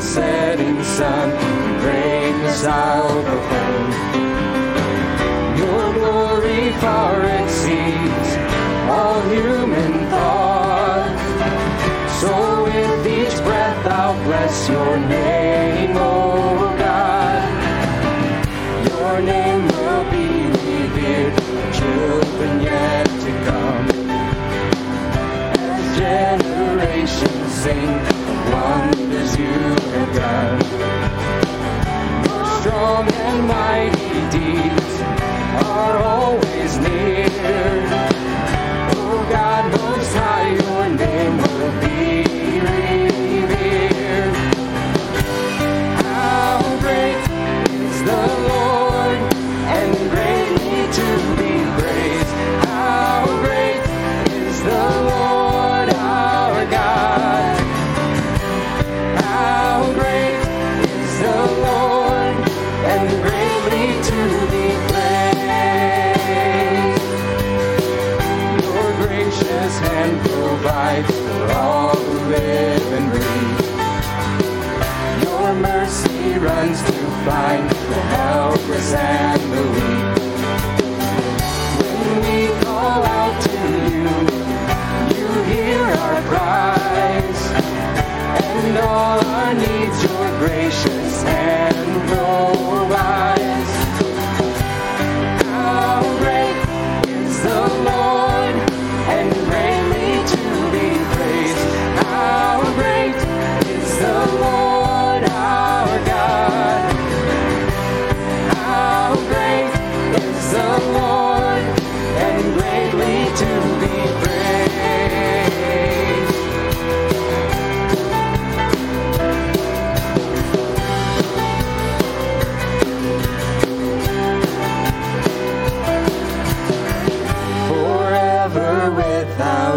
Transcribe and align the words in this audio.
setting 0.00 0.82
sun, 0.82 1.30
greatness 1.80 2.64
I'll 2.64 3.22
proclaim. 3.22 3.90
Your 5.60 5.92
glory 5.94 6.72
far 6.80 7.22
exceeds 7.40 8.30
all 8.88 9.20
human 9.28 9.92
thought. 10.10 11.16
So 12.20 12.64
with 12.64 13.06
each 13.06 13.36
breath 13.44 13.86
I'll 13.86 14.18
bless 14.24 14.68
your 14.68 14.96
name, 14.98 15.39
strong 33.00 33.12
and 33.14 33.48
mighty 33.48 33.99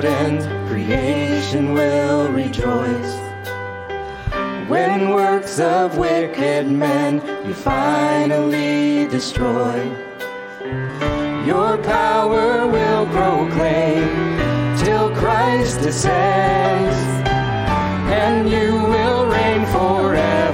end, 0.04 0.42
creation 0.68 1.74
will 1.74 2.30
rejoice. 2.30 3.14
When 4.70 5.10
works 5.10 5.60
of 5.60 5.98
wicked 5.98 6.68
men 6.68 7.22
you 7.46 7.54
finally 7.54 9.08
destroy, 9.08 9.84
your 11.46 11.78
power 11.78 12.68
will 12.68 13.06
proclaim 13.08 14.38
till 14.78 15.14
Christ 15.16 15.82
descends, 15.82 16.98
and 18.24 18.50
you 18.50 18.74
will 18.74 19.26
reign 19.28 19.66
forever 19.68 20.53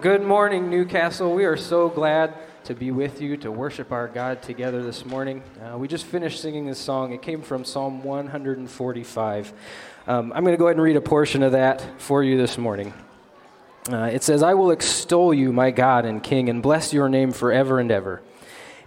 good 0.00 0.22
morning, 0.22 0.68
Newcastle. 0.68 1.34
We 1.34 1.46
are 1.46 1.56
so 1.56 1.88
glad 1.88 2.34
to 2.64 2.74
be 2.74 2.90
with 2.90 3.22
you 3.22 3.36
to 3.38 3.50
worship 3.50 3.92
our 3.92 4.08
God 4.08 4.42
together 4.42 4.82
this 4.82 5.06
morning. 5.06 5.42
Uh, 5.58 5.78
we 5.78 5.88
just 5.88 6.04
finished 6.04 6.42
singing 6.42 6.66
this 6.66 6.78
song. 6.78 7.12
It 7.12 7.22
came 7.22 7.40
from 7.40 7.64
Psalm 7.64 8.04
145. 8.04 9.52
Um, 10.06 10.32
I'm 10.34 10.44
going 10.44 10.52
to 10.54 10.58
go 10.58 10.66
ahead 10.66 10.76
and 10.76 10.82
read 10.82 10.96
a 10.96 11.00
portion 11.00 11.42
of 11.42 11.52
that 11.52 11.86
for 11.98 12.22
you 12.22 12.36
this 12.36 12.58
morning. 12.58 12.92
Uh, 13.90 14.10
it 14.12 14.22
says, 14.22 14.42
I 14.42 14.52
will 14.52 14.70
extol 14.70 15.32
you, 15.32 15.50
my 15.50 15.70
God 15.70 16.04
and 16.04 16.22
King, 16.22 16.50
and 16.50 16.62
bless 16.62 16.92
your 16.92 17.08
name 17.08 17.32
forever 17.32 17.80
and 17.80 17.90
ever. 17.90 18.20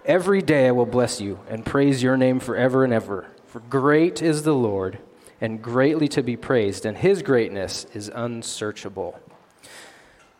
Every 0.04 0.42
day 0.42 0.68
I 0.68 0.72
will 0.72 0.86
bless 0.86 1.20
you 1.20 1.40
and 1.48 1.66
praise 1.66 2.04
your 2.04 2.16
name 2.16 2.38
forever 2.38 2.84
and 2.84 2.92
ever. 2.92 3.26
For 3.46 3.60
great 3.60 4.22
is 4.22 4.44
the 4.44 4.54
Lord, 4.54 4.98
and 5.40 5.60
greatly 5.60 6.06
to 6.08 6.22
be 6.22 6.36
praised, 6.36 6.86
and 6.86 6.96
his 6.96 7.22
greatness 7.22 7.84
is 7.94 8.10
unsearchable. 8.14 9.18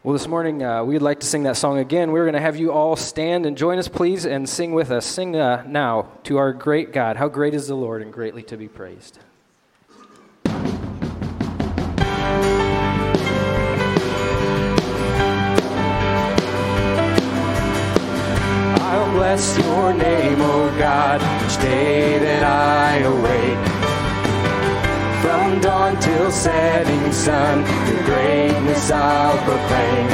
Well, 0.03 0.15
this 0.15 0.29
morning 0.29 0.63
uh, 0.63 0.83
we 0.83 0.95
would 0.95 1.03
like 1.03 1.21
to 1.21 1.27
sing 1.27 1.43
that 1.43 1.59
song 1.59 1.77
again. 1.77 2.11
We're 2.11 2.25
going 2.25 2.33
to 2.33 2.41
have 2.41 2.57
you 2.57 2.73
all 2.73 2.97
stand 2.97 3.45
and 3.45 3.55
join 3.55 3.79
us, 3.79 3.87
please, 3.87 4.25
and 4.25 4.49
sing 4.49 4.73
with 4.73 4.91
us. 4.91 5.05
Sing 5.05 5.37
uh, 5.37 5.63
now 5.69 6.09
to 6.25 6.39
our 6.39 6.55
great 6.55 6.91
God. 6.95 7.19
How 7.19 7.29
great 7.29 7.53
is 7.53 7.69
the 7.69 7.75
Lord 7.75 8.01
and 8.01 8.11
greatly 8.11 8.43
to 8.45 8.57
be 8.57 8.67
praised. 8.67 9.19
I'll 18.81 19.13
bless 19.13 19.59
your 19.59 19.93
name, 19.93 20.41
O 20.41 20.75
God, 20.79 21.21
each 21.45 21.61
day 21.61 22.19
that 22.21 22.43
I 22.43 23.01
awake. 23.01 23.70
From 25.23 25.61
dawn 25.61 26.01
till 26.01 26.31
setting 26.31 27.13
sun, 27.13 27.59
your 27.89 28.05
greatness 28.05 28.91
I'll 28.91 29.37
proclaim. 29.45 30.09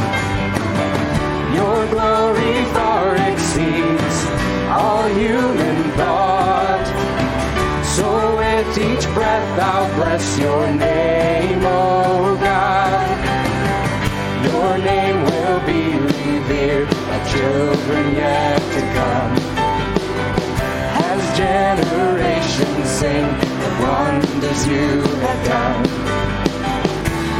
Your 1.54 1.86
glory 1.94 2.64
far 2.74 3.14
exceeds 3.14 4.18
all 4.68 5.06
human 5.06 5.78
thought. 5.92 6.86
So 7.94 8.36
with 8.36 8.78
each 8.78 9.06
breath 9.14 9.60
I'll 9.60 9.94
bless 9.94 10.38
your 10.40 10.72
name, 10.72 11.60
O 11.62 12.36
God. 12.40 13.06
Your 14.44 14.78
name 14.78 15.22
will 15.22 15.60
be 15.66 15.82
revered 16.02 16.88
by 16.88 17.18
children 17.30 18.14
yet 18.16 18.58
to 18.74 18.80
come. 18.98 19.32
As 21.08 21.38
generations 21.38 22.88
sing 22.88 23.45
wonders 23.84 24.66
you 24.66 25.02
have 25.24 25.40
done. 25.46 25.84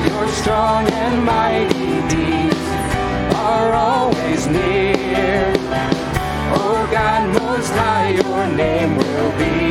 Your 0.09 0.29
strong 0.41 0.89
and 1.03 1.25
mighty 1.25 1.93
deeds 2.15 2.69
are 3.35 3.73
always 3.73 4.47
near. 4.47 5.53
Oh 6.61 6.89
God, 6.91 7.23
most 7.43 7.71
high, 7.73 8.11
your 8.11 8.47
name 8.49 8.97
will 8.97 9.33
be 9.39 9.66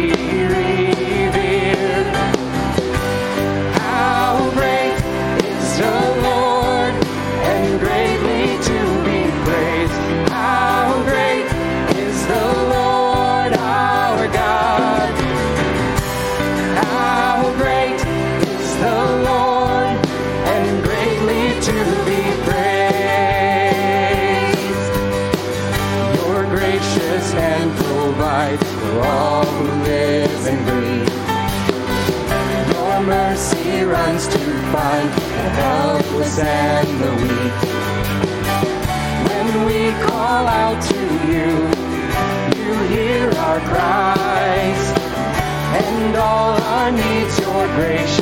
and 36.37 36.87
the 37.01 37.11
weak. 37.23 37.61
When 39.29 39.65
we 39.65 39.91
call 40.05 40.47
out 40.47 40.81
to 40.91 40.99
you, 41.31 41.47
you 42.57 42.73
hear 42.93 43.29
our 43.31 43.59
cries, 43.61 44.81
and 45.81 46.15
all 46.17 46.61
our 46.61 46.91
needs 46.91 47.39
your 47.39 47.67
gracious 47.75 48.14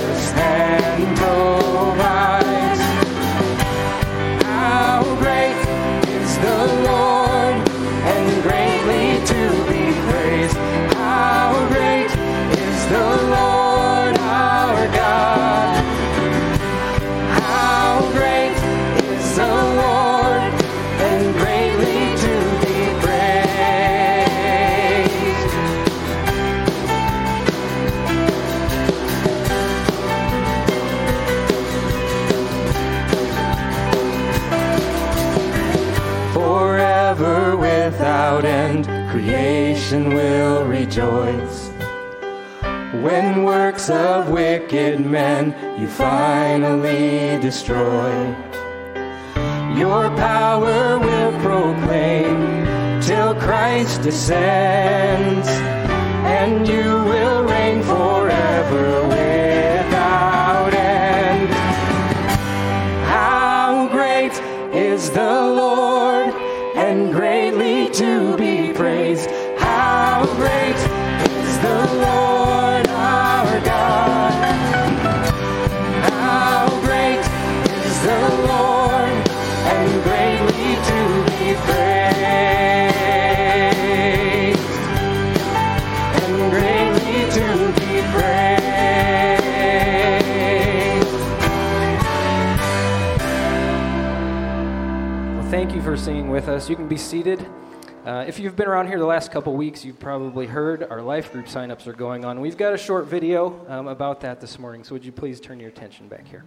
rejoice. 40.94 41.70
When 43.02 43.44
works 43.44 43.90
of 43.90 44.30
wicked 44.30 45.04
men 45.04 45.56
you 45.80 45.88
finally 45.88 47.40
destroy, 47.42 48.36
your 49.76 50.10
power 50.16 51.00
will 51.00 51.32
proclaim 51.42 53.02
till 53.02 53.34
Christ 53.36 54.04
descends, 54.04 55.48
and 56.38 56.68
you 56.68 57.04
will 57.10 57.44
reign 57.44 57.82
forever 57.82 59.23
with 96.34 96.50
us. 96.50 96.68
You 96.68 96.76
can 96.76 96.88
be 96.88 96.98
seated. 96.98 97.46
Uh, 98.08 98.26
if 98.28 98.40
you've 98.40 98.56
been 98.56 98.68
around 98.68 98.88
here 98.88 98.98
the 98.98 99.06
last 99.06 99.32
couple 99.32 99.54
weeks, 99.56 99.86
you've 99.86 100.00
probably 100.00 100.48
heard 100.48 100.82
our 100.82 101.00
life 101.00 101.32
group 101.32 101.46
signups 101.46 101.86
are 101.86 101.94
going 101.94 102.26
on. 102.26 102.42
We've 102.42 102.58
got 102.58 102.74
a 102.74 102.78
short 102.78 103.06
video 103.06 103.64
um, 103.70 103.88
about 103.88 104.20
that 104.22 104.42
this 104.42 104.58
morning, 104.58 104.84
so 104.84 104.94
would 104.94 105.06
you 105.06 105.12
please 105.12 105.40
turn 105.40 105.60
your 105.60 105.70
attention 105.70 106.08
back 106.08 106.28
here? 106.28 106.44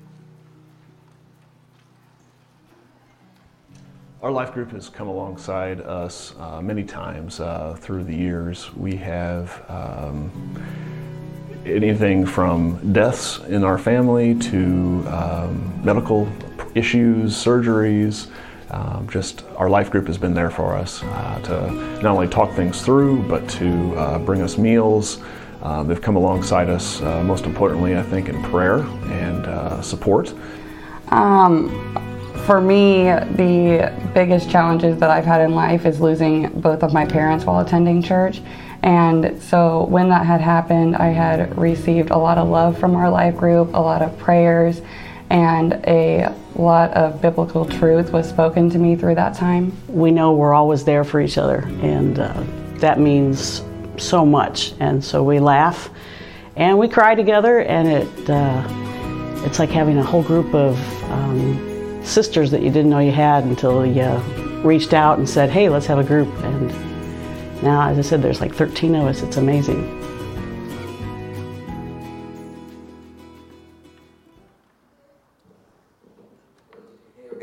Our 4.24 4.32
life 4.32 4.52
group 4.52 4.72
has 4.72 4.88
come 4.88 5.06
alongside 5.06 5.80
us 5.82 6.34
uh, 6.40 6.60
many 6.60 6.82
times 6.82 7.38
uh, 7.38 7.76
through 7.78 8.02
the 8.02 8.16
years. 8.16 8.74
We 8.74 8.96
have 8.96 9.64
um, 9.68 10.32
anything 11.64 12.26
from 12.26 12.92
deaths 12.92 13.38
in 13.46 13.62
our 13.62 13.78
family 13.78 14.34
to 14.34 15.04
um, 15.06 15.80
medical 15.84 16.28
issues, 16.74 17.34
surgeries. 17.34 18.26
Um, 18.70 19.08
just 19.08 19.44
our 19.56 19.70
life 19.70 19.90
group 19.90 20.06
has 20.08 20.18
been 20.18 20.34
there 20.34 20.50
for 20.50 20.74
us 20.74 21.02
uh, 21.02 21.40
to 21.44 21.70
not 22.02 22.06
only 22.06 22.28
talk 22.28 22.52
things 22.54 22.82
through, 22.82 23.22
but 23.28 23.48
to 23.50 23.94
uh, 23.94 24.18
bring 24.18 24.42
us 24.42 24.58
meals. 24.58 25.20
Uh, 25.62 25.82
they've 25.82 26.02
come 26.02 26.16
alongside 26.16 26.68
us, 26.68 27.00
uh, 27.02 27.22
most 27.22 27.44
importantly, 27.44 27.96
I 27.96 28.02
think, 28.02 28.28
in 28.28 28.42
prayer 28.44 28.78
and 28.78 29.46
uh, 29.46 29.80
support. 29.82 30.34
Um, 31.08 31.70
for 32.44 32.60
me, 32.60 33.04
the 33.04 33.92
biggest 34.14 34.50
challenges 34.50 34.98
that 34.98 35.10
I've 35.10 35.24
had 35.24 35.40
in 35.40 35.54
life 35.54 35.86
is 35.86 36.00
losing 36.00 36.48
both 36.60 36.82
of 36.82 36.92
my 36.92 37.04
parents 37.04 37.44
while 37.44 37.60
attending 37.64 38.02
church. 38.02 38.40
And 38.82 39.40
so 39.42 39.84
when 39.86 40.08
that 40.10 40.26
had 40.26 40.40
happened, 40.40 40.96
I 40.96 41.08
had 41.08 41.56
received 41.58 42.10
a 42.10 42.18
lot 42.18 42.38
of 42.38 42.48
love 42.48 42.78
from 42.78 42.94
our 42.94 43.10
life 43.10 43.36
group, 43.36 43.74
a 43.74 43.80
lot 43.80 44.02
of 44.02 44.16
prayers, 44.18 44.80
and 45.30 45.72
a 45.86 46.32
lot 46.62 46.92
of 46.92 47.20
biblical 47.20 47.64
truth 47.64 48.12
was 48.12 48.28
spoken 48.28 48.70
to 48.70 48.78
me 48.78 48.96
through 48.96 49.14
that 49.16 49.34
time. 49.34 49.72
we 49.88 50.10
know 50.10 50.32
we're 50.32 50.54
always 50.54 50.84
there 50.84 51.04
for 51.04 51.20
each 51.20 51.38
other, 51.38 51.58
and 51.82 52.18
uh, 52.18 52.44
that 52.78 52.98
means 52.98 53.62
so 53.96 54.24
much. 54.24 54.74
And 54.80 55.04
so 55.04 55.22
we 55.22 55.38
laugh 55.38 55.90
and 56.56 56.78
we 56.78 56.88
cry 56.88 57.14
together, 57.14 57.60
and 57.60 57.88
it 57.88 58.30
uh, 58.30 58.66
it's 59.44 59.58
like 59.58 59.70
having 59.70 59.98
a 59.98 60.02
whole 60.02 60.22
group 60.22 60.54
of 60.54 60.76
um, 61.10 62.04
sisters 62.04 62.50
that 62.50 62.62
you 62.62 62.70
didn't 62.70 62.90
know 62.90 62.98
you 62.98 63.12
had 63.12 63.44
until 63.44 63.84
you 63.84 64.04
reached 64.62 64.94
out 64.94 65.18
and 65.18 65.28
said, 65.28 65.50
"Hey, 65.50 65.68
let's 65.68 65.86
have 65.86 65.98
a 65.98 66.04
group." 66.04 66.28
And 66.44 67.62
now, 67.62 67.88
as 67.88 67.98
I 67.98 68.02
said, 68.02 68.22
there's 68.22 68.40
like 68.40 68.54
13 68.54 68.94
of 68.94 69.06
us. 69.06 69.22
It's 69.22 69.36
amazing. 69.36 70.05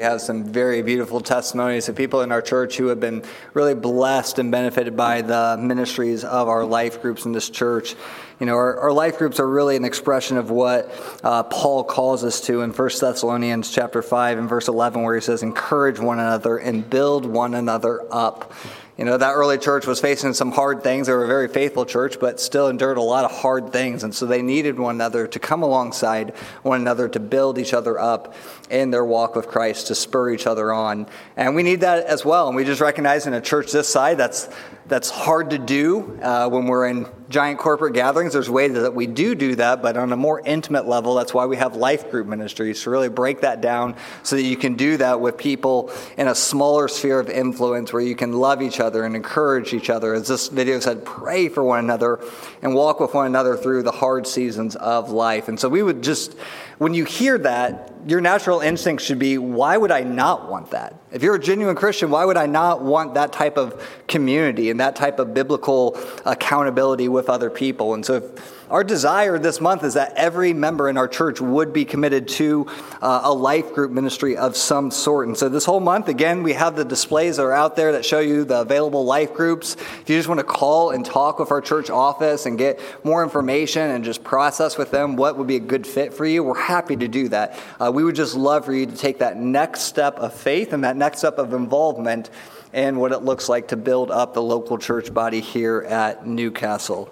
We 0.03 0.09
have 0.09 0.19
some 0.19 0.43
very 0.43 0.81
beautiful 0.81 1.21
testimonies 1.21 1.87
of 1.87 1.95
people 1.95 2.23
in 2.23 2.33
our 2.33 2.41
church 2.41 2.75
who 2.75 2.87
have 2.87 2.99
been 2.99 3.23
really 3.53 3.73
blessed 3.73 4.37
and 4.37 4.51
benefited 4.51 4.97
by 4.97 5.21
the 5.21 5.55
ministries 5.57 6.25
of 6.25 6.49
our 6.49 6.65
life 6.65 7.01
groups 7.01 7.23
in 7.23 7.31
this 7.31 7.49
church. 7.49 7.95
You 8.37 8.45
know, 8.47 8.55
our, 8.55 8.77
our 8.81 8.91
life 8.91 9.17
groups 9.17 9.39
are 9.39 9.47
really 9.47 9.77
an 9.77 9.85
expression 9.85 10.35
of 10.35 10.49
what 10.49 10.91
uh, 11.23 11.43
Paul 11.43 11.85
calls 11.85 12.25
us 12.25 12.41
to 12.47 12.63
in 12.63 12.71
1 12.71 12.89
Thessalonians 12.99 13.71
chapter 13.71 14.01
5 14.01 14.39
and 14.39 14.49
verse 14.49 14.67
11, 14.67 15.03
where 15.03 15.15
he 15.15 15.21
says, 15.21 15.41
encourage 15.41 15.99
one 15.99 16.19
another 16.19 16.57
and 16.57 16.89
build 16.89 17.25
one 17.25 17.53
another 17.53 18.01
up. 18.11 18.51
You 18.97 19.05
know, 19.05 19.17
that 19.17 19.33
early 19.33 19.57
church 19.57 19.87
was 19.87 19.99
facing 19.99 20.33
some 20.33 20.51
hard 20.51 20.83
things. 20.83 21.07
They 21.07 21.13
were 21.13 21.23
a 21.23 21.27
very 21.27 21.47
faithful 21.47 21.83
church, 21.83 22.19
but 22.19 22.39
still 22.39 22.67
endured 22.67 22.97
a 22.97 23.01
lot 23.01 23.25
of 23.25 23.31
hard 23.31 23.73
things. 23.73 24.03
And 24.03 24.13
so 24.13 24.27
they 24.27 24.43
needed 24.43 24.77
one 24.77 24.95
another 24.95 25.25
to 25.25 25.39
come 25.39 25.63
alongside 25.63 26.35
one 26.61 26.81
another 26.81 27.09
to 27.09 27.19
build 27.19 27.57
each 27.57 27.73
other 27.73 27.97
up 27.97 28.35
in 28.69 28.91
their 28.91 29.03
walk 29.03 29.35
with 29.35 29.47
Christ, 29.47 29.87
to 29.87 29.95
spur 29.95 30.29
each 30.29 30.45
other 30.45 30.71
on. 30.71 31.07
And 31.35 31.55
we 31.55 31.63
need 31.63 31.81
that 31.81 32.05
as 32.05 32.23
well. 32.23 32.47
And 32.47 32.55
we 32.55 32.65
just 32.65 32.81
recognize 32.81 33.25
in 33.25 33.33
a 33.33 33.41
church 33.41 33.71
this 33.71 33.89
side, 33.89 34.17
that's, 34.17 34.47
that's 34.85 35.09
hard 35.09 35.49
to 35.49 35.57
do 35.57 36.19
uh, 36.21 36.47
when 36.49 36.67
we're 36.67 36.87
in 36.87 37.07
giant 37.33 37.57
corporate 37.57 37.95
gatherings. 37.95 38.33
There's 38.33 38.49
ways 38.49 38.73
that 38.73 38.93
we 38.93 39.07
do 39.07 39.33
do 39.33 39.55
that, 39.55 39.81
but 39.81 39.97
on 39.97 40.13
a 40.13 40.15
more 40.15 40.39
intimate 40.45 40.87
level, 40.87 41.15
that's 41.15 41.33
why 41.33 41.47
we 41.47 41.57
have 41.57 41.75
life 41.75 42.11
group 42.11 42.27
ministries 42.27 42.83
to 42.83 42.91
really 42.91 43.09
break 43.09 43.41
that 43.41 43.59
down 43.59 43.95
so 44.21 44.35
that 44.35 44.43
you 44.43 44.55
can 44.55 44.75
do 44.75 44.97
that 44.97 45.19
with 45.19 45.35
people 45.35 45.91
in 46.15 46.27
a 46.27 46.35
smaller 46.35 46.87
sphere 46.87 47.19
of 47.19 47.31
influence 47.31 47.91
where 47.91 48.03
you 48.03 48.15
can 48.15 48.33
love 48.33 48.61
each 48.61 48.79
other 48.79 49.03
and 49.03 49.15
encourage 49.15 49.73
each 49.73 49.89
other. 49.89 50.13
As 50.13 50.27
this 50.27 50.47
video 50.47 50.79
said, 50.79 51.03
pray 51.05 51.49
for 51.49 51.63
one 51.63 51.79
another 51.79 52.19
and 52.61 52.75
walk 52.75 52.99
with 52.99 53.15
one 53.15 53.25
another 53.25 53.57
through 53.57 53.81
the 53.81 53.91
hard 53.91 54.27
seasons 54.27 54.75
of 54.75 55.09
life. 55.09 55.47
And 55.47 55.59
so 55.59 55.67
we 55.67 55.81
would 55.81 56.03
just, 56.03 56.33
when 56.77 56.93
you 56.93 57.03
hear 57.03 57.39
that, 57.39 57.92
your 58.05 58.21
natural 58.21 58.59
instinct 58.59 59.03
should 59.03 59.19
be, 59.19 59.37
why 59.37 59.77
would 59.77 59.91
I 59.91 60.01
not 60.01 60.49
want 60.49 60.71
that? 60.71 60.95
If 61.11 61.21
you're 61.21 61.35
a 61.35 61.39
genuine 61.39 61.75
Christian, 61.75 62.09
why 62.09 62.25
would 62.25 62.37
I 62.37 62.47
not 62.47 62.81
want 62.81 63.13
that 63.13 63.31
type 63.31 63.57
of 63.57 63.87
community 64.07 64.69
and 64.69 64.79
that 64.79 64.95
type 64.95 65.19
of 65.19 65.33
biblical 65.33 65.99
accountability 66.25 67.07
with 67.07 67.29
other 67.29 67.49
people? 67.49 67.93
And 67.93 68.05
so, 68.05 68.15
if 68.15 68.63
our 68.73 68.83
desire 68.83 69.37
this 69.37 69.61
month 69.61 69.83
is 69.83 69.93
that 69.93 70.13
every 70.15 70.51
member 70.51 70.89
in 70.89 70.97
our 70.97 71.07
church 71.07 71.39
would 71.39 71.73
be 71.73 71.85
committed 71.85 72.27
to 72.27 72.65
uh, 73.03 73.21
a 73.25 73.31
life 73.31 73.71
group 73.73 73.91
ministry 73.91 74.35
of 74.35 74.57
some 74.57 74.89
sort. 74.89 75.27
And 75.27 75.37
so, 75.37 75.47
this 75.47 75.65
whole 75.65 75.79
month, 75.79 76.07
again, 76.07 76.41
we 76.41 76.53
have 76.53 76.75
the 76.75 76.83
displays 76.83 77.37
that 77.37 77.43
are 77.43 77.53
out 77.53 77.75
there 77.75 77.91
that 77.91 78.03
show 78.03 78.19
you 78.19 78.43
the 78.43 78.61
available 78.61 79.05
life 79.05 79.35
groups. 79.35 79.75
If 79.75 80.09
you 80.09 80.17
just 80.17 80.27
want 80.27 80.39
to 80.39 80.43
call 80.43 80.89
and 80.89 81.05
talk 81.05 81.37
with 81.37 81.51
our 81.51 81.61
church 81.61 81.91
office 81.91 82.47
and 82.47 82.57
get 82.57 82.79
more 83.05 83.21
information 83.23 83.91
and 83.91 84.03
just 84.03 84.23
process 84.23 84.75
with 84.75 84.89
them 84.89 85.15
what 85.15 85.37
would 85.37 85.47
be 85.47 85.57
a 85.57 85.59
good 85.59 85.85
fit 85.85 86.11
for 86.11 86.25
you, 86.25 86.43
we're 86.43 86.59
happy 86.59 86.95
to 86.95 87.07
do 87.07 87.29
that. 87.29 87.59
Uh, 87.79 87.91
we 87.93 88.03
would 88.03 88.15
just 88.15 88.35
love 88.35 88.65
for 88.65 88.73
you 88.73 88.85
to 88.85 88.95
take 88.95 89.19
that 89.19 89.37
next 89.37 89.81
step 89.81 90.17
of 90.17 90.33
faith 90.33 90.73
and 90.73 90.83
that 90.83 90.97
next 90.97 91.19
step 91.19 91.37
of 91.37 91.53
involvement 91.53 92.29
in 92.73 92.97
what 92.97 93.11
it 93.11 93.19
looks 93.19 93.47
like 93.47 93.67
to 93.69 93.77
build 93.77 94.09
up 94.09 94.33
the 94.33 94.41
local 94.41 94.77
church 94.77 95.13
body 95.13 95.41
here 95.41 95.81
at 95.81 96.25
Newcastle. 96.25 97.09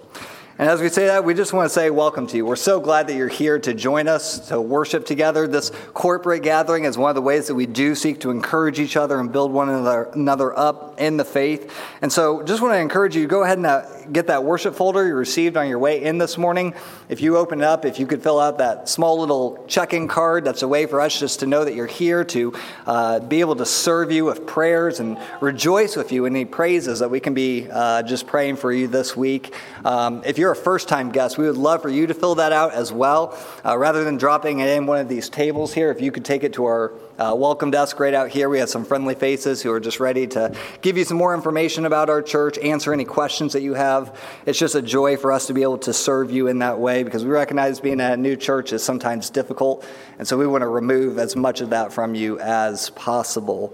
And 0.58 0.68
as 0.68 0.80
we 0.80 0.90
say 0.90 1.06
that, 1.06 1.24
we 1.24 1.34
just 1.34 1.52
want 1.52 1.66
to 1.66 1.74
say 1.74 1.88
welcome 1.88 2.26
to 2.26 2.36
you. 2.36 2.44
We're 2.44 2.56
so 2.56 2.78
glad 2.78 3.06
that 3.06 3.14
you're 3.14 3.26
here 3.26 3.58
to 3.60 3.72
join 3.72 4.06
us, 4.06 4.48
to 4.48 4.60
worship 4.60 5.06
together. 5.06 5.48
This 5.48 5.70
corporate 5.94 6.42
gathering 6.42 6.84
is 6.84 6.98
one 6.98 7.08
of 7.08 7.14
the 7.14 7.22
ways 7.22 7.46
that 7.46 7.54
we 7.54 7.66
do 7.66 7.94
seek 7.94 8.20
to 8.20 8.30
encourage 8.30 8.78
each 8.78 8.96
other 8.96 9.18
and 9.18 9.32
build 9.32 9.50
one 9.50 9.68
another, 9.70 10.58
up 10.58 11.00
in 11.00 11.16
the 11.16 11.24
faith. 11.24 11.74
And 12.02 12.12
so 12.12 12.42
just 12.42 12.60
want 12.60 12.74
to 12.74 12.78
encourage 12.78 13.16
you, 13.16 13.26
go 13.26 13.42
ahead 13.44 13.58
and 13.58 13.66
uh, 13.66 13.86
get 14.10 14.26
that 14.28 14.44
worship 14.44 14.74
folder 14.74 15.06
you 15.06 15.14
received 15.14 15.56
on 15.56 15.68
your 15.68 15.78
way 15.78 16.02
in 16.02 16.18
this 16.18 16.38
morning. 16.38 16.74
If 17.08 17.20
you 17.20 17.36
open 17.36 17.60
it 17.60 17.64
up, 17.64 17.84
if 17.84 17.98
you 17.98 18.06
could 18.06 18.22
fill 18.22 18.40
out 18.40 18.58
that 18.58 18.88
small 18.88 19.20
little 19.20 19.64
check-in 19.68 20.08
card, 20.08 20.44
that's 20.44 20.62
a 20.62 20.68
way 20.68 20.86
for 20.86 21.00
us 21.00 21.18
just 21.18 21.40
to 21.40 21.46
know 21.46 21.64
that 21.64 21.74
you're 21.74 21.86
here, 21.86 22.24
to 22.24 22.54
uh, 22.86 23.20
be 23.20 23.40
able 23.40 23.56
to 23.56 23.66
serve 23.66 24.10
you 24.10 24.24
with 24.24 24.46
prayers 24.46 25.00
and 25.00 25.18
rejoice 25.40 25.96
with 25.96 26.12
you 26.12 26.24
in 26.24 26.34
any 26.34 26.44
praises 26.44 27.00
that 27.00 27.10
we 27.10 27.20
can 27.20 27.34
be 27.34 27.68
uh, 27.70 28.02
just 28.02 28.26
praying 28.26 28.56
for 28.56 28.72
you 28.72 28.88
this 28.88 29.16
week. 29.16 29.54
Um, 29.84 30.22
if 30.24 30.38
you're 30.38 30.52
a 30.52 30.56
first 30.56 30.88
time 30.88 31.10
guest, 31.10 31.38
we 31.38 31.46
would 31.46 31.56
love 31.56 31.82
for 31.82 31.88
you 31.88 32.06
to 32.06 32.14
fill 32.14 32.36
that 32.36 32.52
out 32.52 32.72
as 32.72 32.92
well. 32.92 33.38
Uh, 33.64 33.76
rather 33.76 34.04
than 34.04 34.16
dropping 34.16 34.60
it 34.60 34.68
in 34.70 34.86
one 34.86 34.98
of 34.98 35.08
these 35.08 35.28
tables 35.28 35.74
here, 35.74 35.90
if 35.90 36.00
you 36.00 36.10
could 36.10 36.24
take 36.24 36.44
it 36.44 36.54
to 36.54 36.64
our 36.64 36.92
uh, 37.22 37.32
welcome 37.32 37.70
desk 37.70 38.00
right 38.00 38.14
out 38.14 38.30
here, 38.30 38.48
we 38.48 38.58
have 38.58 38.68
some 38.68 38.84
friendly 38.84 39.14
faces 39.14 39.62
who 39.62 39.70
are 39.70 39.78
just 39.78 40.00
ready 40.00 40.26
to 40.26 40.52
give 40.80 40.96
you 40.96 41.04
some 41.04 41.16
more 41.16 41.34
information 41.34 41.86
about 41.86 42.10
our 42.10 42.20
church, 42.20 42.58
answer 42.58 42.92
any 42.92 43.04
questions 43.04 43.52
that 43.52 43.62
you 43.62 43.74
have. 43.74 44.18
It's 44.44 44.58
just 44.58 44.74
a 44.74 44.82
joy 44.82 45.16
for 45.16 45.30
us 45.30 45.46
to 45.46 45.54
be 45.54 45.62
able 45.62 45.78
to 45.78 45.92
serve 45.92 46.32
you 46.32 46.48
in 46.48 46.58
that 46.58 46.80
way 46.80 47.04
because 47.04 47.24
we 47.24 47.30
recognize 47.30 47.78
being 47.78 48.00
a 48.00 48.16
new 48.16 48.34
church 48.34 48.72
is 48.72 48.82
sometimes 48.82 49.30
difficult, 49.30 49.86
and 50.18 50.26
so 50.26 50.36
we 50.36 50.48
want 50.48 50.62
to 50.62 50.68
remove 50.68 51.18
as 51.18 51.36
much 51.36 51.60
of 51.60 51.70
that 51.70 51.92
from 51.92 52.16
you 52.16 52.40
as 52.40 52.90
possible. 52.90 53.72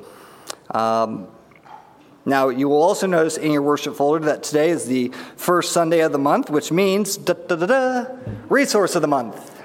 Um, 0.72 1.28
now, 2.26 2.50
you 2.50 2.68
will 2.68 2.82
also 2.82 3.06
notice 3.06 3.38
in 3.38 3.50
your 3.50 3.62
worship 3.62 3.96
folder 3.96 4.26
that 4.26 4.42
today 4.42 4.68
is 4.68 4.84
the 4.84 5.10
first 5.36 5.72
Sunday 5.72 6.00
of 6.00 6.12
the 6.12 6.18
month, 6.18 6.50
which 6.50 6.70
means 6.70 7.16
da, 7.16 7.32
da, 7.32 7.56
da, 7.56 8.04
resource 8.50 8.94
of 8.94 9.00
the 9.00 9.08
month. 9.08 9.57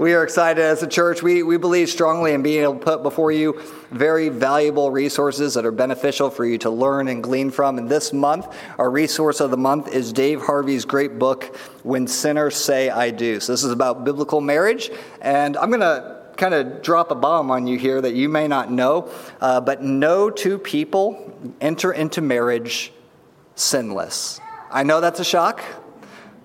We 0.00 0.14
are 0.14 0.24
excited 0.24 0.64
as 0.64 0.82
a 0.82 0.86
church. 0.86 1.22
We, 1.22 1.42
we 1.42 1.58
believe 1.58 1.90
strongly 1.90 2.32
in 2.32 2.42
being 2.42 2.62
able 2.62 2.76
to 2.76 2.78
put 2.78 3.02
before 3.02 3.32
you 3.32 3.60
very 3.90 4.30
valuable 4.30 4.90
resources 4.90 5.52
that 5.52 5.66
are 5.66 5.72
beneficial 5.72 6.30
for 6.30 6.46
you 6.46 6.56
to 6.56 6.70
learn 6.70 7.06
and 7.08 7.22
glean 7.22 7.50
from. 7.50 7.76
And 7.76 7.86
this 7.86 8.10
month, 8.10 8.46
our 8.78 8.90
resource 8.90 9.40
of 9.40 9.50
the 9.50 9.58
month 9.58 9.88
is 9.88 10.14
Dave 10.14 10.40
Harvey's 10.40 10.86
great 10.86 11.18
book, 11.18 11.54
When 11.82 12.06
Sinners 12.06 12.56
Say 12.56 12.88
I 12.88 13.10
Do. 13.10 13.40
So, 13.40 13.52
this 13.52 13.62
is 13.62 13.70
about 13.70 14.04
biblical 14.04 14.40
marriage. 14.40 14.90
And 15.20 15.54
I'm 15.58 15.68
going 15.68 15.80
to 15.80 16.22
kind 16.38 16.54
of 16.54 16.80
drop 16.80 17.10
a 17.10 17.14
bomb 17.14 17.50
on 17.50 17.66
you 17.66 17.76
here 17.76 18.00
that 18.00 18.14
you 18.14 18.30
may 18.30 18.48
not 18.48 18.72
know, 18.72 19.12
uh, 19.42 19.60
but 19.60 19.82
no 19.82 20.30
two 20.30 20.56
people 20.56 21.38
enter 21.60 21.92
into 21.92 22.22
marriage 22.22 22.90
sinless. 23.54 24.40
I 24.70 24.82
know 24.82 25.02
that's 25.02 25.20
a 25.20 25.24
shock, 25.24 25.62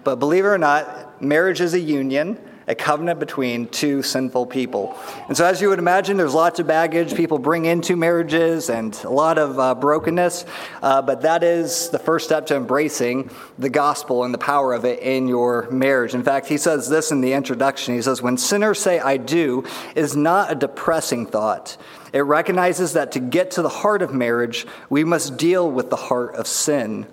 but 0.04 0.18
believe 0.18 0.44
it 0.44 0.50
or 0.50 0.58
not, 0.58 1.22
marriage 1.22 1.62
is 1.62 1.74
a 1.74 1.80
union 1.80 2.38
a 2.68 2.76
covenant 2.76 3.20
between 3.20 3.68
two 3.68 4.02
sinful 4.02 4.48
people. 4.48 4.98
And 5.28 5.38
so, 5.38 5.46
as 5.46 5.62
you 5.62 5.70
would 5.70 5.80
imagine, 5.80 6.18
there's 6.18 6.34
lots 6.34 6.60
of 6.60 6.68
baggage 6.68 7.16
people 7.16 7.38
bring 7.38 7.66
into 7.66 7.96
marriages 7.96 8.70
and 8.70 8.94
a 9.04 9.10
lot 9.10 9.38
of 9.38 9.60
uh, 9.60 9.76
brokenness, 9.76 10.46
uh, 10.82 11.02
but 11.02 11.22
that 11.22 11.44
is 11.44 11.90
the 11.90 12.00
first 12.00 12.26
step 12.26 12.48
to 12.48 12.56
embracing 12.56 13.30
the 13.60 13.70
gospel 13.70 14.24
and 14.24 14.34
the 14.34 14.40
power 14.40 14.74
of 14.74 14.86
it 14.86 15.00
in 15.00 15.28
your 15.28 15.70
marriage. 15.70 16.16
In 16.16 16.24
fact, 16.24 16.48
he 16.48 16.58
says 16.58 16.90
this 16.90 17.12
in 17.12 17.22
the 17.22 17.34
introduction 17.34 17.96
He 17.96 18.02
says, 18.02 18.22
When 18.22 18.38
sinners 18.38 18.80
say, 18.80 19.00
I 19.00 19.18
do, 19.18 19.64
is 19.96 20.16
not 20.16 20.52
a 20.52 20.56
depressing 20.56 21.26
thought. 21.26 21.78
It 22.14 22.22
recognizes 22.22 22.94
that 22.94 23.12
to 23.12 23.20
get 23.20 23.52
to 23.52 23.62
the 23.62 23.70
heart 23.70 24.02
of 24.02 24.14
marriage, 24.14 24.66
we 24.90 25.04
must 25.04 25.38
deal 25.38 25.70
with 25.70 25.90
the 25.90 25.98
heart 25.98 26.36
of 26.36 26.48
sin. 26.48 27.06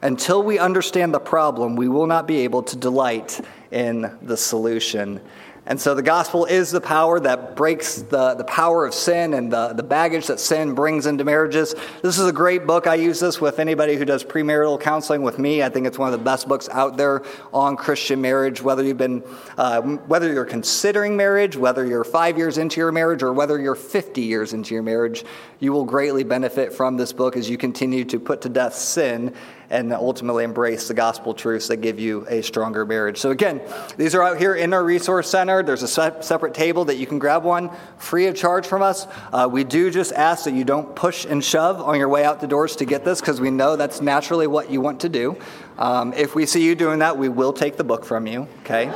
Until 0.00 0.42
we 0.42 0.58
understand 0.58 1.12
the 1.12 1.18
problem, 1.18 1.74
we 1.74 1.88
will 1.88 2.06
not 2.06 2.28
be 2.28 2.38
able 2.38 2.62
to 2.62 2.76
delight 2.76 3.40
in 3.70 4.16
the 4.22 4.36
solution. 4.36 5.20
And 5.68 5.78
so 5.78 5.94
the 5.94 6.02
gospel 6.02 6.46
is 6.46 6.70
the 6.70 6.80
power 6.80 7.20
that 7.20 7.54
breaks 7.54 7.96
the, 7.96 8.32
the 8.32 8.44
power 8.44 8.86
of 8.86 8.94
sin 8.94 9.34
and 9.34 9.52
the, 9.52 9.74
the 9.74 9.82
baggage 9.82 10.28
that 10.28 10.40
sin 10.40 10.74
brings 10.74 11.04
into 11.04 11.24
marriages. 11.24 11.74
This 12.00 12.18
is 12.18 12.26
a 12.26 12.32
great 12.32 12.66
book. 12.66 12.86
I 12.86 12.94
use 12.94 13.20
this 13.20 13.38
with 13.38 13.58
anybody 13.58 13.96
who 13.96 14.06
does 14.06 14.24
premarital 14.24 14.80
counseling 14.80 15.20
with 15.20 15.38
me. 15.38 15.62
I 15.62 15.68
think 15.68 15.86
it's 15.86 15.98
one 15.98 16.10
of 16.10 16.18
the 16.18 16.24
best 16.24 16.48
books 16.48 16.70
out 16.70 16.96
there 16.96 17.22
on 17.52 17.76
Christian 17.76 18.22
marriage, 18.22 18.62
whether 18.62 18.82
you've 18.82 18.96
been, 18.96 19.22
uh, 19.58 19.82
whether 19.82 20.32
you're 20.32 20.46
considering 20.46 21.18
marriage, 21.18 21.54
whether 21.54 21.84
you're 21.84 22.02
five 22.02 22.38
years 22.38 22.56
into 22.56 22.80
your 22.80 22.90
marriage, 22.90 23.22
or 23.22 23.34
whether 23.34 23.60
you're 23.60 23.74
50 23.74 24.22
years 24.22 24.54
into 24.54 24.72
your 24.72 24.82
marriage, 24.82 25.22
you 25.60 25.74
will 25.74 25.84
greatly 25.84 26.24
benefit 26.24 26.72
from 26.72 26.96
this 26.96 27.12
book 27.12 27.36
as 27.36 27.50
you 27.50 27.58
continue 27.58 28.06
to 28.06 28.18
put 28.18 28.40
to 28.40 28.48
death 28.48 28.74
sin 28.74 29.34
and 29.70 29.92
ultimately 29.92 30.44
embrace 30.44 30.88
the 30.88 30.94
gospel 30.94 31.34
truths 31.34 31.68
that 31.68 31.78
give 31.78 32.00
you 32.00 32.26
a 32.28 32.42
stronger 32.42 32.86
marriage. 32.86 33.18
So, 33.18 33.30
again, 33.30 33.60
these 33.96 34.14
are 34.14 34.22
out 34.22 34.38
here 34.38 34.54
in 34.54 34.72
our 34.72 34.82
resource 34.82 35.28
center. 35.28 35.62
There's 35.62 35.82
a 35.82 35.88
se- 35.88 36.22
separate 36.22 36.54
table 36.54 36.86
that 36.86 36.96
you 36.96 37.06
can 37.06 37.18
grab 37.18 37.44
one 37.44 37.70
free 37.98 38.26
of 38.26 38.34
charge 38.34 38.66
from 38.66 38.82
us. 38.82 39.06
Uh, 39.32 39.48
we 39.50 39.64
do 39.64 39.90
just 39.90 40.12
ask 40.12 40.44
that 40.44 40.54
you 40.54 40.64
don't 40.64 40.96
push 40.96 41.24
and 41.26 41.44
shove 41.44 41.80
on 41.80 41.98
your 41.98 42.08
way 42.08 42.24
out 42.24 42.40
the 42.40 42.46
doors 42.46 42.76
to 42.76 42.84
get 42.84 43.04
this 43.04 43.20
because 43.20 43.40
we 43.40 43.50
know 43.50 43.76
that's 43.76 44.00
naturally 44.00 44.46
what 44.46 44.70
you 44.70 44.80
want 44.80 45.00
to 45.00 45.08
do. 45.08 45.36
Um, 45.76 46.12
if 46.14 46.34
we 46.34 46.46
see 46.46 46.64
you 46.64 46.74
doing 46.74 47.00
that, 47.00 47.18
we 47.18 47.28
will 47.28 47.52
take 47.52 47.76
the 47.76 47.84
book 47.84 48.04
from 48.04 48.26
you, 48.26 48.48
okay? 48.60 48.86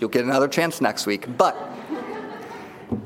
You'll 0.00 0.10
get 0.10 0.24
another 0.24 0.48
chance 0.48 0.80
next 0.80 1.06
week. 1.06 1.36
But 1.36 1.56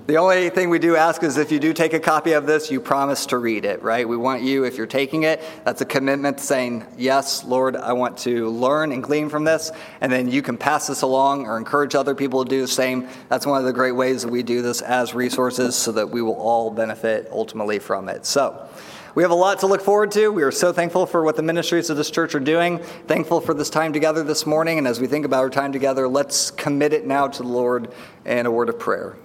the 0.06 0.16
only 0.16 0.48
thing 0.50 0.70
we 0.70 0.78
do 0.78 0.94
ask 0.94 1.22
is 1.24 1.36
if 1.38 1.50
you 1.50 1.58
do 1.58 1.72
take 1.72 1.92
a 1.92 1.98
copy 1.98 2.32
of 2.32 2.46
this, 2.46 2.70
you 2.70 2.80
promise 2.80 3.26
to 3.26 3.38
read 3.38 3.64
it, 3.64 3.82
right? 3.82 4.08
We 4.08 4.16
want 4.16 4.42
you, 4.42 4.64
if 4.64 4.76
you're 4.76 4.86
taking 4.86 5.24
it, 5.24 5.42
that's 5.64 5.80
a 5.80 5.84
commitment 5.84 6.38
saying, 6.38 6.86
Yes, 6.96 7.44
Lord, 7.44 7.74
I 7.74 7.92
want 7.92 8.18
to 8.18 8.48
learn 8.48 8.92
and 8.92 9.02
glean 9.02 9.28
from 9.28 9.44
this. 9.44 9.72
And 10.00 10.12
then 10.12 10.30
you 10.30 10.40
can 10.40 10.56
pass 10.56 10.86
this 10.86 11.02
along 11.02 11.46
or 11.46 11.56
encourage 11.56 11.96
other 11.96 12.14
people 12.14 12.44
to 12.44 12.48
do 12.48 12.60
the 12.60 12.68
same. 12.68 13.08
That's 13.28 13.44
one 13.44 13.58
of 13.58 13.64
the 13.64 13.72
great 13.72 13.92
ways 13.92 14.22
that 14.22 14.28
we 14.28 14.44
do 14.44 14.62
this 14.62 14.82
as 14.82 15.14
resources 15.14 15.74
so 15.74 15.90
that 15.92 16.10
we 16.10 16.22
will 16.22 16.34
all 16.34 16.70
benefit 16.70 17.28
ultimately 17.32 17.80
from 17.80 18.08
it. 18.08 18.24
So, 18.24 18.68
we 19.14 19.22
have 19.24 19.32
a 19.32 19.34
lot 19.34 19.58
to 19.58 19.66
look 19.66 19.82
forward 19.82 20.10
to. 20.12 20.28
We 20.28 20.42
are 20.42 20.50
so 20.50 20.72
thankful 20.72 21.04
for 21.04 21.22
what 21.22 21.36
the 21.36 21.42
ministries 21.42 21.90
of 21.90 21.98
this 21.98 22.10
church 22.10 22.34
are 22.34 22.40
doing, 22.40 22.78
thankful 22.78 23.42
for 23.42 23.52
this 23.52 23.68
time 23.68 23.92
together 23.92 24.22
this 24.22 24.46
morning. 24.46 24.78
And 24.78 24.88
as 24.88 25.00
we 25.00 25.06
think 25.06 25.26
about 25.26 25.40
our 25.40 25.50
time 25.50 25.70
together, 25.70 26.08
let's 26.08 26.50
commit 26.50 26.94
it 26.94 27.06
now 27.06 27.28
to 27.28 27.42
the 27.42 27.48
Lord 27.48 27.92
and 28.24 28.46
a 28.46 28.50
word 28.50 28.70
of 28.70 28.78
prayer. 28.78 29.16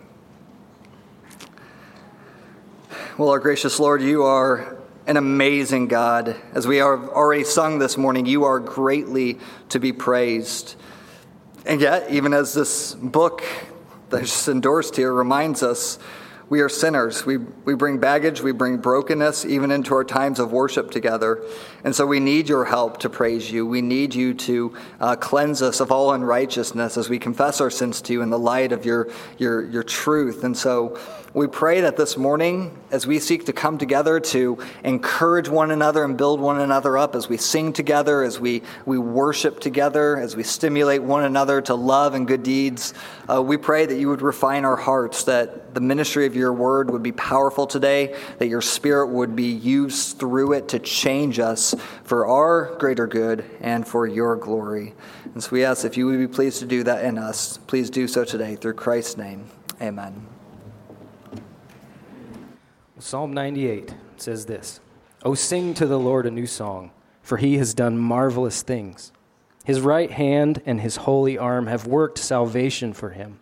Well, 3.17 3.29
our 3.29 3.39
gracious 3.39 3.79
Lord, 3.79 4.03
you 4.03 4.25
are 4.25 4.77
an 5.07 5.17
amazing 5.17 5.87
God. 5.87 6.35
As 6.53 6.67
we 6.67 6.77
have 6.77 7.09
already 7.09 7.45
sung 7.45 7.79
this 7.79 7.97
morning, 7.97 8.27
you 8.27 8.43
are 8.43 8.59
greatly 8.59 9.39
to 9.69 9.79
be 9.79 9.91
praised. 9.91 10.75
And 11.65 11.81
yet, 11.81 12.11
even 12.11 12.31
as 12.31 12.53
this 12.53 12.93
book 12.93 13.43
that's 14.11 14.47
endorsed 14.47 14.95
here 14.97 15.11
reminds 15.11 15.63
us, 15.63 15.97
we 16.49 16.61
are 16.61 16.69
sinners. 16.69 17.25
We, 17.25 17.37
we 17.37 17.73
bring 17.73 17.97
baggage, 17.97 18.41
we 18.41 18.53
bring 18.53 18.77
brokenness 18.77 19.45
even 19.45 19.69
into 19.71 19.93
our 19.95 20.05
times 20.05 20.39
of 20.39 20.53
worship 20.53 20.91
together. 20.91 21.43
And 21.83 21.93
so 21.93 22.05
we 22.05 22.21
need 22.21 22.47
your 22.47 22.63
help 22.63 22.99
to 22.99 23.09
praise 23.09 23.51
you. 23.51 23.65
We 23.65 23.81
need 23.81 24.15
you 24.15 24.33
to 24.33 24.77
uh, 24.99 25.15
cleanse 25.17 25.61
us 25.61 25.81
of 25.81 25.91
all 25.91 26.13
unrighteousness 26.13 26.97
as 26.97 27.09
we 27.09 27.19
confess 27.19 27.59
our 27.59 27.69
sins 27.69 28.01
to 28.03 28.13
you 28.13 28.21
in 28.21 28.29
the 28.29 28.39
light 28.39 28.71
of 28.71 28.85
your, 28.85 29.09
your, 29.37 29.65
your 29.65 29.83
truth. 29.83 30.45
And 30.45 30.55
so 30.55 30.97
we 31.37 31.45
pray 31.45 31.81
that 31.81 31.97
this 31.97 32.17
morning, 32.17 32.75
as 32.89 33.05
we 33.05 33.19
seek 33.19 33.45
to 33.45 33.53
come 33.53 33.77
together 33.77 34.19
to 34.19 34.57
encourage 34.83 35.47
one 35.47 35.69
another 35.69 36.03
and 36.03 36.17
build 36.17 36.39
one 36.39 36.59
another 36.59 36.97
up, 36.97 37.13
as 37.13 37.29
we 37.29 37.37
sing 37.37 37.71
together, 37.71 38.23
as 38.23 38.39
we, 38.39 38.63
we 38.87 38.97
worship 38.97 39.59
together, 39.59 40.17
as 40.17 40.35
we 40.35 40.41
stimulate 40.41 41.03
one 41.03 41.23
another 41.23 41.61
to 41.61 41.75
love 41.75 42.15
and 42.15 42.27
good 42.27 42.41
deeds, 42.41 42.95
uh, 43.29 43.39
we 43.39 43.55
pray 43.55 43.85
that 43.85 43.99
you 43.99 44.09
would 44.09 44.23
refine 44.23 44.65
our 44.65 44.75
hearts, 44.75 45.25
that 45.25 45.75
the 45.75 45.79
ministry 45.79 46.25
of 46.25 46.35
your 46.35 46.51
word 46.51 46.89
would 46.89 47.03
be 47.03 47.11
powerful 47.11 47.67
today, 47.67 48.15
that 48.39 48.47
your 48.47 48.61
spirit 48.61 49.09
would 49.09 49.35
be 49.35 49.51
used 49.51 50.17
through 50.17 50.53
it 50.53 50.67
to 50.69 50.79
change 50.79 51.37
us 51.37 51.75
for 52.03 52.25
our 52.25 52.75
greater 52.79 53.05
good 53.05 53.45
and 53.61 53.87
for 53.87 54.07
your 54.07 54.35
glory. 54.37 54.95
And 55.35 55.43
so 55.43 55.51
we 55.51 55.63
ask 55.63 55.85
if 55.85 55.97
you 55.97 56.07
would 56.07 56.17
be 56.17 56.27
pleased 56.27 56.61
to 56.61 56.65
do 56.65 56.81
that 56.85 57.05
in 57.05 57.19
us, 57.19 57.57
please 57.67 57.91
do 57.91 58.07
so 58.07 58.25
today 58.25 58.55
through 58.55 58.73
Christ's 58.73 59.17
name. 59.17 59.45
Amen. 59.79 60.36
Psalm 63.07 63.31
98 63.31 63.95
says 64.17 64.47
this 64.47 64.81
Oh, 65.23 65.33
sing 65.33 65.73
to 65.75 65.85
the 65.85 65.97
Lord 65.97 66.25
a 66.25 66.29
new 66.29 66.45
song, 66.45 66.91
for 67.21 67.37
he 67.37 67.57
has 67.57 67.73
done 67.73 67.97
marvelous 67.97 68.61
things. 68.61 69.13
His 69.63 69.79
right 69.79 70.11
hand 70.11 70.61
and 70.65 70.81
his 70.81 70.97
holy 70.97 71.37
arm 71.37 71.67
have 71.67 71.87
worked 71.87 72.17
salvation 72.17 72.91
for 72.91 73.11
him. 73.11 73.39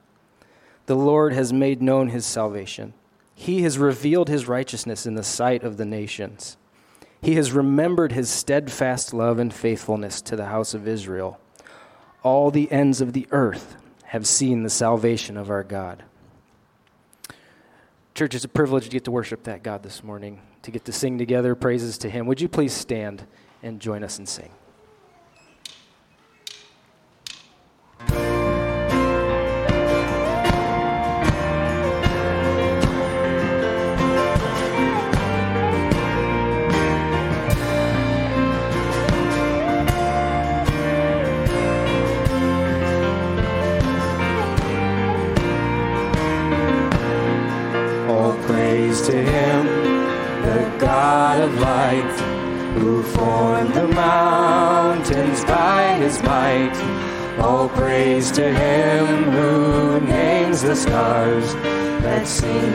The 0.86 0.96
Lord 0.96 1.34
has 1.34 1.52
made 1.52 1.82
known 1.82 2.10
his 2.10 2.28
salvation. 2.28 2.94
He 3.34 3.64
has 3.64 3.80
revealed 3.80 4.30
his 4.30 4.48
righteousness 4.48 5.08
in 5.08 5.16
the 5.16 5.24
sight 5.24 5.64
of 5.64 5.78
the 5.78 5.86
nations. 5.86 6.58
He 7.20 7.34
has 7.34 7.52
remembered 7.52 8.12
his 8.12 8.30
steadfast 8.30 9.16
love 9.16 9.40
and 9.40 9.52
faithfulness 9.52 10.22
to 10.22 10.36
the 10.36 10.46
house 10.46 10.76
of 10.76 10.88
Israel. 10.88 11.40
All 12.22 12.52
the 12.52 12.72
ends 12.72 13.02
of 13.02 13.14
the 13.14 13.28
earth 13.32 13.78
have 14.04 14.28
seen 14.28 14.62
the 14.62 14.70
salvation 14.70 15.36
of 15.36 15.50
our 15.50 15.64
God. 15.64 16.04
Church, 18.16 18.34
it's 18.34 18.46
a 18.46 18.48
privilege 18.48 18.86
to 18.86 18.90
get 18.90 19.04
to 19.04 19.12
worship 19.12 19.44
that 19.44 19.62
God 19.62 19.84
this 19.84 20.02
morning, 20.02 20.42
to 20.62 20.72
get 20.72 20.86
to 20.86 20.94
sing 20.94 21.18
together 21.18 21.54
praises 21.54 21.98
to 21.98 22.10
Him. 22.10 22.28
Would 22.28 22.40
you 22.40 22.48
please 22.48 22.72
stand 22.72 23.28
and 23.62 23.78
join 23.82 24.06
us 24.06 24.20
and 24.20 24.30
sing? 24.30 24.52
Sing 62.26 62.75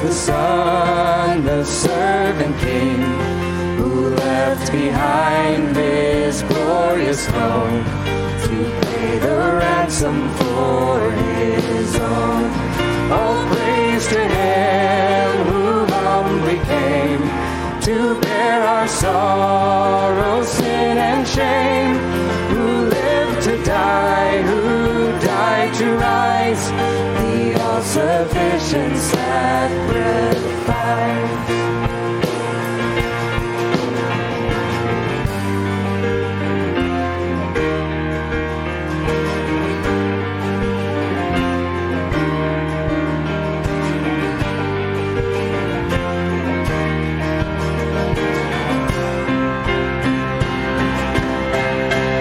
The 0.00 0.12
Son, 0.12 1.44
the 1.44 1.64
servant 1.64 2.56
King, 2.60 3.02
who 3.78 4.10
left 4.10 4.70
behind 4.70 5.74
this 5.74 6.42
glorious 6.42 7.26
throne 7.26 7.84
to 8.46 8.80
pay 8.86 9.18
the 9.18 9.58
ransom 9.58 10.30
for 10.36 11.10
his 11.10 11.96
own. 11.96 12.44
All 13.10 13.44
praise 13.52 14.06
to 14.06 14.20
him 14.20 15.46
who 15.48 15.84
humbly 15.86 16.58
came 16.74 17.22
to 17.82 18.20
bear 18.20 18.62
our 18.62 18.86
sorrow, 18.86 20.44
sin, 20.44 20.96
and 20.96 21.26
shame, 21.26 21.96
who 22.54 22.86
lived 22.86 23.42
to 23.42 23.64
die, 23.64 24.42
who 24.42 25.18
died 25.26 25.74
to 25.74 25.96
rise, 25.96 26.70
the 27.20 27.58
all-sufficient 29.88 30.28
sacrifice. 30.34 31.48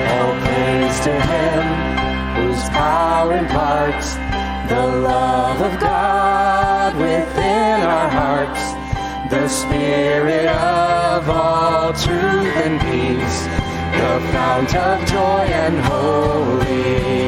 All 0.09 0.33
praise 0.41 0.99
to 1.01 1.13
Him 1.29 1.63
whose 2.35 2.69
power 2.69 3.33
imparts 3.33 4.15
the 4.69 4.85
love 5.03 5.26
truth 12.03 12.55
and 12.65 12.79
peace, 12.81 13.39
the 13.97 14.19
fount 14.31 14.75
of 14.75 15.05
joy 15.07 15.45
and 15.63 15.79
holiness. 15.79 17.27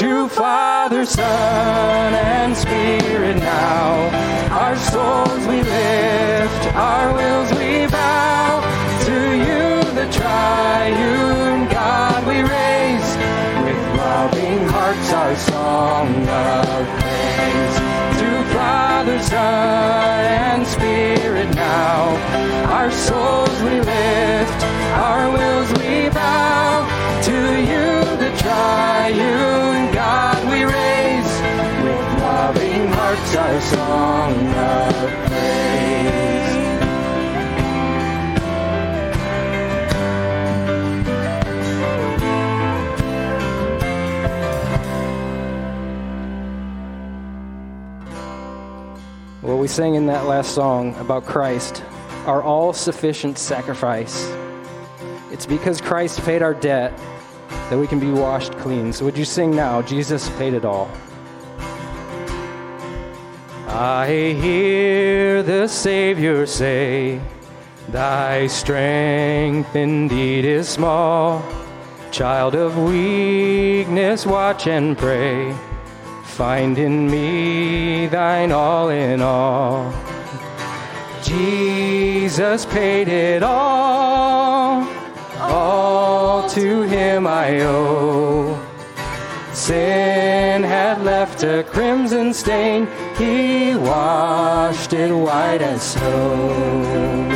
To 0.00 0.28
Father, 0.28 1.04
Son, 1.04 2.14
and 2.14 2.56
Spirit 2.56 3.36
now, 3.36 4.10
our 4.50 4.76
souls 4.76 5.46
we 5.46 5.62
lift, 5.62 6.74
our 6.74 7.14
wills 7.14 7.50
we 7.52 7.86
bow. 7.86 8.62
To 9.06 9.36
you, 9.46 9.82
the 9.94 10.08
triune 10.10 11.68
God, 11.68 12.26
we 12.26 12.42
raise 12.42 13.16
with 13.64 13.80
loving 13.96 14.68
hearts 14.68 15.12
our 15.12 15.36
song 15.36 16.28
of 16.28 17.05
Uh, 19.16 19.32
and 19.32 20.66
Spirit 20.66 21.54
now, 21.54 22.16
our 22.70 22.90
souls 22.90 23.62
we 23.62 23.80
lift, 23.80 24.62
our 24.92 25.30
wills 25.32 25.70
we 25.80 26.10
bow. 26.10 26.84
To 27.22 27.32
you, 27.32 28.16
the 28.22 28.30
triune 28.36 29.94
God, 29.94 30.44
we 30.52 30.64
raise 30.64 31.32
with 31.82 32.20
loving 32.20 32.88
hearts 32.88 33.36
our 33.36 33.60
song 33.62 34.34
of 34.54 35.35
we 49.66 49.68
sang 49.70 49.96
in 49.96 50.06
that 50.06 50.26
last 50.26 50.54
song 50.54 50.94
about 50.94 51.26
Christ, 51.26 51.82
our 52.24 52.40
all 52.40 52.72
sufficient 52.72 53.36
sacrifice. 53.36 54.32
It's 55.32 55.44
because 55.44 55.80
Christ 55.80 56.24
paid 56.24 56.40
our 56.40 56.54
debt 56.54 56.96
that 57.48 57.76
we 57.76 57.88
can 57.88 57.98
be 57.98 58.12
washed 58.12 58.52
clean. 58.58 58.92
So, 58.92 59.04
would 59.04 59.18
you 59.18 59.24
sing 59.24 59.50
now? 59.50 59.82
Jesus 59.82 60.28
paid 60.38 60.54
it 60.54 60.64
all. 60.64 60.88
I 63.66 64.36
hear 64.40 65.42
the 65.42 65.66
Savior 65.66 66.46
say, 66.46 67.20
Thy 67.88 68.46
strength 68.46 69.74
indeed 69.74 70.44
is 70.44 70.68
small. 70.68 71.44
Child 72.12 72.54
of 72.54 72.78
weakness, 72.78 74.26
watch 74.26 74.68
and 74.68 74.96
pray. 74.96 75.52
Find 76.36 76.76
in 76.76 77.10
me 77.10 78.08
thine 78.08 78.52
all 78.52 78.90
in 78.90 79.22
all. 79.22 79.90
Jesus 81.22 82.66
paid 82.66 83.08
it 83.08 83.42
all, 83.42 84.86
all 85.40 86.46
to 86.50 86.82
him 86.82 87.26
I 87.26 87.60
owe. 87.60 88.60
Sin 89.54 90.62
had 90.62 91.02
left 91.02 91.42
a 91.42 91.64
crimson 91.64 92.34
stain, 92.34 92.86
he 93.16 93.74
washed 93.74 94.92
it 94.92 95.14
white 95.14 95.62
as 95.62 95.80
snow. 95.92 97.35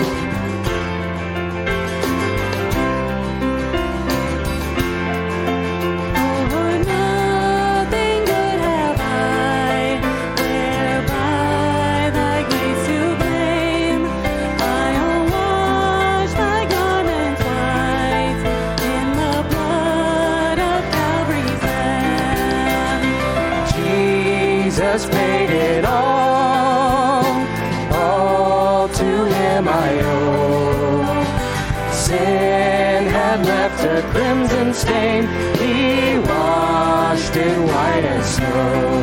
It 25.81 25.87
all, 25.87 27.25
all 27.95 28.89
to 28.89 29.25
him 29.37 29.69
I 29.69 29.91
owe. 30.05 31.25
Sin 31.93 33.07
had 33.07 33.47
left 33.47 33.83
a 33.85 34.03
crimson 34.13 34.75
stain, 34.75 35.23
he 35.59 36.19
washed 36.19 37.37
it 37.37 37.59
white 37.59 38.05
as 38.05 38.35
snow. 38.37 39.00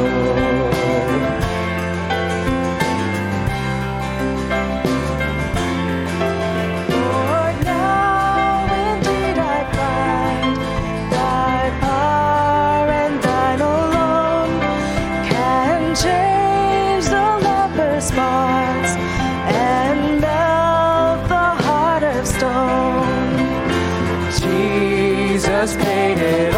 Jesus 25.58 25.76
paid 25.78 26.57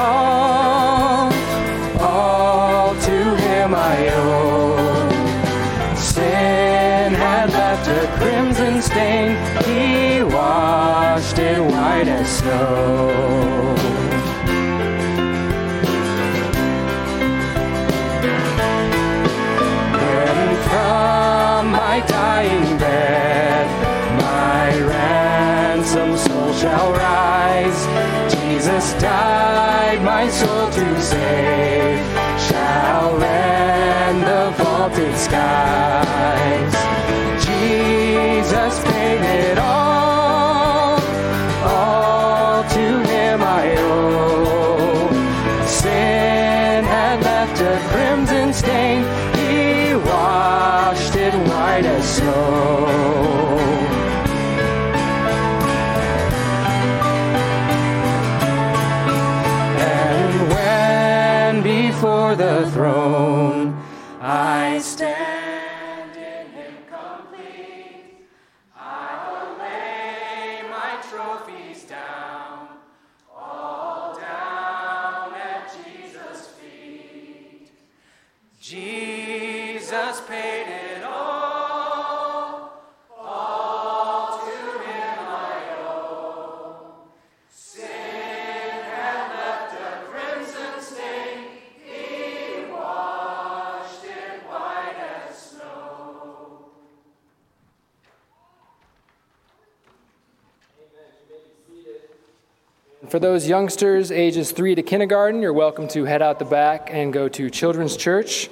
For 103.10 103.18
those 103.18 103.50
youngsters 103.50 104.12
ages 104.12 104.52
3 104.52 104.76
to 104.76 104.84
kindergarten, 104.84 105.42
you're 105.42 105.52
welcome 105.52 105.88
to 105.88 106.06
head 106.06 106.22
out 106.22 106.38
the 106.38 106.46
back 106.46 106.90
and 106.92 107.12
go 107.12 107.28
to 107.30 107.50
Children's 107.50 107.98
Church. 107.98 108.52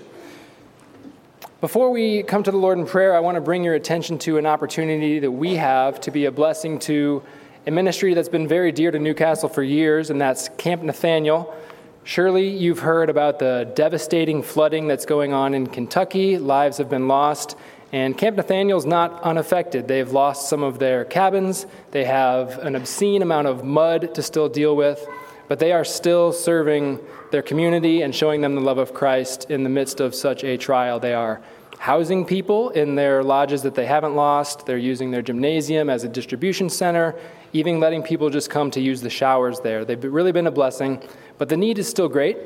Before 1.62 1.92
we 1.92 2.24
come 2.24 2.42
to 2.42 2.50
the 2.50 2.58
Lord 2.58 2.80
in 2.80 2.88
prayer, 2.88 3.16
I 3.16 3.20
want 3.20 3.36
to 3.36 3.42
bring 3.42 3.64
your 3.64 3.76
attention 3.76 4.18
to 4.20 4.40
an 4.40 4.48
opportunity 4.48 5.20
that 5.20 5.30
we 5.30 5.58
have 5.58 6.02
to 6.02 6.10
be 6.10 6.26
a 6.26 6.32
blessing 6.32 6.80
to 6.80 7.22
a 7.68 7.72
ministry 7.72 8.16
that's 8.16 8.30
been 8.30 8.48
very 8.48 8.72
dear 8.72 8.90
to 8.90 8.98
Newcastle 8.98 9.48
for 9.48 9.62
years, 9.62 10.10
and 10.10 10.20
that's 10.20 10.50
Camp 10.58 10.82
Nathanael. 10.82 11.56
Surely 12.04 12.50
you've 12.50 12.80
heard 12.80 13.12
about 13.12 13.38
the 13.38 13.72
devastating 13.76 14.42
flooding 14.42 14.88
that's 14.88 15.06
going 15.06 15.34
on 15.34 15.54
in 15.54 15.68
Kentucky. 15.68 16.40
Lives 16.40 16.80
have 16.80 16.90
been 16.90 17.08
lost, 17.08 17.56
and 17.92 18.18
Camp 18.18 18.38
Nathanael's 18.38 18.86
not 18.86 19.22
unaffected. 19.24 19.88
They've 19.88 20.12
lost 20.12 20.50
some 20.50 20.64
of 20.64 20.80
their 20.80 21.06
cabins, 21.06 21.66
they 21.92 22.04
have 22.06 22.60
an 22.60 22.76
obscene 22.76 23.22
amount 23.22 23.48
of 23.48 23.64
mud 23.64 24.14
to 24.16 24.22
still 24.22 24.50
deal 24.50 24.76
with, 24.76 25.06
but 25.48 25.60
they 25.60 25.72
are 25.72 25.86
still 25.86 26.34
serving 26.34 27.00
their 27.32 27.42
community 27.42 28.02
and 28.02 28.14
showing 28.14 28.42
them 28.42 28.56
the 28.56 28.62
love 28.62 28.78
of 28.78 28.94
Christ 28.94 29.50
in 29.50 29.64
the 29.64 29.70
midst 29.70 30.00
of 30.00 30.14
such 30.14 30.44
a 30.44 30.58
trial. 30.58 31.00
They 31.00 31.14
are 31.14 31.42
housing 31.80 32.26
people 32.26 32.70
in 32.72 32.96
their 32.96 33.24
lodges 33.24 33.62
that 33.62 33.76
they 33.76 33.86
haven't 33.86 34.16
lost. 34.16 34.66
They're 34.66 34.78
using 34.78 35.12
their 35.12 35.22
gymnasium 35.22 35.90
as 35.90 36.04
a 36.04 36.10
distribution 36.10 36.70
center, 36.70 37.16
even 37.54 37.80
letting 37.80 38.04
people 38.04 38.30
just 38.30 38.50
come 38.50 38.72
to 38.72 38.82
use 38.82 39.02
the 39.02 39.10
showers 39.10 39.60
there. 39.62 39.86
They've 39.86 40.04
really 40.04 40.32
been 40.32 40.48
a 40.48 40.52
blessing, 40.52 41.02
but 41.38 41.50
the 41.50 41.58
need 41.58 41.78
is 41.78 41.88
still 41.88 42.10
great. 42.10 42.38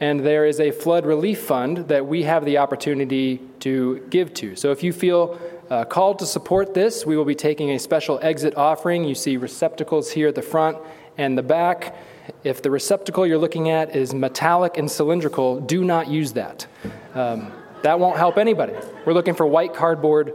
And 0.00 0.20
there 0.20 0.44
is 0.44 0.60
a 0.60 0.70
flood 0.70 1.06
relief 1.06 1.40
fund 1.40 1.88
that 1.88 2.06
we 2.06 2.24
have 2.24 2.44
the 2.44 2.58
opportunity 2.58 3.40
to 3.60 4.04
give 4.10 4.34
to. 4.34 4.54
So 4.54 4.70
if 4.70 4.82
you 4.82 4.92
feel 4.92 5.40
uh, 5.70 5.84
called 5.84 6.18
to 6.18 6.26
support 6.26 6.74
this, 6.74 7.06
we 7.06 7.16
will 7.16 7.24
be 7.24 7.34
taking 7.34 7.70
a 7.70 7.78
special 7.78 8.18
exit 8.22 8.56
offering. 8.56 9.04
You 9.04 9.14
see 9.14 9.36
receptacles 9.36 10.10
here 10.10 10.28
at 10.28 10.34
the 10.34 10.42
front 10.42 10.76
and 11.16 11.36
the 11.36 11.42
back. 11.42 11.96
If 12.44 12.60
the 12.62 12.70
receptacle 12.70 13.26
you're 13.26 13.38
looking 13.38 13.70
at 13.70 13.96
is 13.96 14.12
metallic 14.12 14.76
and 14.76 14.90
cylindrical, 14.90 15.60
do 15.60 15.82
not 15.82 16.08
use 16.08 16.32
that. 16.32 16.66
Um, 17.14 17.52
that 17.82 17.98
won't 17.98 18.18
help 18.18 18.36
anybody. 18.36 18.74
We're 19.04 19.14
looking 19.14 19.34
for 19.34 19.46
white 19.46 19.72
cardboard 19.72 20.32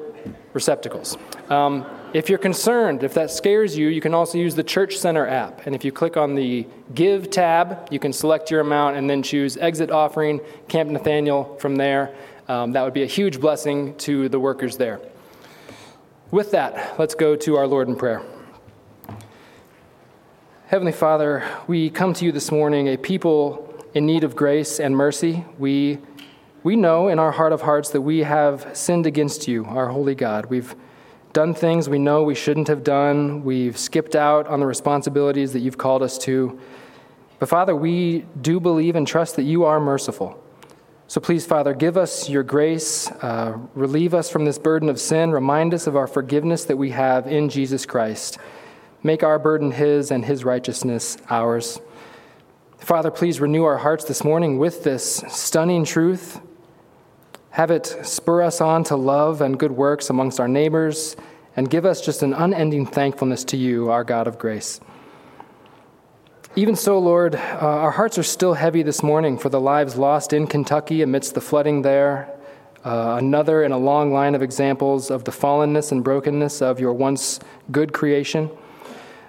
receptacles. 0.53 1.17
Um, 1.49 1.85
if 2.13 2.29
you're 2.29 2.39
concerned, 2.39 3.03
if 3.03 3.13
that 3.13 3.31
scares 3.31 3.77
you, 3.77 3.87
you 3.87 4.01
can 4.01 4.13
also 4.13 4.37
use 4.37 4.55
the 4.55 4.63
Church 4.63 4.97
Center 4.97 5.25
app. 5.25 5.65
And 5.65 5.73
if 5.73 5.85
you 5.85 5.91
click 5.91 6.17
on 6.17 6.35
the 6.35 6.67
Give 6.93 7.29
tab, 7.29 7.87
you 7.89 7.99
can 7.99 8.11
select 8.11 8.51
your 8.51 8.59
amount 8.59 8.97
and 8.97 9.09
then 9.09 9.23
choose 9.23 9.55
Exit 9.57 9.91
Offering, 9.91 10.41
Camp 10.67 10.89
Nathanael 10.89 11.55
from 11.59 11.77
there. 11.77 12.13
Um, 12.49 12.73
that 12.73 12.83
would 12.83 12.93
be 12.93 13.03
a 13.03 13.07
huge 13.07 13.39
blessing 13.39 13.95
to 13.99 14.27
the 14.27 14.39
workers 14.39 14.75
there. 14.75 14.99
With 16.31 16.51
that, 16.51 16.99
let's 16.99 17.15
go 17.15 17.35
to 17.37 17.55
our 17.55 17.67
Lord 17.67 17.87
in 17.87 17.95
prayer. 17.95 18.21
Heavenly 20.67 20.93
Father, 20.93 21.45
we 21.67 21.89
come 21.89 22.13
to 22.13 22.25
you 22.25 22.31
this 22.31 22.51
morning, 22.51 22.87
a 22.87 22.97
people 22.97 23.67
in 23.93 24.05
need 24.05 24.23
of 24.23 24.35
grace 24.35 24.79
and 24.79 24.95
mercy. 24.95 25.45
We, 25.57 25.99
we 26.63 26.75
know 26.75 27.07
in 27.07 27.19
our 27.19 27.31
heart 27.31 27.53
of 27.53 27.61
hearts 27.61 27.89
that 27.89 28.01
we 28.01 28.19
have 28.19 28.69
sinned 28.73 29.05
against 29.05 29.47
you, 29.47 29.65
our 29.65 29.89
holy 29.89 30.15
God. 30.15 30.45
We've 30.47 30.75
done 31.33 31.53
things 31.53 31.87
we 31.87 31.99
know 31.99 32.23
we 32.23 32.35
shouldn't 32.35 32.67
have 32.67 32.83
done. 32.83 33.43
We've 33.43 33.77
skipped 33.77 34.15
out 34.15 34.47
on 34.47 34.59
the 34.59 34.65
responsibilities 34.65 35.53
that 35.53 35.59
you've 35.59 35.77
called 35.77 36.03
us 36.03 36.17
to. 36.19 36.59
But 37.39 37.49
Father, 37.49 37.75
we 37.75 38.25
do 38.39 38.59
believe 38.59 38.95
and 38.95 39.07
trust 39.07 39.35
that 39.37 39.43
you 39.43 39.63
are 39.63 39.79
merciful. 39.79 40.41
So 41.07 41.19
please, 41.19 41.45
Father, 41.45 41.73
give 41.73 41.97
us 41.97 42.29
your 42.29 42.43
grace, 42.43 43.11
uh, 43.11 43.57
relieve 43.75 44.13
us 44.13 44.29
from 44.29 44.45
this 44.45 44.57
burden 44.57 44.87
of 44.87 44.99
sin, 44.99 45.31
remind 45.31 45.73
us 45.73 45.87
of 45.87 45.95
our 45.95 46.07
forgiveness 46.07 46.65
that 46.65 46.77
we 46.77 46.91
have 46.91 47.27
in 47.27 47.49
Jesus 47.49 47.85
Christ. 47.85 48.37
Make 49.03 49.23
our 49.23 49.39
burden 49.39 49.71
his 49.71 50.11
and 50.11 50.23
his 50.23 50.45
righteousness 50.45 51.17
ours. 51.29 51.81
Father, 52.77 53.11
please 53.11 53.39
renew 53.39 53.63
our 53.63 53.77
hearts 53.77 54.05
this 54.05 54.23
morning 54.23 54.57
with 54.57 54.83
this 54.83 55.23
stunning 55.27 55.83
truth. 55.83 56.39
Have 57.51 57.69
it 57.69 57.85
spur 58.03 58.43
us 58.43 58.61
on 58.61 58.85
to 58.85 58.95
love 58.95 59.41
and 59.41 59.59
good 59.59 59.73
works 59.73 60.09
amongst 60.09 60.39
our 60.39 60.47
neighbors, 60.47 61.17
and 61.57 61.69
give 61.69 61.85
us 61.85 61.99
just 61.99 62.23
an 62.23 62.33
unending 62.33 62.85
thankfulness 62.85 63.43
to 63.43 63.57
you, 63.57 63.89
our 63.89 64.05
God 64.05 64.25
of 64.25 64.39
grace. 64.39 64.79
Even 66.55 66.77
so, 66.77 66.97
Lord, 66.97 67.35
uh, 67.35 67.39
our 67.59 67.91
hearts 67.91 68.17
are 68.17 68.23
still 68.23 68.53
heavy 68.53 68.83
this 68.83 69.03
morning 69.03 69.37
for 69.37 69.49
the 69.49 69.59
lives 69.59 69.97
lost 69.97 70.31
in 70.31 70.47
Kentucky 70.47 71.01
amidst 71.01 71.33
the 71.33 71.41
flooding 71.41 71.81
there. 71.81 72.29
Uh, 72.85 73.15
another 73.19 73.63
in 73.63 73.71
a 73.71 73.77
long 73.77 74.13
line 74.13 74.33
of 74.33 74.41
examples 74.41 75.11
of 75.11 75.25
the 75.25 75.31
fallenness 75.31 75.91
and 75.91 76.03
brokenness 76.03 76.61
of 76.61 76.79
your 76.79 76.93
once 76.93 77.39
good 77.71 77.93
creation. 77.93 78.49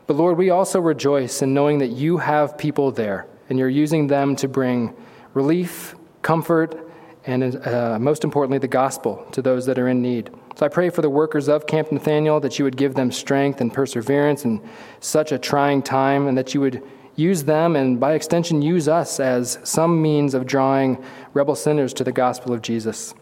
But 0.07 0.15
Lord, 0.15 0.39
we 0.39 0.51
also 0.51 0.81
rejoice 0.81 1.43
in 1.43 1.55
knowing 1.55 1.79
that 1.79 1.91
you 1.91 2.19
have 2.19 2.57
people 2.57 2.93
there 2.93 3.27
and 3.49 3.59
you're 3.59 3.69
using 3.69 4.07
them 4.07 4.37
to 4.37 4.49
bring 4.49 4.95
relief, 5.35 5.95
comfort, 6.23 6.89
and 7.25 7.57
uh, 7.67 7.99
most 8.01 8.25
importantly, 8.25 8.59
the 8.59 8.69
gospel 8.69 9.27
to 9.33 9.43
those 9.43 9.67
that 9.67 9.79
are 9.79 9.89
in 9.89 10.03
need. 10.03 10.31
So 10.57 10.67
I 10.67 10.69
pray 10.69 10.91
for 10.91 11.03
the 11.03 11.11
workers 11.11 11.49
of 11.49 11.67
Camp 11.67 11.93
Nathanael 11.93 12.41
that 12.41 12.59
you 12.59 12.65
would 12.65 12.77
give 12.77 12.95
them 12.95 13.13
strength 13.13 13.61
and 13.61 13.73
perseverance 13.73 14.45
in 14.45 14.61
such 15.01 15.33
a 15.33 15.39
trying 15.39 15.83
time, 15.83 16.27
and 16.27 16.37
that 16.37 16.53
you 16.53 16.61
would 16.61 16.83
use 17.15 17.45
them 17.45 17.77
and 17.77 18.01
by 18.01 18.15
extension 18.15 18.63
use 18.63 18.89
us 18.89 19.21
as 19.21 19.59
some 19.65 20.01
means 20.01 20.35
of 20.35 20.47
drawing 20.47 21.03
rebel 21.35 21.55
sinners 21.55 21.93
to 21.95 22.05
the 22.05 22.13
gospel 22.13 22.53
of 22.53 22.63
Jesus. 22.63 23.15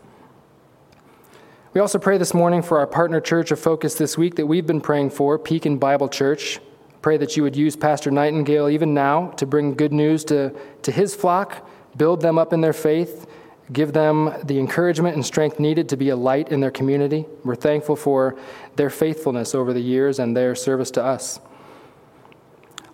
We 1.72 1.80
also 1.80 1.98
pray 1.98 2.18
this 2.18 2.34
morning 2.34 2.62
for 2.62 2.78
our 2.78 2.86
partner 2.86 3.20
church 3.20 3.52
of 3.52 3.60
focus 3.60 3.94
this 3.94 4.18
week 4.18 4.34
that 4.36 4.46
we've 4.46 4.66
been 4.66 4.80
praying 4.80 5.10
for, 5.10 5.38
Pekin 5.38 5.78
Bible 5.78 6.08
Church. 6.08 6.58
Pray 7.00 7.16
that 7.16 7.36
you 7.36 7.42
would 7.44 7.56
use 7.56 7.76
Pastor 7.76 8.10
Nightingale 8.10 8.68
even 8.68 8.92
now 8.92 9.28
to 9.32 9.46
bring 9.46 9.74
good 9.74 9.92
news 9.92 10.24
to, 10.24 10.52
to 10.82 10.90
his 10.92 11.14
flock, 11.14 11.68
build 11.96 12.22
them 12.22 12.38
up 12.38 12.52
in 12.52 12.60
their 12.60 12.72
faith, 12.72 13.26
give 13.72 13.92
them 13.92 14.35
the 14.44 14.59
encouragement 14.59 15.14
and 15.14 15.24
strength 15.24 15.61
needed 15.61 15.88
to 15.88 15.96
be 15.96 16.09
a 16.09 16.16
light 16.16 16.48
in 16.50 16.61
their 16.61 16.70
community. 16.70 17.26
We're 17.44 17.54
thankful 17.54 17.96
for 17.96 18.37
their 18.76 18.90
faithfulness 18.90 19.54
over 19.54 19.72
the 19.72 19.80
years 19.80 20.18
and 20.18 20.37
their 20.37 20.54
service 20.54 20.90
to 20.92 21.04
us. 21.04 21.40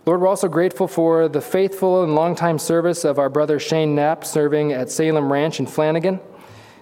Lord, 0.04 0.20
we're 0.20 0.28
also 0.28 0.48
grateful 0.48 0.86
for 0.86 1.28
the 1.28 1.40
faithful 1.40 2.04
and 2.04 2.14
longtime 2.14 2.58
service 2.58 3.04
of 3.04 3.18
our 3.18 3.28
brother 3.28 3.58
Shane 3.58 3.94
Knapp 3.94 4.24
serving 4.24 4.72
at 4.72 4.90
Salem 4.90 5.32
Ranch 5.32 5.58
in 5.58 5.66
Flanagan. 5.66 6.20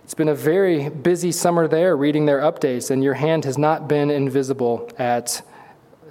It's 0.03 0.13
been 0.13 0.29
a 0.29 0.35
very 0.35 0.91
busy 0.91 1.33
summer 1.33 1.67
there 1.67 1.97
reading 1.97 2.27
their 2.27 2.41
updates, 2.41 2.91
and 2.91 3.03
your 3.03 3.15
hand 3.15 3.47
has 3.47 3.57
not 3.57 3.89
been 3.89 4.11
invisible 4.11 4.91
at 4.99 5.41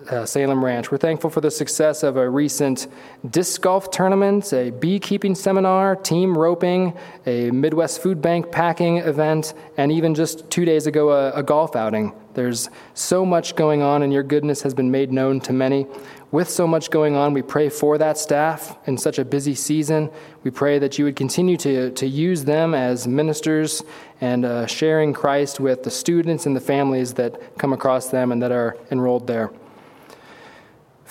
uh, 0.10 0.26
Salem 0.26 0.64
Ranch. 0.64 0.92
We're 0.92 0.98
thankful 0.98 1.30
for 1.30 1.42
the 1.42 1.52
success 1.52 2.04
of 2.04 2.18
a 2.18 2.30
recent 2.30 2.88
disc 3.30 3.62
golf 3.62 3.92
tournament, 3.92 4.52
a 4.54 4.72
beekeeping 4.72 5.36
seminar, 5.36 5.96
team 5.96 6.38
roping, 6.38 6.94
a 7.26 7.52
Midwest 7.52 8.02
Food 8.02 8.22
Bank 8.22 8.52
packing 8.52 8.98
event, 8.98 9.54
and 9.78 9.92
even 9.92 10.16
just 10.16 10.50
two 10.50 10.66
days 10.66 10.88
ago, 10.88 11.12
a, 11.12 11.32
a 11.32 11.44
golf 11.44 11.76
outing. 11.76 12.14
There's 12.34 12.70
so 12.94 13.26
much 13.26 13.56
going 13.56 13.82
on, 13.82 14.02
and 14.02 14.12
your 14.12 14.24
goodness 14.24 14.62
has 14.64 14.74
been 14.74 14.90
made 14.90 15.12
known 15.12 15.40
to 15.42 15.54
many. 15.54 15.88
With 16.32 16.50
so 16.50 16.66
much 16.66 16.90
going 16.90 17.16
on, 17.16 17.34
we 17.34 17.44
pray 17.44 17.70
for 17.70 18.00
that 18.00 18.18
staff 18.18 18.76
in 18.88 18.98
such 18.98 19.20
a 19.20 19.26
busy 19.26 19.54
season. 19.54 20.10
We 20.44 20.50
pray 20.50 20.80
that 20.80 20.98
you 20.98 21.06
would 21.06 21.16
continue 21.16 21.58
to, 21.58 21.92
to 21.92 22.08
use 22.08 22.44
them 22.44 22.74
as 22.74 23.08
ministers 23.08 23.84
and 24.20 24.44
uh, 24.44 24.66
sharing 24.66 25.14
Christ 25.14 25.60
with 25.60 25.84
the 25.84 25.92
students 25.92 26.48
and 26.48 26.56
the 26.56 26.60
families 26.60 27.14
that 27.14 27.60
come 27.60 27.72
across 27.72 28.10
them 28.10 28.32
and 28.32 28.42
that 28.42 28.52
are 28.52 28.78
enrolled 28.90 29.28
there. 29.28 29.52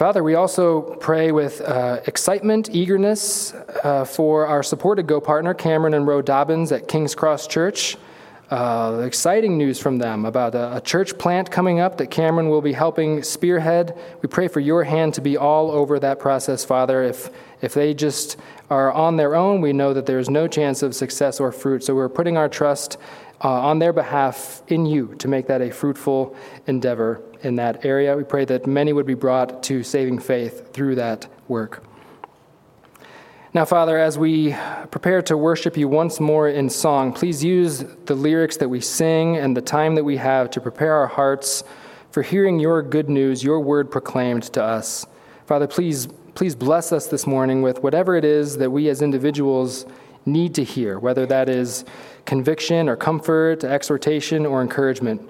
Father, 0.03 0.25
we 0.25 0.35
also 0.35 0.81
pray 0.97 1.31
with 1.31 1.61
uh, 1.61 2.01
excitement, 2.09 2.71
eagerness 2.75 3.55
uh, 3.85 4.05
for 4.05 4.49
our 4.49 4.61
supported 4.61 5.07
Go 5.07 5.21
partner, 5.21 5.55
Cameron 5.55 5.95
and 5.95 6.09
Roe 6.09 6.21
Dobbins 6.21 6.73
at 6.73 6.89
King's 6.89 7.15
Cross 7.15 7.47
Church. 7.47 7.97
Uh, 8.51 9.05
exciting 9.07 9.57
news 9.57 9.79
from 9.79 9.99
them 9.99 10.25
about 10.25 10.57
a, 10.57 10.79
a 10.79 10.81
church 10.81 11.17
plant 11.19 11.53
coming 11.53 11.79
up 11.79 11.99
that 11.99 12.11
Cameron 12.11 12.49
will 12.49 12.61
be 12.61 12.73
helping 12.73 13.23
spearhead. 13.23 13.97
We 14.23 14.29
pray 14.29 14.49
for 14.49 14.59
your 14.59 14.83
hand 14.83 15.15
to 15.15 15.21
be 15.21 15.37
all 15.37 15.71
over 15.71 16.01
that 16.01 16.19
process, 16.19 16.65
Father. 16.65 17.05
If, 17.05 17.31
if 17.61 17.73
they 17.73 17.95
just 17.95 18.37
are 18.71 18.91
on 18.91 19.19
their 19.19 19.37
own, 19.37 19.61
we 19.61 19.73
know 19.73 19.95
that 19.95 20.07
there's 20.07 20.29
no 20.29 20.49
chance 20.49 20.83
of 20.83 20.97
success 20.97 21.39
or 21.39 21.53
fruit. 21.53 21.85
So 21.85 21.95
we're 21.95 22.09
putting 22.09 22.37
our 22.37 22.49
trust 22.49 22.99
uh, 23.41 23.49
on 23.49 23.79
their 23.79 23.93
behalf 23.93 24.65
in 24.67 24.85
you 24.85 25.15
to 25.21 25.29
make 25.29 25.47
that 25.47 25.63
a 25.63 25.71
fruitful 25.71 26.35
endeavor 26.67 27.23
in 27.43 27.57
that 27.57 27.85
area. 27.85 28.17
We 28.17 28.25
pray 28.25 28.45
that 28.47 28.67
many 28.67 28.93
would 28.93 29.07
be 29.07 29.15
brought 29.15 29.63
to 29.65 29.83
saving 29.83 30.19
faith 30.21 30.73
through 30.73 30.97
that 30.97 31.27
work. 31.49 31.85
Now, 33.55 33.67
Father, 33.67 33.99
as 33.99 34.17
we 34.17 34.57
prepare 34.91 35.21
to 35.23 35.37
worship 35.37 35.77
you 35.77 35.87
once 35.87 36.21
more 36.21 36.49
in 36.49 36.71
song, 36.71 37.13
please 37.13 37.45
use 37.45 37.85
the 38.07 38.15
lyrics 38.15 38.57
that 38.57 38.69
we 38.71 38.81
sing 38.81 39.37
and 39.37 39.55
the 39.55 39.61
time 39.61 39.95
that 39.97 40.05
we 40.05 40.17
have 40.17 40.51
to 40.53 40.61
prepare 40.61 40.95
our 40.95 41.07
hearts 41.07 41.63
for 42.11 42.23
hearing 42.23 42.59
your 42.59 42.83
good 42.83 43.11
news, 43.11 43.45
your 43.45 43.61
word 43.61 43.91
proclaimed 43.91 44.45
to 44.45 44.63
us. 44.63 45.07
Father, 45.47 45.67
please, 45.67 46.07
please 46.35 46.55
bless 46.55 46.93
us 46.93 47.09
this 47.09 47.27
morning 47.27 47.61
with 47.61 47.83
whatever 47.83 48.17
it 48.17 48.25
is 48.25 48.57
that 48.57 48.71
we 48.71 48.89
as 48.89 49.03
individuals 49.03 49.85
need 50.25 50.55
to 50.55 50.65
hear, 50.65 50.99
whether 50.99 51.27
that 51.27 51.49
is 51.49 51.85
conviction 52.25 52.89
or 52.89 52.97
comfort, 52.97 53.65
exhortation 53.65 54.47
or 54.47 54.63
encouragement. 54.63 55.21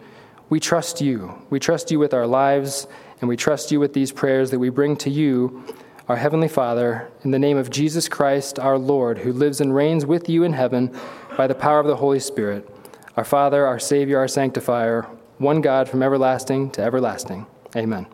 We 0.52 0.60
trust 0.60 1.00
you. 1.00 1.34
We 1.48 1.58
trust 1.58 1.90
you 1.90 1.98
with 1.98 2.12
our 2.12 2.26
lives, 2.26 2.86
and 3.22 3.28
we 3.30 3.38
trust 3.38 3.72
you 3.72 3.80
with 3.80 3.94
these 3.94 4.12
prayers 4.12 4.50
that 4.50 4.58
we 4.58 4.68
bring 4.68 4.96
to 4.96 5.08
you 5.08 5.64
our 6.10 6.16
Heavenly 6.16 6.48
Father, 6.48 7.08
in 7.24 7.30
the 7.30 7.38
name 7.38 7.56
of 7.56 7.70
Jesus 7.70 8.06
Christ, 8.06 8.58
our 8.58 8.76
Lord, 8.76 9.16
who 9.16 9.32
lives 9.32 9.62
and 9.62 9.74
reigns 9.74 10.04
with 10.04 10.28
you 10.28 10.44
in 10.44 10.52
heaven 10.52 10.94
by 11.38 11.46
the 11.46 11.54
power 11.54 11.80
of 11.80 11.86
the 11.86 11.96
Holy 11.96 12.20
Spirit, 12.20 12.68
our 13.16 13.24
Father, 13.24 13.64
our 13.64 13.78
Savior, 13.78 14.18
our 14.18 14.28
Sanctifier, 14.28 15.06
one 15.38 15.62
God 15.62 15.88
from 15.88 16.02
everlasting 16.02 16.70
to 16.72 16.82
everlasting. 16.82 17.46
Amen. 17.74 18.06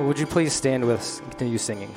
Would 0.00 0.18
you 0.18 0.26
please 0.26 0.52
stand 0.52 0.84
with 0.84 0.98
us 0.98 1.20
continue 1.30 1.58
singing? 1.58 1.94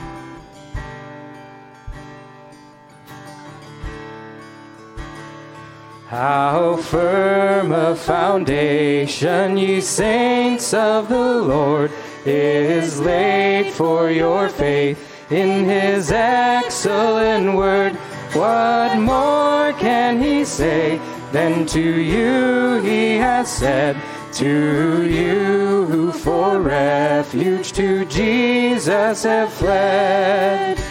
How 6.09 6.77
firm 6.77 7.73
a 7.73 7.93
foundation, 7.93 9.57
ye 9.57 9.81
saints 9.81 10.73
of 10.73 11.09
the 11.09 11.41
Lord, 11.41 11.91
is 12.25 13.01
laid 13.01 13.73
for 13.73 14.09
your 14.09 14.47
faith 14.47 14.97
in 15.29 15.65
his 15.65 16.09
excellent 16.09 17.53
word. 17.57 17.97
What 18.31 18.97
more 18.97 19.73
can 19.73 20.21
he 20.21 20.45
say 20.45 20.97
than 21.33 21.65
to 21.67 21.81
you 21.81 22.79
he 22.81 23.17
has 23.17 23.51
said? 23.51 23.97
To 24.35 25.05
you 25.05 25.87
who 25.87 26.13
for 26.13 26.61
refuge 26.61 27.73
to 27.73 28.05
Jesus 28.05 29.23
have 29.23 29.51
fled. 29.51 30.86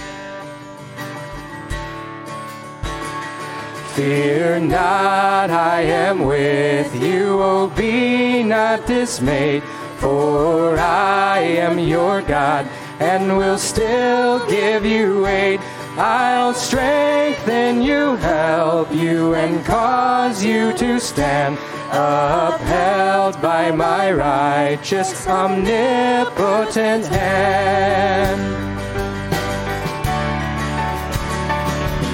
Fear 3.96 4.60
not, 4.60 5.48
I 5.48 5.80
am 5.80 6.26
with 6.26 6.94
you. 7.02 7.40
Oh, 7.40 7.72
be 7.74 8.42
not 8.42 8.86
dismayed, 8.86 9.62
for 9.96 10.76
I 10.78 11.38
am 11.38 11.78
your 11.78 12.20
God 12.20 12.68
and 13.00 13.38
will 13.38 13.56
still 13.56 14.46
give 14.50 14.84
you 14.84 15.26
aid. 15.26 15.60
I'll 15.96 16.52
strengthen 16.52 17.80
you, 17.80 18.16
help 18.16 18.92
you, 18.92 19.34
and 19.34 19.64
cause 19.64 20.44
you 20.44 20.74
to 20.74 21.00
stand, 21.00 21.56
upheld 21.90 23.40
by 23.40 23.70
my 23.70 24.12
righteous, 24.12 25.26
omnipotent 25.26 27.06
hand. 27.06 28.42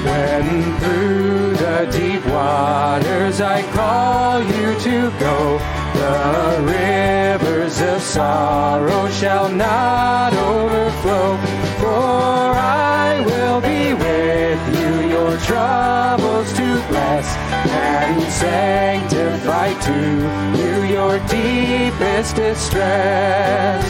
When 0.06 0.78
through 0.78 1.11
deep 1.86 2.24
waters 2.26 3.40
I 3.40 3.62
call 3.72 4.40
you 4.42 4.78
to 4.80 5.10
go, 5.18 5.58
the 5.94 6.62
rivers 6.62 7.80
of 7.80 8.00
sorrow 8.02 9.08
shall 9.10 9.48
not 9.48 10.32
overflow. 10.34 11.36
For 11.80 12.54
I 12.54 13.22
will 13.26 13.60
be 13.60 13.94
with 13.94 14.60
you, 14.78 15.08
your 15.10 15.36
troubles 15.38 16.52
to 16.52 16.68
bless, 16.88 17.26
and 17.66 18.22
sanctify 18.32 19.72
to 19.88 20.58
you 20.58 20.82
your 20.94 21.18
deepest 21.26 22.36
distress. 22.36 23.84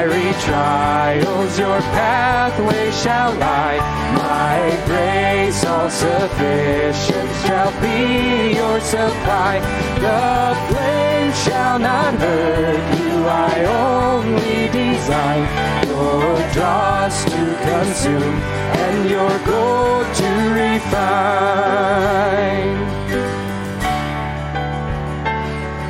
Fiery 0.00 0.32
trials 0.40 1.58
your 1.58 1.80
pathway 1.92 2.90
shall 2.90 3.34
lie, 3.34 3.78
my 4.14 4.60
grace 4.86 5.64
all 5.66 5.90
sufficient 5.90 7.30
shall 7.44 7.72
be 7.82 8.54
your 8.56 8.80
supply. 8.80 9.60
The 10.06 10.56
flame 10.68 11.32
shall 11.44 11.78
not 11.78 12.14
hurt 12.14 12.98
you, 12.98 13.26
I 13.26 13.64
only 13.88 14.68
design 14.72 15.44
your 15.86 16.34
dross 16.54 17.24
to 17.24 17.42
consume 17.68 18.38
and 18.84 19.10
your 19.10 19.34
gold 19.44 20.06
to 20.20 20.30
refine. 20.62 21.60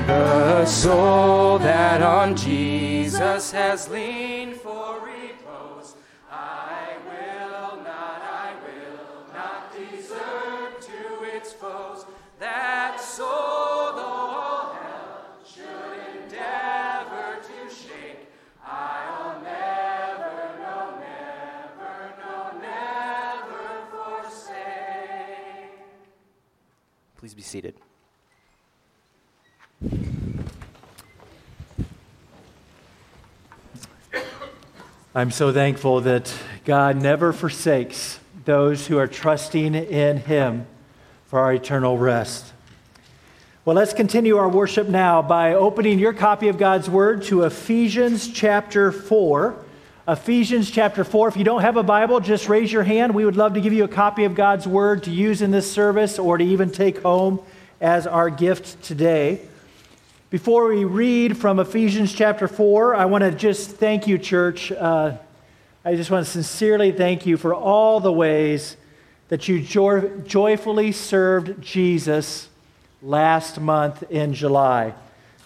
The 0.07 0.67
soul 0.67 1.59
that 1.61 2.03
on 2.03 2.35
Jesus 2.35 2.70
has 3.31 3.89
leaned 3.89 4.57
for 4.57 4.99
repose, 5.07 5.95
I 6.29 6.97
will 7.07 7.77
not, 7.77 8.23
I 8.23 8.55
will 8.65 9.33
not 9.33 9.73
desert 9.73 10.83
to 10.83 11.37
its 11.37 11.53
foes. 11.53 12.07
That 12.41 13.01
soul, 13.01 13.93
though 13.95 14.03
all 14.03 14.73
hell 14.73 15.27
should 15.47 16.23
endeavor 16.25 17.39
to 17.41 17.73
shake, 17.73 18.27
I'll 18.67 19.41
never, 19.41 20.59
no, 20.59 20.99
never, 20.99 22.15
no, 22.19 22.59
never 22.59 23.65
forsake. 23.93 25.79
Please 27.17 27.35
be 27.35 27.43
seated. 27.43 27.77
I'm 35.13 35.33
so 35.33 35.53
thankful 35.53 36.03
that 36.03 36.33
God 36.65 37.03
never 37.03 37.33
forsakes 37.33 38.21
those 38.45 38.87
who 38.87 38.97
are 38.97 39.09
trusting 39.09 39.75
in 39.75 40.19
Him 40.19 40.69
for 41.27 41.41
our 41.41 41.53
eternal 41.53 41.99
rest. 41.99 42.53
Well, 43.65 43.75
let's 43.75 43.93
continue 43.93 44.37
our 44.37 44.49
worship 44.49 44.87
now 44.87 45.21
by 45.21 45.55
opening 45.55 45.99
your 45.99 46.13
copy 46.13 46.47
of 46.47 46.59
God's 46.59 46.89
Word 46.89 47.25
to 47.25 47.43
Ephesians 47.43 48.33
chapter 48.33 48.93
4. 48.93 49.57
Ephesians 50.07 50.71
chapter 50.71 51.03
4. 51.03 51.27
If 51.27 51.37
you 51.37 51.43
don't 51.43 51.63
have 51.63 51.77
a 51.77 51.83
Bible, 51.83 52.21
just 52.21 52.49
raise 52.49 52.73
your 52.73 52.85
hand. 52.85 53.13
We 53.13 53.25
would 53.25 53.37
love 53.37 53.55
to 53.55 53.61
give 53.61 53.73
you 53.73 53.83
a 53.83 53.89
copy 53.89 54.23
of 54.27 54.37
God's 54.37 54.69
Word 54.69 55.03
to 55.03 55.11
use 55.11 55.43
in 55.43 55.51
this 55.51 55.69
service 55.69 56.21
or 56.21 56.39
to 56.39 56.45
even 56.45 56.71
take 56.71 57.03
home 57.03 57.41
as 57.81 58.07
our 58.07 58.31
gift 58.31 58.81
today. 58.85 59.41
Before 60.31 60.69
we 60.69 60.85
read 60.85 61.37
from 61.37 61.59
Ephesians 61.59 62.13
chapter 62.15 62.47
4, 62.47 62.95
I 62.95 63.07
want 63.07 63.25
to 63.25 63.33
just 63.33 63.73
thank 63.73 64.07
you, 64.07 64.17
church. 64.17 64.71
Uh, 64.71 65.17
I 65.85 65.97
just 65.97 66.09
want 66.09 66.25
to 66.25 66.31
sincerely 66.31 66.93
thank 66.93 67.27
you 67.27 67.37
for 67.37 67.53
all 67.53 67.99
the 67.99 68.13
ways 68.13 68.77
that 69.27 69.49
you 69.49 69.61
joy- 69.61 70.09
joyfully 70.25 70.93
served 70.93 71.61
Jesus 71.61 72.49
last 73.03 73.61
month 73.61 74.05
in 74.09 74.33
July. 74.33 74.95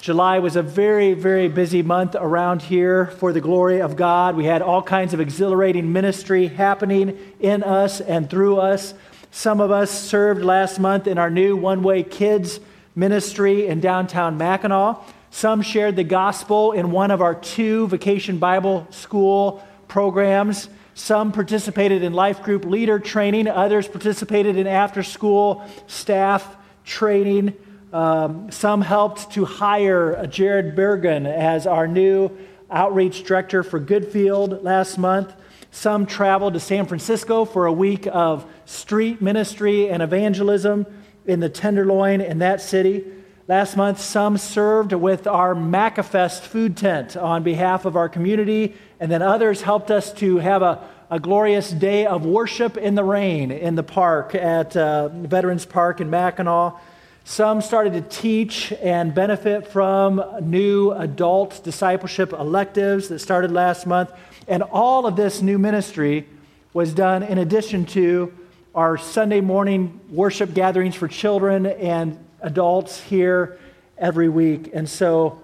July 0.03 0.39
was 0.39 0.55
a 0.55 0.63
very, 0.63 1.15
very 1.15 1.49
busy 1.49 1.81
month 1.81 2.15
around 2.15 2.61
here 2.61 3.07
for 3.07 3.33
the 3.33 3.41
glory 3.41 3.81
of 3.81 3.97
God. 3.97 4.37
We 4.37 4.45
had 4.45 4.61
all 4.61 4.83
kinds 4.83 5.15
of 5.15 5.21
exhilarating 5.21 5.95
ministry 5.95 6.49
happening 6.49 7.17
in 7.41 7.63
us 7.63 8.03
and 8.03 8.29
through 8.29 8.59
us. 8.59 8.93
Some 9.31 9.63
of 9.63 9.71
us 9.71 9.91
served 9.91 10.45
last 10.45 10.79
month 10.79 11.07
in 11.07 11.17
our 11.17 11.31
new 11.31 11.57
One 11.57 11.83
Way 11.83 12.03
Kids 12.03 12.61
ministry 12.95 13.67
in 13.67 13.81
downtown 13.81 14.39
Mackinaw. 14.39 15.03
Some 15.31 15.63
shared 15.63 15.97
the 15.97 16.05
gospel 16.05 16.73
in 16.73 16.93
one 16.93 17.11
of 17.11 17.21
our 17.21 17.35
two 17.35 17.89
vacation 17.89 18.39
Bible 18.39 18.87
school 18.91 19.67
programs. 19.89 20.69
Some 20.95 21.33
participated 21.33 22.05
in 22.05 22.13
life 22.13 22.43
group 22.43 22.65
leader 22.65 23.01
training. 23.01 23.49
Others 23.49 23.89
participated 23.89 24.57
in 24.57 24.69
after 24.69 25.03
school 25.03 25.69
staff 25.89 26.57
training. 26.85 27.55
Um, 27.93 28.51
some 28.53 28.81
helped 28.81 29.33
to 29.33 29.45
hire 29.45 30.27
Jared 30.29 30.77
Bergen 30.77 31.27
as 31.27 31.67
our 31.67 31.89
new 31.89 32.31
outreach 32.71 33.25
director 33.25 33.63
for 33.63 33.81
Goodfield 33.81 34.63
last 34.63 34.99
month. 34.99 35.33
Some 35.73 36.07
traveled 36.07 36.55
to 36.55 36.61
San 36.61 36.87
Francisco 36.87 37.45
for 37.45 37.67
a 37.67 37.73
week 37.73 38.07
of 38.11 38.47
street 38.65 39.21
ministry 39.21 39.91
and 39.91 40.01
evangelism 40.01 40.87
in 41.27 41.41
the 41.41 41.49
Tenderloin 41.49 42.21
in 42.21 42.39
that 42.39 42.61
city. 42.61 43.05
Last 43.47 43.77
month, 43.77 44.01
some 44.01 44.39
served 44.39 44.93
with 44.93 45.27
our 45.27 45.55
Macafest 45.55 46.41
food 46.41 46.77
tent 46.77 47.17
on 47.17 47.43
behalf 47.43 47.85
of 47.85 47.97
our 47.97 48.09
community, 48.09 48.75
and 48.99 49.11
then 49.11 49.21
others 49.21 49.63
helped 49.63 49.91
us 49.91 50.13
to 50.15 50.39
have 50.39 50.63
a, 50.63 50.83
a 51.11 51.21
glorious 51.21 51.71
day 51.71 52.07
of 52.07 52.25
worship 52.25 52.79
in 52.79 52.95
the 52.95 53.05
rain 53.05 53.51
in 53.51 53.75
the 53.75 53.83
park 53.83 54.35
at 54.35 54.75
uh, 54.77 55.09
Veterans 55.09 55.67
Park 55.67 56.01
in 56.01 56.09
Mackinaw. 56.09 56.79
Some 57.25 57.61
started 57.61 57.93
to 57.95 58.03
teach 58.03 58.73
and 58.83 59.15
benefit 59.15 59.69
from 59.69 60.23
new 60.43 60.93
adult 60.93 61.63
discipleship 61.65 62.33
electives 62.33 63.09
that 63.09 63.19
started 63.19 63.51
last 63.51 63.87
month. 63.87 64.13
And 64.47 64.63
all 64.63 65.07
of 65.07 65.17
this 65.17 65.41
new 65.41 65.59
ministry 65.59 66.27
was 66.75 66.93
done 66.93 67.23
in 67.23 67.39
addition 67.39 67.87
to 67.87 68.33
our 68.75 68.99
Sunday 68.99 69.41
morning 69.41 70.01
worship 70.11 70.53
gatherings 70.53 70.97
for 70.97 71.07
children 71.07 71.65
and 71.65 72.19
adults 72.41 73.01
here 73.01 73.57
every 73.97 74.29
week. 74.29 74.71
And 74.75 74.89
so 74.89 75.41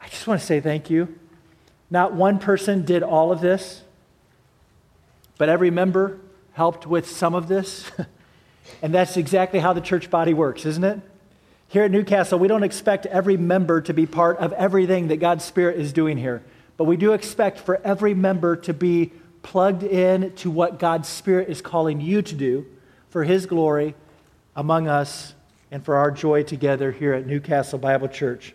I 0.00 0.08
just 0.08 0.26
want 0.26 0.40
to 0.40 0.46
say 0.46 0.60
thank 0.60 0.90
you. 0.90 1.16
Not 1.88 2.14
one 2.14 2.40
person 2.40 2.84
did 2.84 3.04
all 3.04 3.30
of 3.30 3.40
this, 3.40 3.82
but 5.38 5.48
every 5.48 5.70
member 5.70 6.18
helped 6.54 6.84
with 6.84 7.08
some 7.08 7.34
of 7.34 7.46
this. 7.46 7.90
and 8.82 8.92
that's 8.92 9.16
exactly 9.16 9.60
how 9.60 9.72
the 9.72 9.80
church 9.80 10.10
body 10.10 10.34
works, 10.34 10.66
isn't 10.66 10.84
it? 10.84 11.00
Here 11.68 11.84
at 11.84 11.92
Newcastle, 11.92 12.40
we 12.40 12.48
don't 12.48 12.64
expect 12.64 13.06
every 13.06 13.36
member 13.36 13.80
to 13.82 13.94
be 13.94 14.04
part 14.04 14.38
of 14.38 14.52
everything 14.54 15.08
that 15.08 15.18
God's 15.18 15.44
Spirit 15.44 15.78
is 15.78 15.92
doing 15.92 16.18
here, 16.18 16.42
but 16.76 16.84
we 16.84 16.96
do 16.96 17.12
expect 17.12 17.60
for 17.60 17.80
every 17.82 18.14
member 18.14 18.56
to 18.56 18.74
be 18.74 19.12
plugged 19.44 19.84
in 19.84 20.32
to 20.36 20.50
what 20.50 20.80
God's 20.80 21.08
Spirit 21.08 21.48
is 21.48 21.62
calling 21.62 22.00
you 22.00 22.22
to 22.22 22.34
do 22.34 22.66
for 23.10 23.22
His 23.22 23.46
glory 23.46 23.94
among 24.56 24.88
us 24.88 25.34
and 25.70 25.84
for 25.84 25.94
our 25.94 26.10
joy 26.10 26.42
together 26.42 26.90
here 26.90 27.12
at 27.12 27.26
Newcastle 27.26 27.78
Bible 27.78 28.08
Church. 28.08 28.54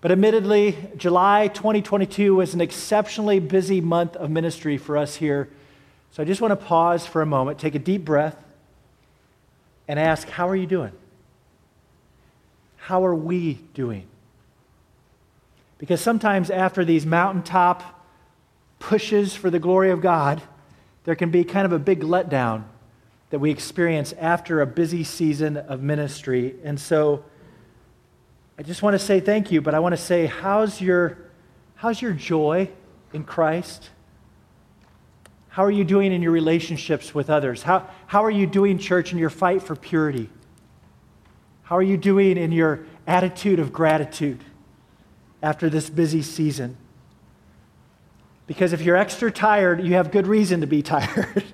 But 0.00 0.10
admittedly, 0.10 0.76
July 0.96 1.48
2022 1.48 2.34
was 2.34 2.54
an 2.54 2.60
exceptionally 2.60 3.38
busy 3.38 3.80
month 3.80 4.16
of 4.16 4.30
ministry 4.30 4.76
for 4.76 4.98
us 4.98 5.14
here. 5.14 5.48
So 6.10 6.22
I 6.22 6.26
just 6.26 6.40
want 6.40 6.52
to 6.52 6.66
pause 6.66 7.06
for 7.06 7.22
a 7.22 7.26
moment, 7.26 7.58
take 7.58 7.74
a 7.74 7.78
deep 7.78 8.04
breath, 8.04 8.36
and 9.86 9.98
ask, 9.98 10.28
How 10.28 10.48
are 10.48 10.56
you 10.56 10.66
doing? 10.66 10.92
How 12.76 13.04
are 13.06 13.14
we 13.14 13.54
doing? 13.72 14.06
Because 15.78 16.00
sometimes 16.00 16.50
after 16.50 16.84
these 16.84 17.06
mountaintop 17.06 17.93
pushes 18.84 19.34
for 19.34 19.48
the 19.48 19.58
glory 19.58 19.90
of 19.90 20.02
God, 20.02 20.42
there 21.04 21.14
can 21.14 21.30
be 21.30 21.42
kind 21.42 21.64
of 21.64 21.72
a 21.72 21.78
big 21.78 22.02
letdown 22.02 22.64
that 23.30 23.38
we 23.38 23.50
experience 23.50 24.12
after 24.20 24.60
a 24.60 24.66
busy 24.66 25.02
season 25.02 25.56
of 25.56 25.80
ministry. 25.80 26.54
And 26.62 26.78
so 26.78 27.24
I 28.58 28.62
just 28.62 28.82
want 28.82 28.92
to 28.92 28.98
say 28.98 29.20
thank 29.20 29.50
you, 29.50 29.62
but 29.62 29.74
I 29.74 29.78
want 29.78 29.94
to 29.94 30.00
say, 30.00 30.26
how's 30.26 30.82
your, 30.82 31.16
how's 31.76 32.02
your 32.02 32.12
joy 32.12 32.68
in 33.14 33.24
Christ? 33.24 33.88
How 35.48 35.64
are 35.64 35.70
you 35.70 35.84
doing 35.84 36.12
in 36.12 36.20
your 36.20 36.32
relationships 36.32 37.14
with 37.14 37.30
others? 37.30 37.62
How, 37.62 37.88
how 38.06 38.22
are 38.22 38.30
you 38.30 38.46
doing, 38.46 38.78
church, 38.78 39.12
in 39.12 39.18
your 39.18 39.30
fight 39.30 39.62
for 39.62 39.74
purity? 39.74 40.28
How 41.62 41.78
are 41.78 41.82
you 41.82 41.96
doing 41.96 42.36
in 42.36 42.52
your 42.52 42.84
attitude 43.06 43.60
of 43.60 43.72
gratitude 43.72 44.44
after 45.42 45.70
this 45.70 45.88
busy 45.88 46.20
season? 46.20 46.76
Because 48.46 48.72
if 48.72 48.82
you're 48.82 48.96
extra 48.96 49.30
tired, 49.30 49.82
you 49.82 49.94
have 49.94 50.10
good 50.10 50.26
reason 50.26 50.60
to 50.60 50.66
be 50.66 50.82
tired. 50.94 51.44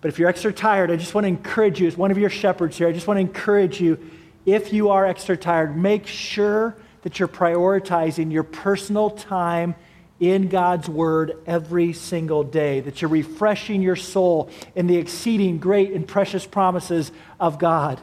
but 0.00 0.08
if 0.08 0.18
you're 0.18 0.28
extra 0.28 0.52
tired, 0.52 0.90
I 0.90 0.96
just 0.96 1.14
want 1.14 1.24
to 1.24 1.28
encourage 1.28 1.80
you, 1.80 1.86
as 1.86 1.96
one 1.96 2.10
of 2.10 2.18
your 2.18 2.30
shepherds 2.30 2.76
here, 2.76 2.88
I 2.88 2.92
just 2.92 3.06
want 3.06 3.16
to 3.16 3.22
encourage 3.22 3.80
you, 3.80 3.98
if 4.46 4.72
you 4.72 4.90
are 4.90 5.04
extra 5.06 5.36
tired, 5.36 5.76
make 5.76 6.06
sure 6.06 6.76
that 7.02 7.18
you're 7.18 7.28
prioritizing 7.28 8.32
your 8.32 8.42
personal 8.42 9.10
time 9.10 9.74
in 10.20 10.48
God's 10.48 10.88
Word 10.88 11.38
every 11.46 11.92
single 11.92 12.42
day, 12.42 12.80
that 12.80 13.00
you're 13.00 13.10
refreshing 13.10 13.82
your 13.82 13.96
soul 13.96 14.50
in 14.74 14.86
the 14.86 14.96
exceeding 14.96 15.58
great 15.58 15.92
and 15.92 16.06
precious 16.06 16.44
promises 16.44 17.12
of 17.38 17.58
God. 17.58 18.00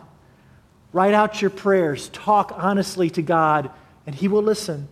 Write 0.94 1.14
out 1.14 1.42
your 1.42 1.52
prayers, 1.52 2.10
talk 2.10 2.54
honestly 2.56 3.10
to 3.12 3.22
God, 3.22 3.70
and 4.06 4.16
He 4.16 4.28
will 4.28 4.44
listen. 4.44 4.88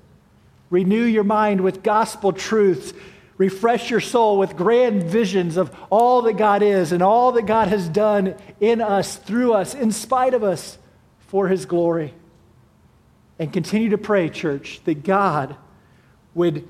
Renew 0.69 1.03
your 1.03 1.23
mind 1.23 1.61
with 1.61 1.81
gospel 1.81 2.34
truths. 2.34 2.93
Refresh 3.38 3.89
your 3.89 3.99
soul 3.99 4.38
with 4.38 4.55
grand 4.55 5.03
visions 5.03 5.57
of 5.57 5.75
all 5.89 6.21
that 6.23 6.38
God 6.38 6.61
is 6.61 6.91
and 6.91 7.01
all 7.01 7.31
that 7.34 7.45
God 7.45 7.67
has 7.67 7.89
done 7.89 8.36
in 8.59 8.79
us, 8.79 9.15
through 9.15 9.53
us, 9.53 9.73
in 9.73 9.91
spite 9.91 10.34
of 10.34 10.43
us, 10.43 10.77
for 11.19 11.47
His 11.47 11.65
glory. 11.65 12.13
And 13.39 13.51
continue 13.51 13.89
to 13.89 13.97
pray, 13.97 14.29
church, 14.29 14.81
that 14.86 15.03
God 15.03 15.55
would 16.36 16.67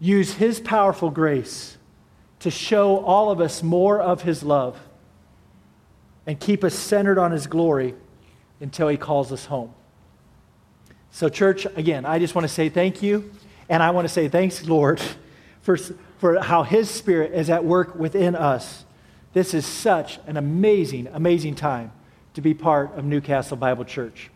use 0.00 0.34
His 0.34 0.60
powerful 0.60 1.10
grace 1.10 1.76
to 2.40 2.50
show 2.50 2.98
all 2.98 3.30
of 3.30 3.40
us 3.40 3.62
more 3.62 4.00
of 4.00 4.22
His 4.22 4.42
love 4.42 4.78
and 6.26 6.40
keep 6.40 6.64
us 6.64 6.74
centered 6.74 7.18
on 7.18 7.32
His 7.32 7.46
glory 7.46 7.94
until 8.60 8.88
He 8.88 8.96
calls 8.96 9.30
us 9.30 9.44
home. 9.44 9.74
So, 11.10 11.28
church, 11.28 11.66
again, 11.76 12.04
I 12.04 12.18
just 12.18 12.34
want 12.34 12.46
to 12.46 12.52
say 12.52 12.68
thank 12.68 13.02
you. 13.02 13.30
And 13.68 13.82
I 13.82 13.90
want 13.90 14.06
to 14.06 14.12
say 14.12 14.28
thanks, 14.28 14.66
Lord, 14.66 15.00
for, 15.66 15.76
for 16.18 16.40
how 16.40 16.62
His 16.62 16.88
Spirit 16.88 17.32
is 17.32 17.50
at 17.50 17.64
work 17.64 17.96
within 17.96 18.36
us. 18.36 18.84
This 19.32 19.52
is 19.52 19.66
such 19.66 20.20
an 20.28 20.36
amazing, 20.36 21.08
amazing 21.12 21.56
time 21.56 21.90
to 22.34 22.40
be 22.40 22.54
part 22.54 22.96
of 22.96 23.04
Newcastle 23.04 23.56
Bible 23.56 23.84
Church. 23.84 24.30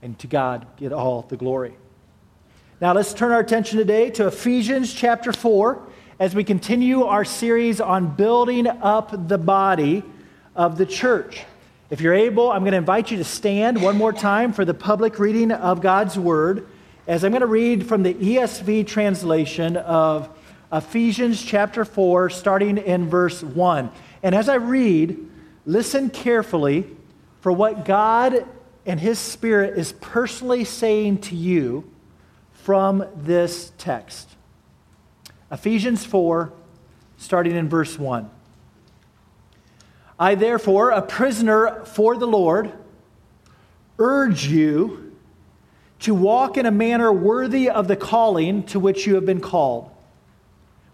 And 0.00 0.16
to 0.20 0.28
God 0.28 0.64
get 0.76 0.92
all 0.92 1.22
the 1.22 1.36
glory. 1.36 1.76
Now, 2.80 2.92
let's 2.92 3.12
turn 3.12 3.32
our 3.32 3.40
attention 3.40 3.78
today 3.78 4.10
to 4.10 4.28
Ephesians 4.28 4.94
chapter 4.94 5.32
4 5.32 5.82
as 6.20 6.36
we 6.36 6.44
continue 6.44 7.02
our 7.02 7.24
series 7.24 7.80
on 7.80 8.14
building 8.14 8.68
up 8.68 9.26
the 9.26 9.38
body 9.38 10.04
of 10.54 10.78
the 10.78 10.86
church. 10.86 11.42
If 11.90 12.00
you're 12.00 12.14
able, 12.14 12.52
I'm 12.52 12.60
going 12.60 12.72
to 12.72 12.78
invite 12.78 13.10
you 13.10 13.16
to 13.16 13.24
stand 13.24 13.82
one 13.82 13.96
more 13.96 14.12
time 14.12 14.52
for 14.52 14.64
the 14.64 14.74
public 14.74 15.18
reading 15.18 15.50
of 15.50 15.80
God's 15.80 16.16
Word 16.16 16.68
as 17.08 17.24
I'm 17.24 17.32
going 17.32 17.40
to 17.40 17.46
read 17.46 17.88
from 17.88 18.04
the 18.04 18.14
ESV 18.14 18.86
translation 18.86 19.76
of 19.76 20.28
Ephesians 20.72 21.42
chapter 21.42 21.84
4, 21.84 22.30
starting 22.30 22.78
in 22.78 23.08
verse 23.08 23.42
1. 23.42 23.90
And 24.22 24.34
as 24.34 24.48
I 24.48 24.56
read, 24.56 25.18
listen 25.64 26.10
carefully 26.10 26.86
for 27.40 27.52
what 27.52 27.84
God 27.84 28.46
and 28.84 28.98
His 28.98 29.18
Spirit 29.18 29.78
is 29.78 29.92
personally 29.92 30.64
saying 30.64 31.18
to 31.22 31.36
you 31.36 31.90
from 32.52 33.04
this 33.14 33.72
text. 33.78 34.28
Ephesians 35.52 36.04
4, 36.04 36.52
starting 37.16 37.54
in 37.54 37.68
verse 37.68 37.98
1. 37.98 38.28
I, 40.18 40.34
therefore, 40.34 40.90
a 40.90 41.02
prisoner 41.02 41.84
for 41.84 42.16
the 42.16 42.26
Lord, 42.26 42.72
urge 43.98 44.46
you 44.46 45.16
to 46.00 46.14
walk 46.14 46.56
in 46.56 46.66
a 46.66 46.70
manner 46.70 47.12
worthy 47.12 47.70
of 47.70 47.86
the 47.88 47.96
calling 47.96 48.62
to 48.64 48.80
which 48.80 49.06
you 49.06 49.14
have 49.14 49.24
been 49.24 49.40
called, 49.40 49.90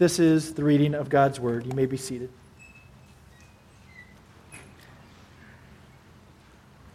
This 0.00 0.18
is 0.18 0.54
the 0.54 0.64
reading 0.64 0.94
of 0.94 1.10
God's 1.10 1.38
word. 1.38 1.66
You 1.66 1.72
may 1.74 1.84
be 1.84 1.98
seated. 1.98 2.30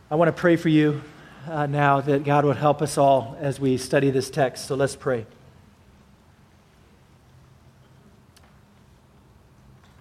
I 0.09 0.15
want 0.15 0.29
to 0.29 0.33
pray 0.33 0.55
for 0.55 0.69
you 0.69 1.03
uh, 1.47 1.67
now 1.67 2.01
that 2.01 2.23
God 2.23 2.45
would 2.45 2.57
help 2.57 2.81
us 2.81 2.97
all 2.97 3.37
as 3.39 3.59
we 3.59 3.77
study 3.77 4.09
this 4.09 4.31
text. 4.31 4.65
So 4.65 4.73
let's 4.73 4.95
pray. 4.95 5.27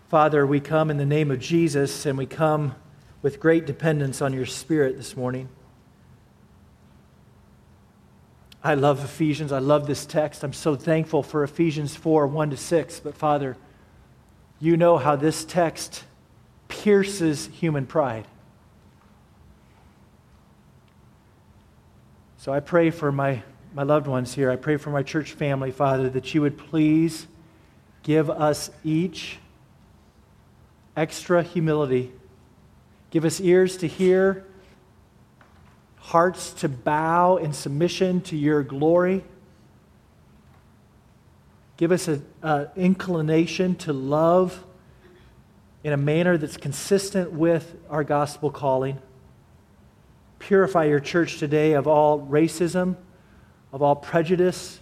Father, 0.09 0.47
we 0.47 0.59
come 0.59 0.91
in 0.91 0.97
the 0.97 1.05
name 1.05 1.31
of 1.31 1.41
Jesus 1.41 2.07
and 2.07 2.17
we 2.17 2.25
come 2.25 2.75
with 3.21 3.39
great 3.39 3.67
dependence 3.67 4.23
on 4.23 4.33
your 4.33 4.47
Spirit 4.47 4.97
this 4.97 5.15
morning. 5.15 5.51
I 8.65 8.75
love 8.75 9.05
Ephesians. 9.05 9.53
I 9.53 9.59
love 9.59 9.87
this 9.87 10.07
text. 10.07 10.43
I'm 10.43 10.55
so 10.55 10.75
thankful 10.75 11.23
for 11.23 11.45
Ephesians 11.45 11.95
4 11.95 12.27
1 12.27 12.51
to 12.51 12.57
6. 12.57 13.01
But 13.01 13.15
Father, 13.15 13.59
you 14.59 14.79
know 14.79 14.97
how 14.97 15.17
this 15.17 15.45
text 15.45 16.05
pierces 16.69 17.51
human 17.53 17.85
pride. 17.85 18.27
So 22.39 22.53
I 22.55 22.61
pray 22.61 22.91
for 22.91 23.13
my, 23.13 23.43
my 23.75 23.83
loved 23.83 24.07
ones 24.07 24.35
here. 24.35 24.51
I 24.51 24.57
pray 24.57 24.79
for 24.79 24.91
my 24.91 25.03
church 25.03 25.33
family, 25.33 25.71
Father, 25.71 26.09
that 26.11 26.33
you 26.35 26.41
would 26.41 26.57
please 26.57 27.27
give 28.03 28.31
us 28.31 28.71
each 28.83 29.39
extra 30.97 31.43
humility. 31.43 32.13
Give 33.11 33.27
us 33.27 33.41
ears 33.41 33.77
to 33.79 33.87
hear, 33.87 34.47
hearts 36.05 36.53
to 36.53 36.69
bow 36.69 37.39
in 37.39 37.53
submission 37.55 38.21
to 38.21 38.37
your 38.37 38.63
glory. 38.63 39.25
Give 41.79 41.91
us 41.93 42.09
an 42.09 42.69
inclination 42.77 43.75
to 43.77 43.95
love 43.95 44.63
in 45.83 45.95
a 45.95 45.97
manner 45.97 46.37
that's 46.37 46.59
consistent 46.59 47.33
with 47.33 47.75
our 47.89 48.05
gospel 48.05 48.51
calling. 48.51 49.01
Purify 50.39 50.85
your 50.85 51.01
church 51.01 51.39
today 51.39 51.73
of 51.73 51.87
all 51.87 52.21
racism, 52.21 52.97
of 53.73 53.81
all 53.81 53.97
prejudice, 53.97 54.81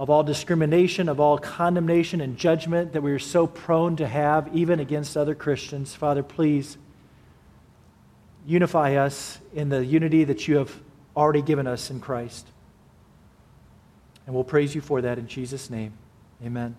of 0.00 0.10
all 0.10 0.24
discrimination, 0.24 1.08
of 1.08 1.20
all 1.20 1.38
condemnation 1.38 2.20
and 2.20 2.36
judgment 2.36 2.92
that 2.92 3.02
we 3.02 3.12
are 3.12 3.20
so 3.20 3.46
prone 3.46 3.94
to 3.94 4.06
have, 4.08 4.52
even 4.52 4.80
against 4.80 5.16
other 5.16 5.36
Christians. 5.36 5.94
Father, 5.94 6.24
please 6.24 6.76
unify 8.46 8.96
us 8.96 9.38
in 9.54 9.68
the 9.68 9.84
unity 9.84 10.24
that 10.24 10.46
you 10.46 10.56
have 10.56 10.72
already 11.16 11.42
given 11.42 11.66
us 11.66 11.90
in 11.90 12.00
Christ. 12.00 12.46
And 14.26 14.34
we'll 14.34 14.44
praise 14.44 14.74
you 14.74 14.80
for 14.80 15.02
that 15.02 15.18
in 15.18 15.26
Jesus' 15.26 15.70
name. 15.70 15.92
Amen. 16.44 16.76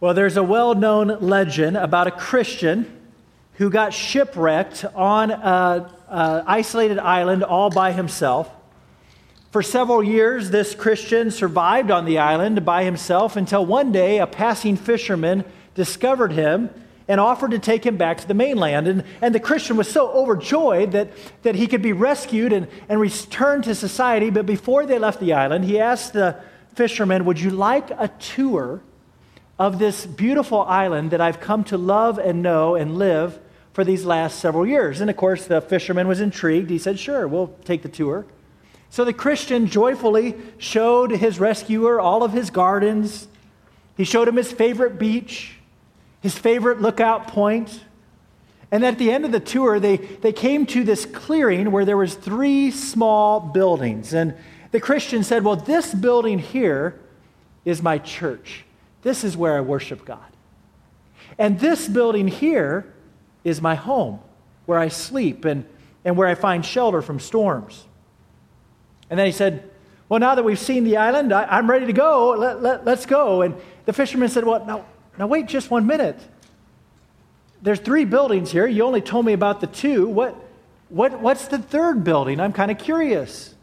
Well, 0.00 0.14
there's 0.14 0.36
a 0.36 0.42
well 0.42 0.74
known 0.74 1.08
legend 1.20 1.76
about 1.76 2.06
a 2.06 2.10
Christian 2.10 2.98
who 3.54 3.68
got 3.68 3.92
shipwrecked 3.92 4.86
on 4.94 5.30
an 5.30 5.90
isolated 6.46 6.98
island 6.98 7.44
all 7.44 7.68
by 7.68 7.92
himself. 7.92 8.50
For 9.50 9.62
several 9.62 10.02
years, 10.02 10.50
this 10.50 10.74
Christian 10.74 11.30
survived 11.30 11.90
on 11.90 12.06
the 12.06 12.18
island 12.18 12.64
by 12.64 12.84
himself 12.84 13.36
until 13.36 13.66
one 13.66 13.92
day 13.92 14.18
a 14.18 14.26
passing 14.26 14.76
fisherman 14.76 15.44
discovered 15.74 16.32
him 16.32 16.70
and 17.10 17.18
offered 17.18 17.50
to 17.50 17.58
take 17.58 17.84
him 17.84 17.96
back 17.96 18.18
to 18.18 18.28
the 18.28 18.34
mainland. 18.34 18.86
And, 18.86 19.04
and 19.20 19.34
the 19.34 19.40
Christian 19.40 19.76
was 19.76 19.90
so 19.90 20.12
overjoyed 20.12 20.92
that, 20.92 21.10
that 21.42 21.56
he 21.56 21.66
could 21.66 21.82
be 21.82 21.92
rescued 21.92 22.52
and, 22.52 22.68
and 22.88 23.00
returned 23.00 23.64
to 23.64 23.74
society. 23.74 24.30
But 24.30 24.46
before 24.46 24.86
they 24.86 24.96
left 24.96 25.18
the 25.18 25.32
island, 25.32 25.64
he 25.64 25.80
asked 25.80 26.12
the 26.12 26.36
fisherman, 26.76 27.24
Would 27.24 27.40
you 27.40 27.50
like 27.50 27.90
a 27.90 28.12
tour 28.20 28.80
of 29.58 29.80
this 29.80 30.06
beautiful 30.06 30.62
island 30.62 31.10
that 31.10 31.20
I've 31.20 31.40
come 31.40 31.64
to 31.64 31.76
love 31.76 32.20
and 32.20 32.42
know 32.42 32.76
and 32.76 32.96
live 32.96 33.40
for 33.72 33.82
these 33.82 34.04
last 34.04 34.38
several 34.38 34.64
years? 34.64 35.00
And 35.00 35.10
of 35.10 35.16
course, 35.16 35.48
the 35.48 35.60
fisherman 35.60 36.06
was 36.06 36.20
intrigued. 36.20 36.70
He 36.70 36.78
said, 36.78 37.00
Sure, 37.00 37.26
we'll 37.26 37.48
take 37.64 37.82
the 37.82 37.88
tour. 37.88 38.24
So 38.88 39.04
the 39.04 39.12
Christian 39.12 39.66
joyfully 39.66 40.36
showed 40.58 41.10
his 41.10 41.40
rescuer 41.40 42.00
all 42.00 42.22
of 42.22 42.32
his 42.32 42.50
gardens. 42.50 43.26
He 43.96 44.04
showed 44.04 44.28
him 44.28 44.36
his 44.36 44.52
favorite 44.52 44.96
beach, 44.96 45.56
his 46.20 46.36
favorite 46.36 46.80
lookout 46.80 47.28
point. 47.28 47.80
And 48.70 48.84
at 48.84 48.98
the 48.98 49.10
end 49.10 49.24
of 49.24 49.32
the 49.32 49.40
tour, 49.40 49.80
they, 49.80 49.96
they 49.96 50.32
came 50.32 50.64
to 50.66 50.84
this 50.84 51.04
clearing 51.04 51.72
where 51.72 51.84
there 51.84 51.96
was 51.96 52.14
three 52.14 52.70
small 52.70 53.40
buildings. 53.40 54.14
And 54.14 54.34
the 54.70 54.80
Christian 54.80 55.24
said, 55.24 55.44
Well, 55.44 55.56
this 55.56 55.92
building 55.92 56.38
here 56.38 57.00
is 57.64 57.82
my 57.82 57.98
church. 57.98 58.64
This 59.02 59.24
is 59.24 59.36
where 59.36 59.56
I 59.56 59.60
worship 59.60 60.04
God. 60.04 60.18
And 61.38 61.58
this 61.58 61.88
building 61.88 62.28
here 62.28 62.92
is 63.44 63.60
my 63.60 63.74
home, 63.74 64.20
where 64.66 64.78
I 64.78 64.88
sleep 64.88 65.44
and, 65.44 65.64
and 66.04 66.16
where 66.16 66.28
I 66.28 66.34
find 66.34 66.64
shelter 66.64 67.02
from 67.02 67.18
storms. 67.18 67.86
And 69.08 69.18
then 69.18 69.26
he 69.26 69.32
said, 69.32 69.68
Well, 70.08 70.20
now 70.20 70.36
that 70.36 70.44
we've 70.44 70.58
seen 70.58 70.84
the 70.84 70.98
island, 70.98 71.32
I, 71.32 71.58
am 71.58 71.68
ready 71.68 71.86
to 71.86 71.92
go. 71.92 72.36
Let, 72.38 72.62
let, 72.62 72.84
let's 72.84 73.06
go. 73.06 73.42
And 73.42 73.56
the 73.86 73.92
fisherman 73.92 74.28
said, 74.28 74.44
Well, 74.44 74.64
now, 74.64 74.84
now 75.20 75.26
wait 75.26 75.48
just 75.48 75.70
one 75.70 75.86
minute. 75.86 76.18
There's 77.60 77.78
three 77.78 78.06
buildings 78.06 78.50
here. 78.50 78.66
You 78.66 78.84
only 78.84 79.02
told 79.02 79.26
me 79.26 79.34
about 79.34 79.60
the 79.60 79.66
two. 79.66 80.08
What, 80.08 80.34
what, 80.88 81.20
what's 81.20 81.46
the 81.46 81.58
third 81.58 82.04
building? 82.04 82.40
I'm 82.40 82.54
kind 82.54 82.70
of 82.70 82.78
curious. 82.78 83.54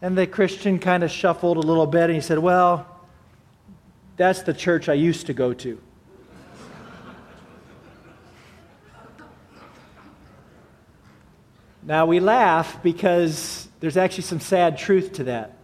And 0.00 0.16
the 0.16 0.26
Christian 0.26 0.78
kind 0.78 1.04
of 1.04 1.10
shuffled 1.10 1.58
a 1.58 1.60
little 1.60 1.86
bit 1.86 2.04
and 2.04 2.14
he 2.14 2.22
said, 2.22 2.38
Well, 2.38 2.86
that's 4.16 4.40
the 4.40 4.54
church 4.54 4.88
I 4.88 4.94
used 4.94 5.26
to 5.26 5.34
go 5.34 5.52
to. 5.52 5.78
Now 11.82 12.06
we 12.06 12.20
laugh 12.20 12.82
because 12.82 13.68
there's 13.80 13.98
actually 13.98 14.22
some 14.22 14.40
sad 14.40 14.78
truth 14.78 15.12
to 15.14 15.24
that. 15.24 15.58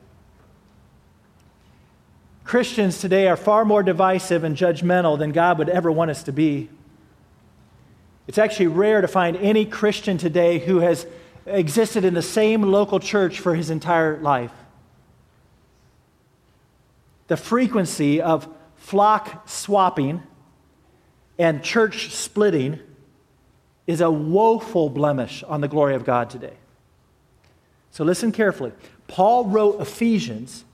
Christians 2.49 2.99
today 2.99 3.29
are 3.29 3.37
far 3.37 3.67
more 3.67 3.83
divisive 3.83 4.43
and 4.43 4.57
judgmental 4.57 5.19
than 5.19 5.33
God 5.33 5.59
would 5.59 5.69
ever 5.69 5.93
want 5.93 6.11
us 6.11 6.23
to 6.23 6.33
be. 6.33 6.71
It's 8.27 8.39
actually 8.39 8.69
rare 8.69 9.03
to 9.03 9.07
find 9.07 9.37
any 9.37 9.67
Christian 9.67 10.17
today 10.17 10.59
who 10.59 10.79
has 10.79 11.07
existed 11.45 12.07
in 12.07 12.15
the 12.15 12.23
same 12.23 12.63
local 12.63 13.01
church 13.01 13.39
for 13.39 13.55
his 13.55 13.69
entire 13.69 14.17
life. 14.21 14.51
The 17.27 17.37
frequency 17.37 18.23
of 18.23 18.49
flock 18.77 19.47
swapping 19.47 20.23
and 21.39 21.63
church 21.63 22.15
splitting 22.15 22.81
is 23.87 24.01
a 24.01 24.11
woeful 24.11 24.89
blemish 24.89 25.43
on 25.43 25.61
the 25.61 25.69
glory 25.69 25.95
of 25.95 26.07
God 26.07 26.31
today. 26.31 26.57
So 27.91 28.05
listen 28.05 28.33
carefully. 28.33 28.73
Paul 29.07 29.45
wrote 29.45 29.83
Ephesians 29.83 30.65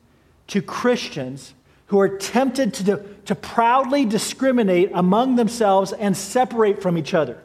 to 0.46 0.62
Christians 0.62 1.52
who 1.94 2.00
are 2.00 2.08
tempted 2.08 2.74
to, 2.74 3.00
to 3.24 3.36
proudly 3.36 4.04
discriminate 4.04 4.90
among 4.94 5.36
themselves 5.36 5.92
and 5.92 6.16
separate 6.16 6.82
from 6.82 6.98
each 6.98 7.14
other. 7.14 7.40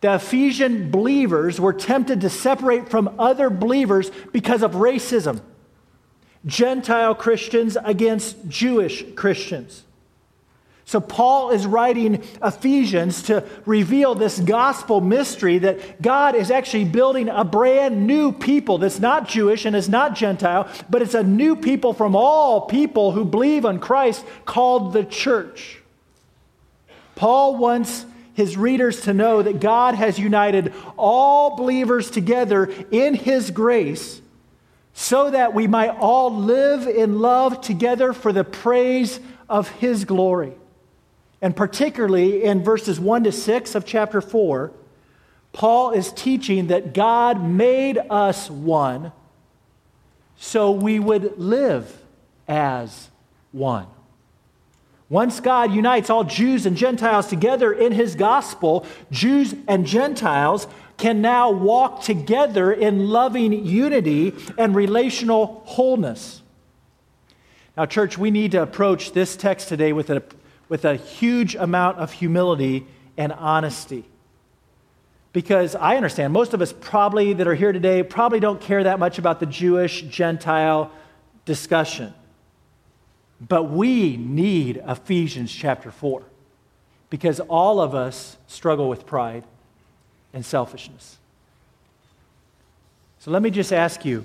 The 0.00 0.16
Ephesian 0.16 0.90
believers 0.90 1.60
were 1.60 1.72
tempted 1.72 2.22
to 2.22 2.28
separate 2.28 2.88
from 2.88 3.14
other 3.20 3.48
believers 3.48 4.10
because 4.32 4.64
of 4.64 4.72
racism. 4.72 5.40
Gentile 6.44 7.14
Christians 7.14 7.76
against 7.84 8.48
Jewish 8.48 9.04
Christians. 9.14 9.84
So, 10.88 11.00
Paul 11.00 11.50
is 11.50 11.66
writing 11.66 12.22
Ephesians 12.40 13.24
to 13.24 13.42
reveal 13.64 14.14
this 14.14 14.38
gospel 14.38 15.00
mystery 15.00 15.58
that 15.58 16.00
God 16.00 16.36
is 16.36 16.48
actually 16.48 16.84
building 16.84 17.28
a 17.28 17.42
brand 17.42 18.06
new 18.06 18.30
people 18.30 18.78
that's 18.78 19.00
not 19.00 19.26
Jewish 19.26 19.64
and 19.64 19.74
is 19.74 19.88
not 19.88 20.14
Gentile, 20.14 20.70
but 20.88 21.02
it's 21.02 21.14
a 21.14 21.24
new 21.24 21.56
people 21.56 21.92
from 21.92 22.14
all 22.14 22.60
people 22.62 23.10
who 23.10 23.24
believe 23.24 23.66
on 23.66 23.80
Christ 23.80 24.24
called 24.44 24.92
the 24.92 25.04
church. 25.04 25.80
Paul 27.16 27.56
wants 27.56 28.06
his 28.34 28.56
readers 28.56 29.00
to 29.02 29.12
know 29.12 29.42
that 29.42 29.58
God 29.58 29.96
has 29.96 30.20
united 30.20 30.72
all 30.96 31.56
believers 31.56 32.12
together 32.12 32.72
in 32.92 33.14
his 33.14 33.50
grace 33.50 34.20
so 34.94 35.30
that 35.32 35.52
we 35.52 35.66
might 35.66 35.96
all 35.98 36.32
live 36.32 36.86
in 36.86 37.18
love 37.18 37.60
together 37.60 38.12
for 38.12 38.32
the 38.32 38.44
praise 38.44 39.18
of 39.48 39.68
his 39.68 40.04
glory. 40.04 40.52
And 41.46 41.54
particularly 41.54 42.42
in 42.42 42.64
verses 42.64 42.98
1 42.98 43.22
to 43.22 43.30
6 43.30 43.76
of 43.76 43.84
chapter 43.84 44.20
4, 44.20 44.72
Paul 45.52 45.92
is 45.92 46.10
teaching 46.10 46.66
that 46.66 46.92
God 46.92 47.40
made 47.40 48.00
us 48.10 48.50
one 48.50 49.12
so 50.36 50.72
we 50.72 50.98
would 50.98 51.38
live 51.38 52.02
as 52.48 53.10
one. 53.52 53.86
Once 55.08 55.38
God 55.38 55.70
unites 55.72 56.10
all 56.10 56.24
Jews 56.24 56.66
and 56.66 56.76
Gentiles 56.76 57.28
together 57.28 57.72
in 57.72 57.92
his 57.92 58.16
gospel, 58.16 58.84
Jews 59.12 59.54
and 59.68 59.86
Gentiles 59.86 60.66
can 60.96 61.20
now 61.22 61.52
walk 61.52 62.02
together 62.02 62.72
in 62.72 63.06
loving 63.06 63.64
unity 63.64 64.34
and 64.58 64.74
relational 64.74 65.62
wholeness. 65.64 66.42
Now, 67.76 67.86
church, 67.86 68.18
we 68.18 68.32
need 68.32 68.50
to 68.50 68.62
approach 68.62 69.12
this 69.12 69.36
text 69.36 69.68
today 69.68 69.92
with 69.92 70.10
a, 70.10 70.24
with 70.68 70.84
a 70.84 70.96
huge 70.96 71.54
amount 71.54 71.98
of 71.98 72.12
humility 72.12 72.86
and 73.16 73.32
honesty. 73.32 74.04
Because 75.32 75.74
I 75.74 75.96
understand 75.96 76.32
most 76.32 76.54
of 76.54 76.62
us 76.62 76.72
probably 76.72 77.34
that 77.34 77.46
are 77.46 77.54
here 77.54 77.72
today 77.72 78.02
probably 78.02 78.40
don't 78.40 78.60
care 78.60 78.84
that 78.84 78.98
much 78.98 79.18
about 79.18 79.38
the 79.38 79.46
Jewish 79.46 80.02
Gentile 80.02 80.90
discussion. 81.44 82.14
But 83.40 83.64
we 83.64 84.16
need 84.16 84.82
Ephesians 84.86 85.52
chapter 85.52 85.90
4 85.90 86.22
because 87.10 87.40
all 87.40 87.80
of 87.80 87.94
us 87.94 88.36
struggle 88.46 88.88
with 88.88 89.06
pride 89.06 89.44
and 90.32 90.44
selfishness. 90.44 91.18
So 93.18 93.30
let 93.30 93.42
me 93.42 93.50
just 93.50 93.72
ask 93.72 94.04
you 94.04 94.24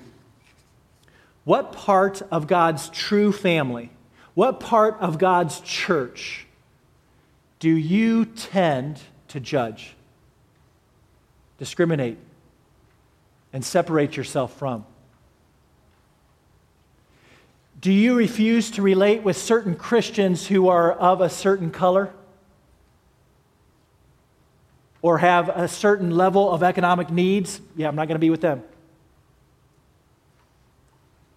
what 1.44 1.72
part 1.72 2.22
of 2.30 2.46
God's 2.46 2.88
true 2.88 3.32
family, 3.32 3.90
what 4.34 4.60
part 4.60 4.96
of 5.00 5.18
God's 5.18 5.60
church 5.60 6.46
do 7.58 7.70
you 7.70 8.24
tend 8.24 9.00
to 9.28 9.40
judge, 9.40 9.94
discriminate, 11.58 12.18
and 13.52 13.64
separate 13.64 14.16
yourself 14.16 14.56
from? 14.58 14.84
Do 17.80 17.92
you 17.92 18.14
refuse 18.16 18.70
to 18.72 18.82
relate 18.82 19.22
with 19.22 19.36
certain 19.36 19.74
Christians 19.74 20.46
who 20.46 20.68
are 20.68 20.92
of 20.92 21.20
a 21.20 21.28
certain 21.28 21.70
color? 21.70 22.12
Or 25.02 25.18
have 25.18 25.48
a 25.48 25.66
certain 25.66 26.12
level 26.12 26.50
of 26.50 26.62
economic 26.62 27.10
needs? 27.10 27.60
Yeah, 27.76 27.88
I'm 27.88 27.96
not 27.96 28.06
going 28.06 28.14
to 28.14 28.20
be 28.20 28.30
with 28.30 28.40
them. 28.40 28.62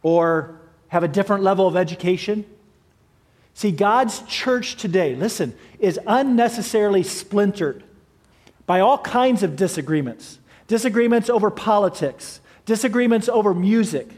Or 0.04 0.62
have 0.90 1.04
a 1.04 1.08
different 1.08 1.42
level 1.42 1.68
of 1.68 1.76
education? 1.76 2.46
See, 3.56 3.72
God's 3.72 4.22
church 4.24 4.76
today, 4.76 5.16
listen, 5.16 5.56
is 5.80 5.98
unnecessarily 6.06 7.04
splintered 7.04 7.84
by 8.66 8.82
all 8.82 8.98
kinds 9.00 9.42
of 9.42 9.56
disagreements 9.56 10.38
disagreements 10.68 11.30
over 11.30 11.50
politics, 11.50 12.42
disagreements 12.66 13.30
over 13.30 13.54
music, 13.54 14.10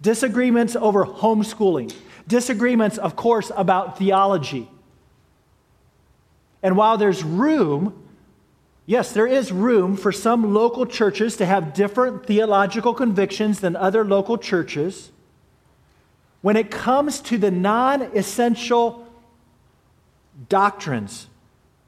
disagreements 0.00 0.76
over 0.76 1.04
homeschooling, 1.04 1.92
disagreements, 2.26 2.96
of 2.96 3.16
course, 3.16 3.50
about 3.56 3.98
theology. 3.98 4.68
And 6.62 6.76
while 6.76 6.96
there's 6.96 7.22
room, 7.22 8.02
yes, 8.86 9.12
there 9.12 9.26
is 9.26 9.52
room 9.52 9.96
for 9.96 10.12
some 10.12 10.54
local 10.54 10.86
churches 10.86 11.36
to 11.36 11.44
have 11.44 11.74
different 11.74 12.24
theological 12.24 12.94
convictions 12.94 13.60
than 13.60 13.76
other 13.76 14.04
local 14.04 14.38
churches, 14.38 15.10
when 16.46 16.54
it 16.54 16.70
comes 16.70 17.18
to 17.18 17.38
the 17.38 17.50
non 17.50 18.02
essential 18.02 19.04
doctrines, 20.48 21.26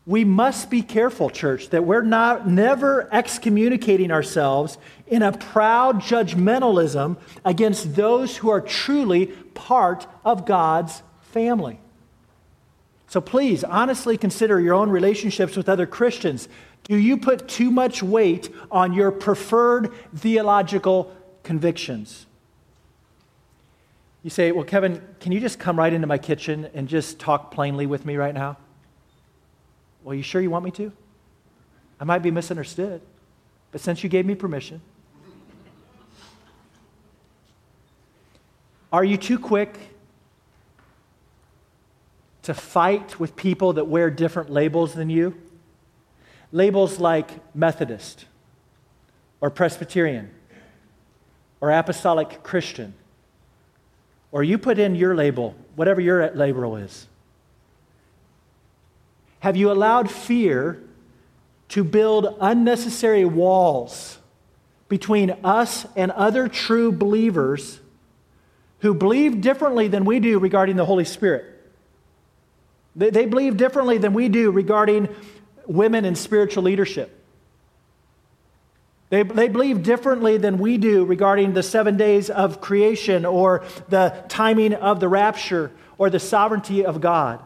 we 0.04 0.24
must 0.24 0.68
be 0.68 0.82
careful, 0.82 1.30
church, 1.30 1.68
that 1.68 1.84
we're 1.84 2.02
not 2.02 2.48
never 2.48 3.08
excommunicating 3.14 4.10
ourselves 4.10 4.76
in 5.06 5.22
a 5.22 5.30
proud 5.30 6.00
judgmentalism 6.00 7.16
against 7.44 7.94
those 7.94 8.38
who 8.38 8.50
are 8.50 8.60
truly 8.60 9.26
part 9.54 10.08
of 10.24 10.44
God's 10.44 11.04
family. 11.20 11.78
So 13.06 13.20
please 13.20 13.62
honestly 13.62 14.18
consider 14.18 14.58
your 14.58 14.74
own 14.74 14.90
relationships 14.90 15.56
with 15.56 15.68
other 15.68 15.86
Christians. 15.86 16.48
Do 16.82 16.96
you 16.96 17.18
put 17.18 17.46
too 17.46 17.70
much 17.70 18.02
weight 18.02 18.52
on 18.72 18.92
your 18.92 19.12
preferred 19.12 19.92
theological 20.16 21.16
convictions? 21.44 22.26
You 24.28 24.30
say, 24.30 24.52
Well, 24.52 24.66
Kevin, 24.66 25.00
can 25.20 25.32
you 25.32 25.40
just 25.40 25.58
come 25.58 25.78
right 25.78 25.90
into 25.90 26.06
my 26.06 26.18
kitchen 26.18 26.68
and 26.74 26.86
just 26.86 27.18
talk 27.18 27.50
plainly 27.50 27.86
with 27.86 28.04
me 28.04 28.16
right 28.16 28.34
now? 28.34 28.58
Well, 30.04 30.14
you 30.14 30.22
sure 30.22 30.42
you 30.42 30.50
want 30.50 30.66
me 30.66 30.70
to? 30.72 30.92
I 31.98 32.04
might 32.04 32.18
be 32.18 32.30
misunderstood, 32.30 33.00
but 33.72 33.80
since 33.80 34.04
you 34.04 34.10
gave 34.10 34.26
me 34.26 34.34
permission, 34.34 34.82
are 38.92 39.02
you 39.02 39.16
too 39.16 39.38
quick 39.38 39.78
to 42.42 42.52
fight 42.52 43.18
with 43.18 43.34
people 43.34 43.72
that 43.72 43.86
wear 43.86 44.10
different 44.10 44.50
labels 44.50 44.92
than 44.92 45.08
you? 45.08 45.40
Labels 46.52 47.00
like 47.00 47.30
Methodist 47.56 48.26
or 49.40 49.48
Presbyterian 49.48 50.30
or 51.62 51.70
Apostolic 51.70 52.42
Christian. 52.42 52.92
Or 54.30 54.42
you 54.42 54.58
put 54.58 54.78
in 54.78 54.94
your 54.94 55.14
label, 55.14 55.54
whatever 55.74 56.00
your 56.00 56.30
label 56.32 56.76
is. 56.76 57.06
Have 59.40 59.56
you 59.56 59.70
allowed 59.70 60.10
fear 60.10 60.82
to 61.70 61.84
build 61.84 62.36
unnecessary 62.40 63.24
walls 63.24 64.18
between 64.88 65.30
us 65.44 65.86
and 65.96 66.10
other 66.12 66.48
true 66.48 66.90
believers 66.90 67.80
who 68.80 68.94
believe 68.94 69.40
differently 69.40 69.88
than 69.88 70.04
we 70.04 70.18
do 70.20 70.38
regarding 70.38 70.76
the 70.76 70.84
Holy 70.84 71.04
Spirit? 71.04 71.54
They, 72.96 73.26
believe 73.26 73.56
differently 73.56 73.98
than 73.98 74.12
we 74.12 74.28
do 74.28 74.50
regarding 74.50 75.08
women 75.66 76.04
in 76.04 76.16
spiritual 76.16 76.64
leadership. 76.64 77.17
They, 79.10 79.22
they 79.22 79.48
believe 79.48 79.82
differently 79.82 80.36
than 80.36 80.58
we 80.58 80.76
do 80.76 81.04
regarding 81.04 81.54
the 81.54 81.62
seven 81.62 81.96
days 81.96 82.28
of 82.28 82.60
creation 82.60 83.24
or 83.24 83.64
the 83.88 84.24
timing 84.28 84.74
of 84.74 85.00
the 85.00 85.08
rapture 85.08 85.72
or 85.96 86.10
the 86.10 86.20
sovereignty 86.20 86.84
of 86.84 87.00
God. 87.00 87.42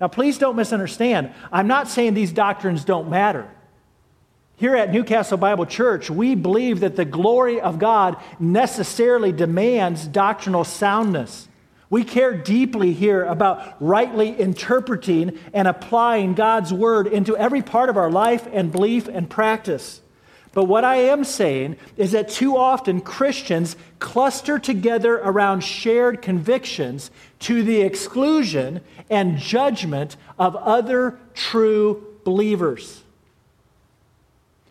Now, 0.00 0.08
please 0.08 0.38
don't 0.38 0.56
misunderstand. 0.56 1.32
I'm 1.52 1.68
not 1.68 1.88
saying 1.88 2.14
these 2.14 2.32
doctrines 2.32 2.84
don't 2.84 3.10
matter. 3.10 3.48
Here 4.56 4.74
at 4.74 4.92
Newcastle 4.92 5.38
Bible 5.38 5.64
Church, 5.66 6.10
we 6.10 6.34
believe 6.34 6.80
that 6.80 6.96
the 6.96 7.04
glory 7.04 7.60
of 7.60 7.78
God 7.78 8.16
necessarily 8.38 9.32
demands 9.32 10.06
doctrinal 10.06 10.64
soundness. 10.64 11.48
We 11.88 12.04
care 12.04 12.34
deeply 12.34 12.92
here 12.92 13.24
about 13.24 13.76
rightly 13.80 14.38
interpreting 14.38 15.38
and 15.52 15.66
applying 15.66 16.34
God's 16.34 16.72
word 16.72 17.06
into 17.06 17.36
every 17.36 17.62
part 17.62 17.88
of 17.88 17.96
our 17.96 18.10
life 18.10 18.46
and 18.52 18.70
belief 18.70 19.08
and 19.08 19.30
practice. 19.30 20.00
But 20.52 20.64
what 20.64 20.84
I 20.84 20.96
am 20.96 21.22
saying 21.22 21.76
is 21.96 22.12
that 22.12 22.28
too 22.28 22.56
often 22.56 23.00
Christians 23.00 23.76
cluster 24.00 24.58
together 24.58 25.16
around 25.16 25.60
shared 25.60 26.22
convictions 26.22 27.10
to 27.40 27.62
the 27.62 27.82
exclusion 27.82 28.80
and 29.08 29.38
judgment 29.38 30.16
of 30.38 30.56
other 30.56 31.18
true 31.34 32.04
believers. 32.24 33.04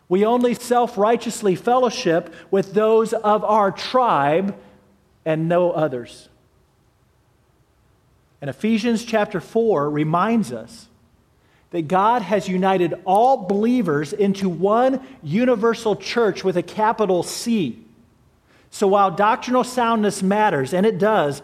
We 0.10 0.26
only 0.26 0.54
self 0.54 0.98
righteously 0.98 1.56
fellowship 1.56 2.34
with 2.52 2.74
those 2.74 3.14
of 3.14 3.46
our 3.46 3.72
tribe 3.72 4.58
and 5.24 5.48
no 5.48 5.72
others. 5.72 6.28
And 8.42 8.50
Ephesians 8.50 9.06
chapter 9.06 9.40
4 9.40 9.90
reminds 9.90 10.52
us 10.52 10.89
that 11.72 11.88
God 11.88 12.22
has 12.22 12.48
united 12.48 12.96
all 13.06 13.38
believers 13.48 14.12
into 14.14 14.50
one 14.50 15.06
universal 15.22 15.96
church 15.96 16.44
with 16.44 16.58
a 16.58 16.64
capital 16.64 17.22
C. 17.24 17.84
So 18.72 18.88
while 18.88 19.12
doctrinal 19.12 19.64
soundness 19.64 20.24
matters, 20.24 20.74
and 20.74 20.86
it 20.86 20.98
does, 20.98 21.42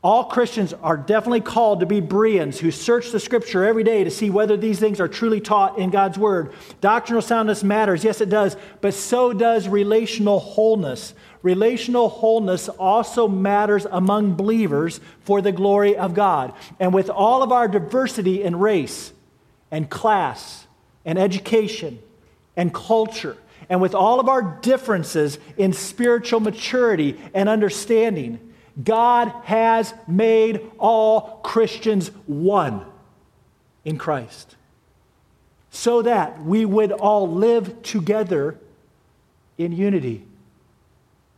all 0.00 0.24
Christians 0.24 0.72
are 0.74 0.96
definitely 0.96 1.40
called 1.40 1.80
to 1.80 1.86
be 1.86 2.00
Bereans 2.00 2.60
who 2.60 2.70
search 2.70 3.10
the 3.10 3.18
scripture 3.18 3.64
every 3.64 3.82
day 3.82 4.04
to 4.04 4.10
see 4.10 4.30
whether 4.30 4.56
these 4.56 4.78
things 4.78 5.00
are 5.00 5.08
truly 5.08 5.40
taught 5.40 5.78
in 5.78 5.90
God's 5.90 6.16
word. 6.16 6.52
Doctrinal 6.80 7.20
soundness 7.20 7.64
matters, 7.64 8.04
yes, 8.04 8.20
it 8.20 8.28
does, 8.28 8.56
but 8.80 8.94
so 8.94 9.32
does 9.32 9.68
relational 9.68 10.38
wholeness. 10.38 11.14
Relational 11.42 12.08
wholeness 12.08 12.68
also 12.68 13.26
matters 13.26 13.86
among 13.90 14.34
believers 14.34 15.00
for 15.20 15.42
the 15.42 15.52
glory 15.52 15.96
of 15.96 16.14
God. 16.14 16.54
And 16.78 16.94
with 16.94 17.10
all 17.10 17.42
of 17.42 17.50
our 17.50 17.66
diversity 17.66 18.44
in 18.44 18.56
race 18.56 19.12
and 19.70 19.88
class 19.88 20.66
and 21.04 21.18
education 21.18 21.98
and 22.56 22.72
culture, 22.72 23.36
and 23.68 23.80
with 23.80 23.94
all 23.94 24.20
of 24.20 24.28
our 24.28 24.42
differences 24.62 25.38
in 25.56 25.72
spiritual 25.72 26.40
maturity 26.40 27.18
and 27.34 27.48
understanding, 27.48 28.38
God 28.82 29.28
has 29.44 29.94
made 30.06 30.70
all 30.78 31.40
Christians 31.42 32.08
one 32.26 32.84
in 33.84 33.98
Christ 33.98 34.56
so 35.70 36.02
that 36.02 36.42
we 36.42 36.64
would 36.64 36.92
all 36.92 37.30
live 37.30 37.82
together 37.82 38.58
in 39.56 39.72
unity. 39.72 40.24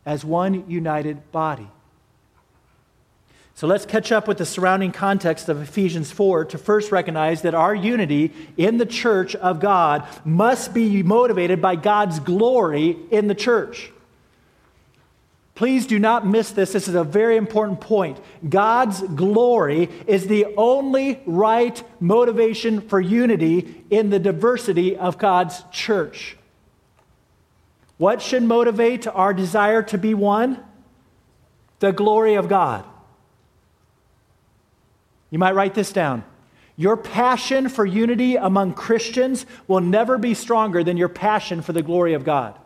as 0.05 0.25
one 0.25 0.67
united 0.69 1.31
body. 1.31 1.67
So 3.53 3.67
let's 3.67 3.85
catch 3.85 4.11
up 4.11 4.27
with 4.27 4.37
the 4.37 4.45
surrounding 4.45 4.91
context 4.91 5.49
of 5.49 5.61
Ephesians 5.61 6.11
4 6.11 6.45
to 6.45 6.57
first 6.57 6.91
recognize 6.91 7.43
that 7.43 7.53
our 7.53 7.75
unity 7.75 8.33
in 8.57 8.77
the 8.77 8.85
church 8.85 9.35
of 9.35 9.59
God 9.59 10.07
must 10.25 10.73
be 10.73 11.03
motivated 11.03 11.61
by 11.61 11.75
God's 11.75 12.19
glory 12.19 12.97
in 13.11 13.27
the 13.27 13.35
church. 13.35 13.91
Please 15.53 15.85
do 15.85 15.99
not 15.99 16.25
miss 16.25 16.49
this. 16.49 16.73
This 16.73 16.87
is 16.87 16.95
a 16.95 17.03
very 17.03 17.37
important 17.37 17.81
point. 17.81 18.19
God's 18.49 19.01
glory 19.01 19.89
is 20.07 20.25
the 20.25 20.47
only 20.57 21.21
right 21.27 21.83
motivation 21.99 22.81
for 22.81 22.99
unity 22.99 23.83
in 23.91 24.09
the 24.09 24.17
diversity 24.17 24.97
of 24.97 25.19
God's 25.19 25.61
church. 25.71 26.35
What 27.97 28.23
should 28.23 28.41
motivate 28.41 29.05
our 29.05 29.35
desire 29.35 29.83
to 29.83 29.99
be 29.99 30.15
one? 30.15 30.63
The 31.77 31.91
glory 31.91 32.33
of 32.33 32.49
God. 32.49 32.83
You 35.31 35.39
might 35.39 35.55
write 35.55 35.73
this 35.73 35.91
down. 35.91 36.23
Your 36.75 36.95
passion 36.95 37.69
for 37.69 37.85
unity 37.85 38.35
among 38.35 38.73
Christians 38.73 39.45
will 39.67 39.81
never 39.81 40.17
be 40.17 40.33
stronger 40.33 40.83
than 40.83 40.97
your 40.97 41.09
passion 41.09 41.61
for 41.61 41.73
the 41.73 41.81
glory 41.81 42.13
of 42.13 42.23
God. 42.23 42.57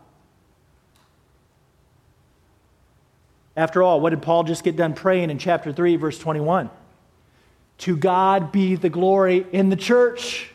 After 3.55 3.81
all, 3.81 4.01
what 4.01 4.09
did 4.09 4.21
Paul 4.21 4.43
just 4.43 4.63
get 4.63 4.75
done 4.75 4.93
praying 4.93 5.29
in 5.29 5.37
chapter 5.37 5.71
3, 5.71 5.95
verse 5.95 6.19
21? 6.19 6.69
To 7.79 7.95
God 7.95 8.51
be 8.51 8.75
the 8.75 8.89
glory 8.89 9.45
in 9.51 9.69
the 9.69 9.75
church 9.75 10.51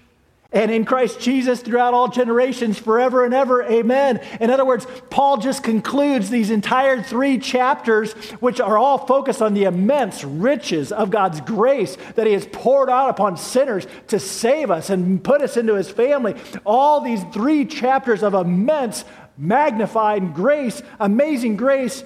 and 0.52 0.70
in 0.70 0.84
Christ 0.84 1.20
Jesus 1.20 1.60
throughout 1.62 1.94
all 1.94 2.08
generations, 2.08 2.78
forever 2.78 3.24
and 3.24 3.32
ever. 3.32 3.62
Amen. 3.62 4.20
In 4.40 4.50
other 4.50 4.64
words, 4.64 4.86
Paul 5.08 5.36
just 5.36 5.62
concludes 5.62 6.28
these 6.28 6.50
entire 6.50 7.02
three 7.02 7.38
chapters, 7.38 8.12
which 8.40 8.60
are 8.60 8.76
all 8.76 8.98
focused 8.98 9.42
on 9.42 9.54
the 9.54 9.64
immense 9.64 10.24
riches 10.24 10.90
of 10.90 11.10
God's 11.10 11.40
grace 11.40 11.96
that 12.16 12.26
He 12.26 12.32
has 12.32 12.46
poured 12.46 12.90
out 12.90 13.10
upon 13.10 13.36
sinners 13.36 13.86
to 14.08 14.18
save 14.18 14.70
us 14.70 14.90
and 14.90 15.22
put 15.22 15.40
us 15.40 15.56
into 15.56 15.74
His 15.74 15.90
family. 15.90 16.34
All 16.66 17.00
these 17.00 17.22
three 17.32 17.64
chapters 17.64 18.22
of 18.24 18.34
immense, 18.34 19.04
magnified 19.38 20.34
grace, 20.34 20.82
amazing 20.98 21.56
grace. 21.56 22.02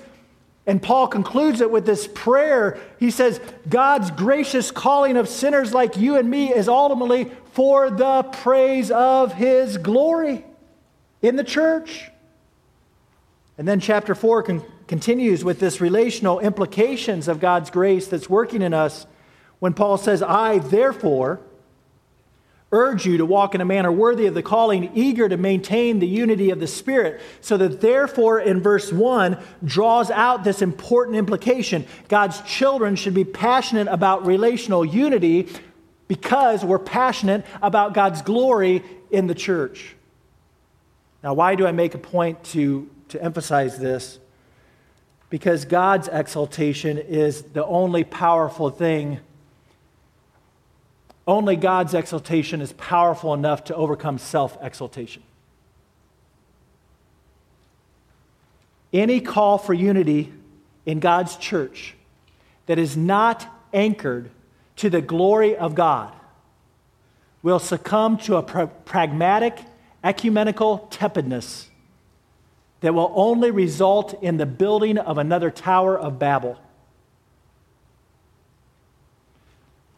And 0.67 0.83
Paul 0.83 1.09
concludes 1.09 1.61
it 1.61 1.71
with 1.71 1.85
this 1.85 2.07
prayer. 2.07 2.81
He 2.99 3.11
says, 3.11 3.41
God's 3.69 4.11
gracious 4.11 4.71
calling 4.71 5.17
of 5.17 5.29
sinners 5.29 5.75
like 5.75 5.97
you 5.97 6.17
and 6.17 6.31
me 6.31 6.53
is 6.53 6.69
ultimately 6.69 7.31
for 7.53 7.91
the 7.91 8.23
praise 8.23 8.91
of 8.91 9.35
his 9.35 9.77
glory 9.77 10.45
in 11.21 11.37
the 11.37 11.45
church. 11.45 12.11
And 13.59 13.69
then 13.69 13.79
chapter 13.79 14.15
4 14.15 14.43
con- 14.43 14.65
continues 14.87 15.45
with 15.45 15.61
this 15.61 15.81
relational 15.81 16.41
implications 16.41 17.29
of 17.29 17.41
God's 17.41 17.71
grace 17.71 18.09
that's 18.09 18.29
working 18.29 18.63
in 18.63 18.73
us 18.73 19.07
when 19.59 19.75
Paul 19.75 19.99
says, 19.99 20.23
I 20.23 20.59
therefore 20.59 21.41
urge 22.75 23.07
you 23.07 23.19
to 23.19 23.25
walk 23.25 23.55
in 23.55 23.61
a 23.61 23.65
manner 23.65 23.93
worthy 23.93 24.27
of 24.27 24.35
the 24.35 24.43
calling, 24.43 24.91
eager 24.95 25.29
to 25.29 25.37
maintain 25.37 26.01
the 26.01 26.07
unity 26.07 26.51
of 26.51 26.59
the 26.59 26.67
Spirit. 26.67 27.21
So 27.41 27.57
that, 27.57 27.81
therefore, 27.81 28.41
in 28.41 28.61
verse 28.61 28.93
1, 28.93 29.39
draws 29.65 30.11
out 30.11 30.43
this 30.43 30.61
important 30.61 31.17
implication. 31.17 31.87
God's 32.09 32.41
children 32.43 32.97
should 32.97 33.15
be 33.15 33.25
passionate 33.25 33.87
about 33.87 34.27
relational 34.27 34.85
unity 34.85 35.49
because 36.09 36.65
we're 36.65 36.81
passionate 36.81 37.47
about 37.63 37.95
God's 37.95 38.23
glory 38.23 38.83
in 39.11 39.29
the 39.29 39.35
church. 39.35 39.95
Now, 41.23 41.35
why 41.35 41.55
do 41.55 41.67
I 41.67 41.73
make 41.73 41.95
a 41.95 41.99
point 41.99 42.43
to, 42.47 42.91
to 43.11 43.23
emphasize 43.23 43.79
this? 43.79 44.19
Because 45.31 45.65
God's 45.65 46.09
exaltation 46.09 46.99
is 46.99 47.43
the 47.43 47.65
only 47.65 48.03
powerful 48.05 48.69
thing 48.71 49.21
only 51.27 51.57
God's 51.57 51.95
exaltation 51.95 52.61
is 52.61 52.73
powerful 52.75 53.33
enough 53.33 53.65
to 53.65 53.75
overcome 53.75 54.19
self 54.19 54.59
exaltation. 54.61 55.23
Any 58.93 59.21
call 59.21 59.59
for 59.59 59.75
unity 59.75 60.33
in 60.87 61.01
God's 61.01 61.37
church 61.37 61.95
that 62.67 62.79
is 62.79 62.97
not 62.97 63.47
anchored 63.73 64.31
to 64.77 64.91
the 64.91 65.01
glory 65.01 65.57
of 65.57 65.75
God 65.75 66.13
will 67.43 67.59
succumb 67.59 68.19
to 68.19 68.37
a 68.37 68.43
pra- 68.43 68.67
pragmatic, 68.67 69.59
ecumenical 70.03 70.87
tepidness 70.91 71.69
that 72.81 72.95
will 72.95 73.13
only 73.15 73.51
result 73.51 74.15
in 74.23 74.37
the 74.37 74.47
building 74.47 74.99
of 74.99 75.19
another 75.19 75.51
Tower 75.51 75.99
of 75.99 76.19
Babel. 76.19 76.59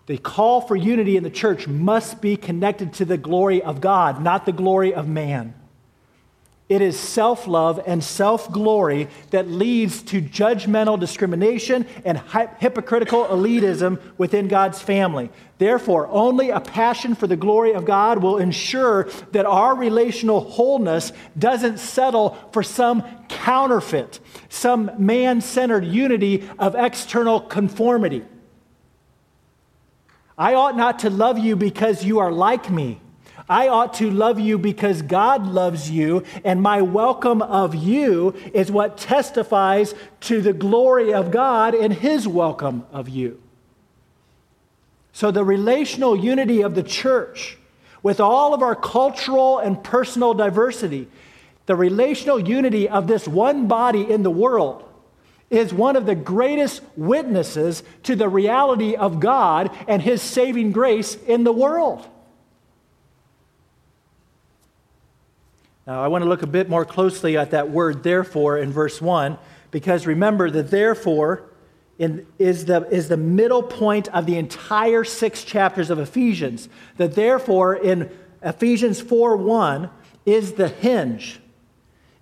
The 0.07 0.19
call 0.19 0.61
for 0.61 0.77
unity 0.77 1.17
in 1.17 1.25
the 1.25 1.31
church 1.31 1.67
must 1.67 2.21
be 2.21 2.37
connected 2.37 2.93
to 2.95 3.05
the 3.05 3.19
glory 3.19 3.61
of 3.61 3.81
God, 3.81 4.23
not 4.23 4.47
the 4.47 4.53
glory 4.53 4.95
of 4.95 5.09
man. 5.09 5.55
It 6.69 6.83
is 6.83 6.99
self 6.99 7.47
love 7.47 7.81
and 7.87 8.03
self 8.03 8.51
glory 8.51 9.09
that 9.31 9.49
leads 9.49 10.03
to 10.05 10.21
judgmental 10.21 10.99
discrimination 10.99 11.87
and 12.05 12.21
hypocritical 12.59 13.25
elitism 13.27 14.01
within 14.19 14.49
God's 14.49 14.83
family. 14.83 15.31
Therefore, 15.59 16.09
only 16.09 16.51
a 16.51 16.59
passion 16.59 17.15
for 17.15 17.29
the 17.29 17.37
glory 17.37 17.73
of 17.73 17.85
God 17.85 18.21
will 18.21 18.39
ensure 18.39 19.09
that 19.31 19.47
our 19.47 19.77
relational 19.77 20.41
wholeness 20.41 21.13
doesn't 21.39 21.79
settle 21.79 22.37
for 22.53 22.65
some 22.65 23.05
counterfeit, 23.29 24.19
some 24.49 24.91
man 24.99 25.41
centered 25.41 25.85
unity 25.85 26.49
of 26.59 26.75
external 26.75 27.41
conformity. 27.41 28.25
I 30.39 30.55
ought 30.55 30.77
not 30.77 30.99
to 31.01 31.11
love 31.11 31.39
you 31.39 31.57
because 31.57 32.05
you 32.05 32.19
are 32.19 32.33
like 32.33 32.71
me. 32.71 33.01
I 33.49 33.69
ought 33.69 33.95
to 33.95 34.11
love 34.11 34.41
you 34.41 34.59
because 34.59 35.03
God 35.03 35.47
loves 35.47 35.89
you, 35.89 36.25
and 36.45 36.61
my 36.61 36.83
welcome 36.83 37.41
of 37.43 37.75
you 37.77 38.35
is 38.53 38.73
what 38.73 38.99
testifies 38.99 39.95
to 40.23 40.43
the 40.43 40.53
glory 40.53 41.15
of 41.15 41.31
God 41.31 41.75
and 41.75 41.93
His 41.93 42.27
welcome 42.27 42.85
of 42.93 43.09
you. 43.09 43.41
So, 45.13 45.31
the 45.31 45.45
relational 45.45 46.17
unity 46.17 46.61
of 46.63 46.75
the 46.75 46.83
church, 46.83 47.57
with 48.03 48.21
all 48.21 48.53
of 48.53 48.63
our 48.63 48.75
cultural 48.75 49.61
and 49.61 49.83
personal 49.83 50.35
diversity, 50.35 51.09
the 51.67 51.77
relational 51.77 52.41
unity 52.41 52.89
of 52.89 53.07
this 53.07 53.29
one 53.29 53.69
body 53.69 54.11
in 54.11 54.25
the 54.25 54.31
world, 54.31 54.86
is 55.51 55.73
one 55.73 55.97
of 55.97 56.07
the 56.07 56.15
greatest 56.15 56.83
witnesses 56.97 57.83
to 58.03 58.17
the 58.17 58.29
reality 58.29 58.97
of 58.97 59.21
God 59.21 59.71
and 59.87 60.03
His 60.03 60.21
saving 60.23 60.73
grace 60.73 61.15
in 61.15 61.45
the 61.45 61.53
world. 61.53 62.07
Now, 65.87 66.03
I 66.03 66.09
want 66.09 66.25
to 66.25 66.29
look 66.29 66.43
a 66.43 66.49
bit 66.49 66.69
more 66.69 66.85
closely 66.85 67.37
at 67.37 67.53
that 67.53 67.71
word 67.71 68.03
therefore 68.03 68.59
in 68.59 68.73
verse 68.73 69.01
1, 69.01 69.39
because 69.71 70.05
remember 70.05 70.51
that 70.51 70.71
therefore 70.71 71.45
in, 71.99 72.27
is, 72.39 72.65
the, 72.65 72.87
is 72.91 73.09
the 73.09 73.17
middle 73.17 73.63
point 73.63 74.09
of 74.09 74.27
the 74.27 74.37
entire 74.37 75.05
six 75.05 75.45
chapters 75.45 75.89
of 75.91 75.99
Ephesians. 75.99 76.69
That 76.97 77.15
therefore 77.15 77.75
in 77.75 78.11
Ephesians 78.43 79.01
4 79.01 79.37
1 79.37 79.91
is 80.25 80.55
the 80.55 80.69
hinge. 80.69 81.41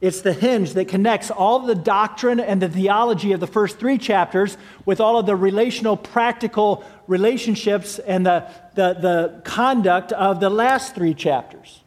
It's 0.05 0.21
the 0.21 0.35
hinge 0.35 0.75
that 0.75 0.89
connects 0.89 1.31
all 1.31 1.61
the 1.61 1.75
doctrine 1.75 2.39
and 2.39 2.61
the 2.61 2.69
theology 2.69 3.33
of 3.33 3.41
the 3.41 3.47
first 3.47 3.79
three 3.79 3.97
chapters 3.97 4.59
with 4.85 5.01
all 5.01 5.19
of 5.19 5.25
the 5.25 5.35
relational, 5.35 5.97
practical 5.97 6.85
relationships 7.07 7.99
and 7.99 8.27
the, 8.27 8.47
the, 8.75 8.93
the 9.01 9.41
conduct 9.45 10.13
of 10.13 10.41
the 10.41 10.51
last 10.51 10.95
three 10.95 11.15
chapters. 11.15 11.81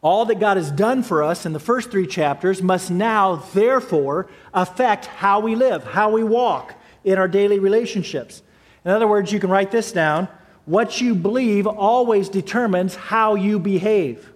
All 0.00 0.24
that 0.26 0.38
God 0.38 0.56
has 0.56 0.70
done 0.70 1.02
for 1.02 1.24
us 1.24 1.44
in 1.44 1.52
the 1.52 1.58
first 1.58 1.90
three 1.90 2.06
chapters 2.06 2.62
must 2.62 2.88
now, 2.88 3.34
therefore, 3.52 4.30
affect 4.54 5.06
how 5.06 5.40
we 5.40 5.56
live, 5.56 5.82
how 5.82 6.12
we 6.12 6.22
walk 6.22 6.76
in 7.02 7.18
our 7.18 7.26
daily 7.26 7.58
relationships. 7.58 8.44
In 8.84 8.92
other 8.92 9.08
words, 9.08 9.32
you 9.32 9.40
can 9.40 9.50
write 9.50 9.72
this 9.72 9.90
down. 9.90 10.28
What 10.70 11.00
you 11.00 11.16
believe 11.16 11.66
always 11.66 12.28
determines 12.28 12.94
how 12.94 13.34
you 13.34 13.58
behave. 13.58 14.32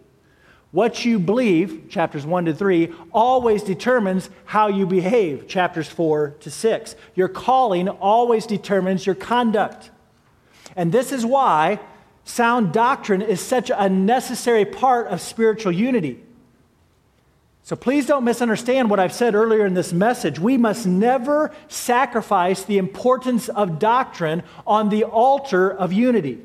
What 0.73 1.05
you 1.05 1.21
believe, 1.21 1.87
chapters 1.89 2.27
1 2.27 2.47
to 2.47 2.53
3, 2.53 2.93
always 3.13 3.63
determines 3.63 4.29
how 4.45 4.67
you 4.67 4.85
behave, 4.85 5.47
chapters 5.47 5.89
4 5.89 6.31
to 6.41 6.51
6. 6.51 6.97
Your 7.15 7.29
calling 7.29 7.89
always 7.89 8.47
determines 8.47 9.07
your 9.07 9.15
conduct. 9.15 9.93
And 10.75 10.91
this 10.91 11.13
is 11.13 11.25
why 11.25 11.79
sound 12.25 12.73
doctrine 12.73 13.23
is 13.23 13.41
such 13.41 13.71
a 13.73 13.89
necessary 13.89 14.65
part 14.65 15.07
of 15.07 15.21
spiritual 15.21 15.71
unity. 15.71 16.21
So 17.65 17.77
please 17.77 18.05
don't 18.05 18.25
misunderstand 18.25 18.91
what 18.91 19.01
I've 19.01 19.13
said 19.13 19.35
earlier 19.35 19.65
in 19.65 19.73
this 19.73 19.93
message. 19.93 20.39
We 20.39 20.59
must 20.59 20.85
never 20.87 21.51
sacrifice 21.67 22.63
the 22.63 22.77
importance 22.77 23.49
of 23.49 23.79
doctrine 23.79 24.43
on 24.67 24.91
the 24.91 25.05
altar 25.05 25.71
of 25.71 25.91
unity. 25.91 26.41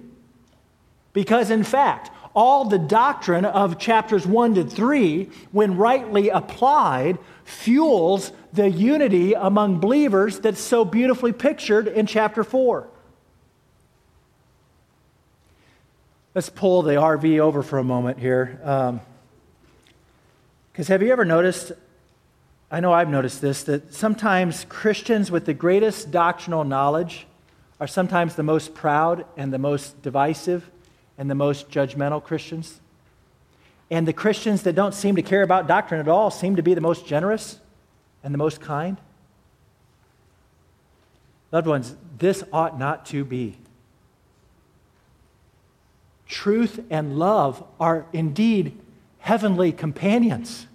Because, 1.12 1.52
in 1.52 1.64
fact, 1.64 2.10
All 2.34 2.66
the 2.66 2.78
doctrine 2.78 3.44
of 3.44 3.80
chapters 3.80 4.26
1 4.26 4.56
to 4.56 4.64
3, 4.64 5.30
when 5.52 5.78
rightly 5.78 6.30
applied, 6.30 7.18
fuels 7.44 8.32
the 8.54 8.70
unity 8.70 9.34
among 9.34 9.80
believers 9.80 10.40
that's 10.40 10.62
so 10.62 10.86
beautifully 10.86 11.34
pictured 11.34 11.88
in 11.88 12.06
chapter 12.06 12.44
4. 12.44 12.88
Let's 16.36 16.50
pull 16.50 16.84
the 16.84 16.94
RV 16.94 17.40
over 17.40 17.64
for 17.64 17.80
a 17.80 17.84
moment 17.84 18.20
here. 18.20 18.62
Um, 18.64 19.02
Because 20.80 20.88
have 20.88 21.04
you 21.04 21.12
ever 21.12 21.26
noticed? 21.26 21.74
I 22.72 22.80
know 22.80 22.94
I've 22.94 23.10
noticed 23.10 23.42
this 23.42 23.64
that 23.64 23.94
sometimes 23.94 24.66
Christians 24.70 25.30
with 25.30 25.46
the 25.46 25.54
greatest 25.54 26.10
doctrinal 26.10 26.64
knowledge 26.64 27.28
are 27.82 27.86
sometimes 27.86 28.36
the 28.36 28.44
most 28.44 28.74
proud 28.74 29.26
and 29.36 29.52
the 29.52 29.58
most 29.58 30.02
divisive 30.02 30.72
and 31.18 31.30
the 31.30 31.36
most 31.36 31.70
judgmental 31.70 32.24
Christians. 32.24 32.80
And 33.92 34.08
the 34.08 34.14
Christians 34.14 34.64
that 34.64 34.72
don't 34.72 34.94
seem 34.94 35.18
to 35.18 35.22
care 35.22 35.44
about 35.44 35.68
doctrine 35.68 36.00
at 36.00 36.08
all 36.08 36.32
seem 36.32 36.56
to 36.56 36.64
be 36.64 36.74
the 36.74 36.80
most 36.80 37.06
generous 37.06 37.60
and 38.24 38.34
the 38.34 38.38
most 38.38 38.62
kind. 38.62 38.96
Loved 41.52 41.68
ones, 41.68 41.94
this 42.20 42.42
ought 42.54 42.80
not 42.80 43.06
to 43.08 43.26
be. 43.26 43.58
Truth 46.26 46.80
and 46.90 47.20
love 47.20 47.66
are 47.82 48.06
indeed 48.14 48.80
heavenly 49.20 49.74
companions. 49.74 50.68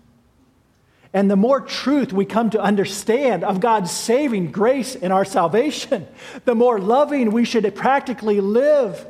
And 1.15 1.31
the 1.31 1.37
more 1.37 1.61
truth 1.61 2.13
we 2.13 2.25
come 2.25 2.51
to 2.51 2.61
understand 2.61 3.45
of 3.45 3.61
God's 3.61 3.93
saving 3.93 4.51
grace 4.51 4.97
in 4.97 5.13
our 5.13 5.25
salvation, 5.25 6.09
the 6.45 6.57
more 6.57 6.81
loving 6.81 7.31
we 7.31 7.45
should 7.45 7.73
practically 7.77 8.41
live, 8.41 9.07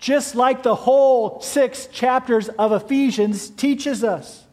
just 0.00 0.34
like 0.34 0.64
the 0.64 0.74
whole 0.74 1.40
six 1.40 1.86
chapters 1.86 2.48
of 2.48 2.72
Ephesians 2.72 3.50
teaches 3.50 4.02
us. 4.02 4.44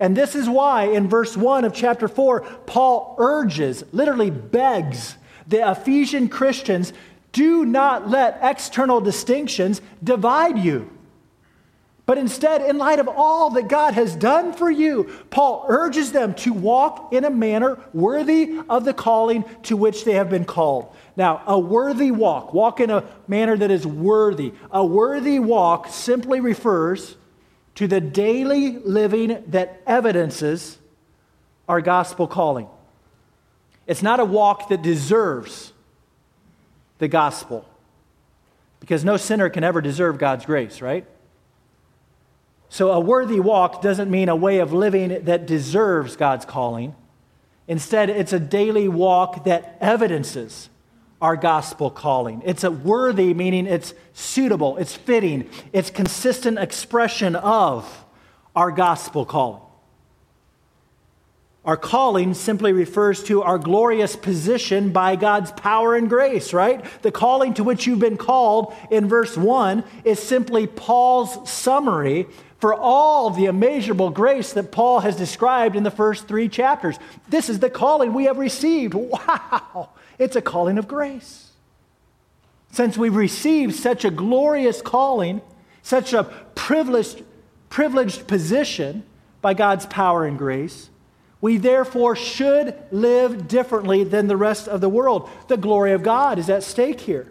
And 0.00 0.16
this 0.16 0.34
is 0.34 0.48
why 0.48 0.84
in 0.84 1.06
verse 1.06 1.36
1 1.36 1.66
of 1.66 1.74
chapter 1.74 2.08
4, 2.08 2.40
Paul 2.64 3.14
urges, 3.18 3.84
literally 3.92 4.30
begs, 4.30 5.16
the 5.46 5.70
Ephesian 5.70 6.30
Christians 6.30 6.94
do 7.32 7.66
not 7.66 8.08
let 8.08 8.38
external 8.40 9.02
distinctions 9.02 9.82
divide 10.02 10.58
you. 10.58 10.90
But 12.08 12.16
instead, 12.16 12.62
in 12.62 12.78
light 12.78 13.00
of 13.00 13.06
all 13.06 13.50
that 13.50 13.68
God 13.68 13.92
has 13.92 14.16
done 14.16 14.54
for 14.54 14.70
you, 14.70 15.12
Paul 15.28 15.66
urges 15.68 16.10
them 16.10 16.32
to 16.36 16.54
walk 16.54 17.12
in 17.12 17.22
a 17.22 17.30
manner 17.30 17.78
worthy 17.92 18.60
of 18.66 18.86
the 18.86 18.94
calling 18.94 19.44
to 19.64 19.76
which 19.76 20.06
they 20.06 20.14
have 20.14 20.30
been 20.30 20.46
called. 20.46 20.90
Now, 21.18 21.42
a 21.46 21.58
worthy 21.58 22.10
walk, 22.10 22.54
walk 22.54 22.80
in 22.80 22.88
a 22.88 23.04
manner 23.26 23.58
that 23.58 23.70
is 23.70 23.86
worthy. 23.86 24.54
A 24.70 24.82
worthy 24.82 25.38
walk 25.38 25.88
simply 25.88 26.40
refers 26.40 27.18
to 27.74 27.86
the 27.86 28.00
daily 28.00 28.78
living 28.78 29.44
that 29.48 29.82
evidences 29.86 30.78
our 31.68 31.82
gospel 31.82 32.26
calling. 32.26 32.68
It's 33.86 34.02
not 34.02 34.18
a 34.18 34.24
walk 34.24 34.70
that 34.70 34.80
deserves 34.80 35.74
the 37.00 37.08
gospel, 37.08 37.68
because 38.80 39.04
no 39.04 39.18
sinner 39.18 39.50
can 39.50 39.62
ever 39.62 39.82
deserve 39.82 40.16
God's 40.16 40.46
grace, 40.46 40.80
right? 40.80 41.06
So, 42.70 42.92
a 42.92 43.00
worthy 43.00 43.40
walk 43.40 43.80
doesn't 43.80 44.10
mean 44.10 44.28
a 44.28 44.36
way 44.36 44.58
of 44.58 44.72
living 44.72 45.24
that 45.24 45.46
deserves 45.46 46.16
God's 46.16 46.44
calling. 46.44 46.94
Instead, 47.66 48.10
it's 48.10 48.32
a 48.32 48.40
daily 48.40 48.88
walk 48.88 49.44
that 49.44 49.76
evidences 49.80 50.68
our 51.20 51.36
gospel 51.36 51.90
calling. 51.90 52.42
It's 52.44 52.64
a 52.64 52.70
worthy, 52.70 53.34
meaning 53.34 53.66
it's 53.66 53.94
suitable, 54.12 54.76
it's 54.76 54.94
fitting, 54.94 55.48
it's 55.72 55.90
consistent 55.90 56.58
expression 56.58 57.36
of 57.36 58.04
our 58.54 58.70
gospel 58.70 59.24
calling. 59.24 59.62
Our 61.64 61.76
calling 61.76 62.32
simply 62.32 62.72
refers 62.72 63.22
to 63.24 63.42
our 63.42 63.58
glorious 63.58 64.16
position 64.16 64.90
by 64.90 65.16
God's 65.16 65.52
power 65.52 65.96
and 65.96 66.08
grace, 66.08 66.54
right? 66.54 66.82
The 67.02 67.12
calling 67.12 67.52
to 67.54 67.64
which 67.64 67.86
you've 67.86 67.98
been 67.98 68.16
called 68.16 68.74
in 68.90 69.06
verse 69.06 69.36
1 69.36 69.84
is 70.04 70.18
simply 70.18 70.66
Paul's 70.66 71.50
summary 71.50 72.26
for 72.58 72.74
all 72.74 73.30
the 73.30 73.46
immeasurable 73.46 74.10
grace 74.10 74.52
that 74.52 74.72
Paul 74.72 75.00
has 75.00 75.16
described 75.16 75.76
in 75.76 75.84
the 75.84 75.90
first 75.90 76.26
three 76.26 76.48
chapters. 76.48 76.98
This 77.28 77.48
is 77.48 77.60
the 77.60 77.70
calling 77.70 78.12
we 78.12 78.24
have 78.24 78.38
received. 78.38 78.94
Wow! 79.08 79.90
It's 80.18 80.34
a 80.34 80.42
calling 80.42 80.78
of 80.78 80.88
grace. 80.88 81.52
Since 82.72 82.98
we've 82.98 83.14
received 83.14 83.76
such 83.76 84.04
a 84.04 84.10
glorious 84.10 84.82
calling, 84.82 85.40
such 85.82 86.12
a 86.12 86.24
privileged, 86.54 87.22
privileged 87.70 88.26
position 88.26 89.04
by 89.40 89.54
God's 89.54 89.86
power 89.86 90.24
and 90.24 90.36
grace, 90.36 90.90
we 91.40 91.56
therefore 91.56 92.16
should 92.16 92.74
live 92.90 93.46
differently 93.46 94.02
than 94.02 94.26
the 94.26 94.36
rest 94.36 94.66
of 94.66 94.80
the 94.80 94.88
world. 94.88 95.30
The 95.46 95.56
glory 95.56 95.92
of 95.92 96.02
God 96.02 96.38
is 96.38 96.50
at 96.50 96.64
stake 96.64 97.00
here. 97.00 97.30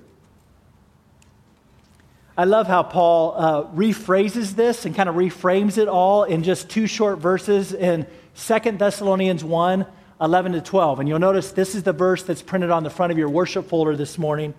I 2.37 2.43
love 2.43 2.67
how 2.67 2.83
Paul 2.83 3.33
uh, 3.35 3.63
rephrases 3.75 4.51
this 4.51 4.85
and 4.85 4.95
kind 4.95 5.09
of 5.09 5.15
reframes 5.15 5.79
it 5.79 5.87
all 5.87 6.23
in 6.23 6.43
just 6.43 6.69
two 6.69 6.85
short 6.85 7.17
verses 7.17 7.73
in 7.73 8.05
2 8.35 8.59
Thessalonians 8.73 9.43
1 9.43 9.87
11 10.21 10.51
to 10.51 10.61
12. 10.61 10.99
And 10.99 11.09
you'll 11.09 11.19
notice 11.19 11.51
this 11.51 11.73
is 11.73 11.81
the 11.83 11.93
verse 11.93 12.23
that's 12.23 12.43
printed 12.43 12.69
on 12.69 12.83
the 12.83 12.89
front 12.91 13.11
of 13.11 13.17
your 13.17 13.29
worship 13.29 13.67
folder 13.67 13.95
this 13.95 14.19
morning, 14.19 14.53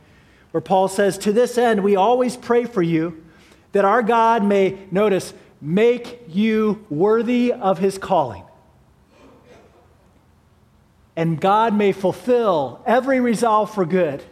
where 0.51 0.61
Paul 0.61 0.89
says, 0.89 1.18
To 1.18 1.33
this 1.33 1.57
end, 1.57 1.85
we 1.85 1.95
always 1.95 2.37
pray 2.37 2.64
for 2.64 2.83
you 2.83 3.24
that 3.72 3.85
our 3.85 4.03
God 4.03 4.45
may, 4.45 4.79
notice, 4.91 5.33
make 5.61 6.22
you 6.29 6.85
worthy 6.91 7.53
of 7.53 7.79
his 7.79 7.97
calling. 7.97 8.45
And 11.14 11.41
God 11.41 11.74
may 11.74 11.93
fulfill 11.93 12.83
every 12.87 13.20
resolve 13.20 13.72
for 13.72 13.85
good 13.85 14.22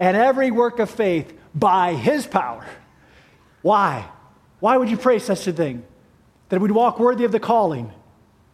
and 0.00 0.16
every 0.16 0.50
work 0.50 0.78
of 0.80 0.90
faith 0.90 1.32
by 1.58 1.94
his 1.94 2.26
power. 2.26 2.66
Why? 3.62 4.08
Why 4.60 4.76
would 4.76 4.90
you 4.90 4.96
pray 4.96 5.18
such 5.18 5.46
a 5.46 5.52
thing? 5.52 5.84
That 6.48 6.60
we'd 6.60 6.70
walk 6.70 6.98
worthy 6.98 7.24
of 7.24 7.32
the 7.32 7.40
calling, 7.40 7.92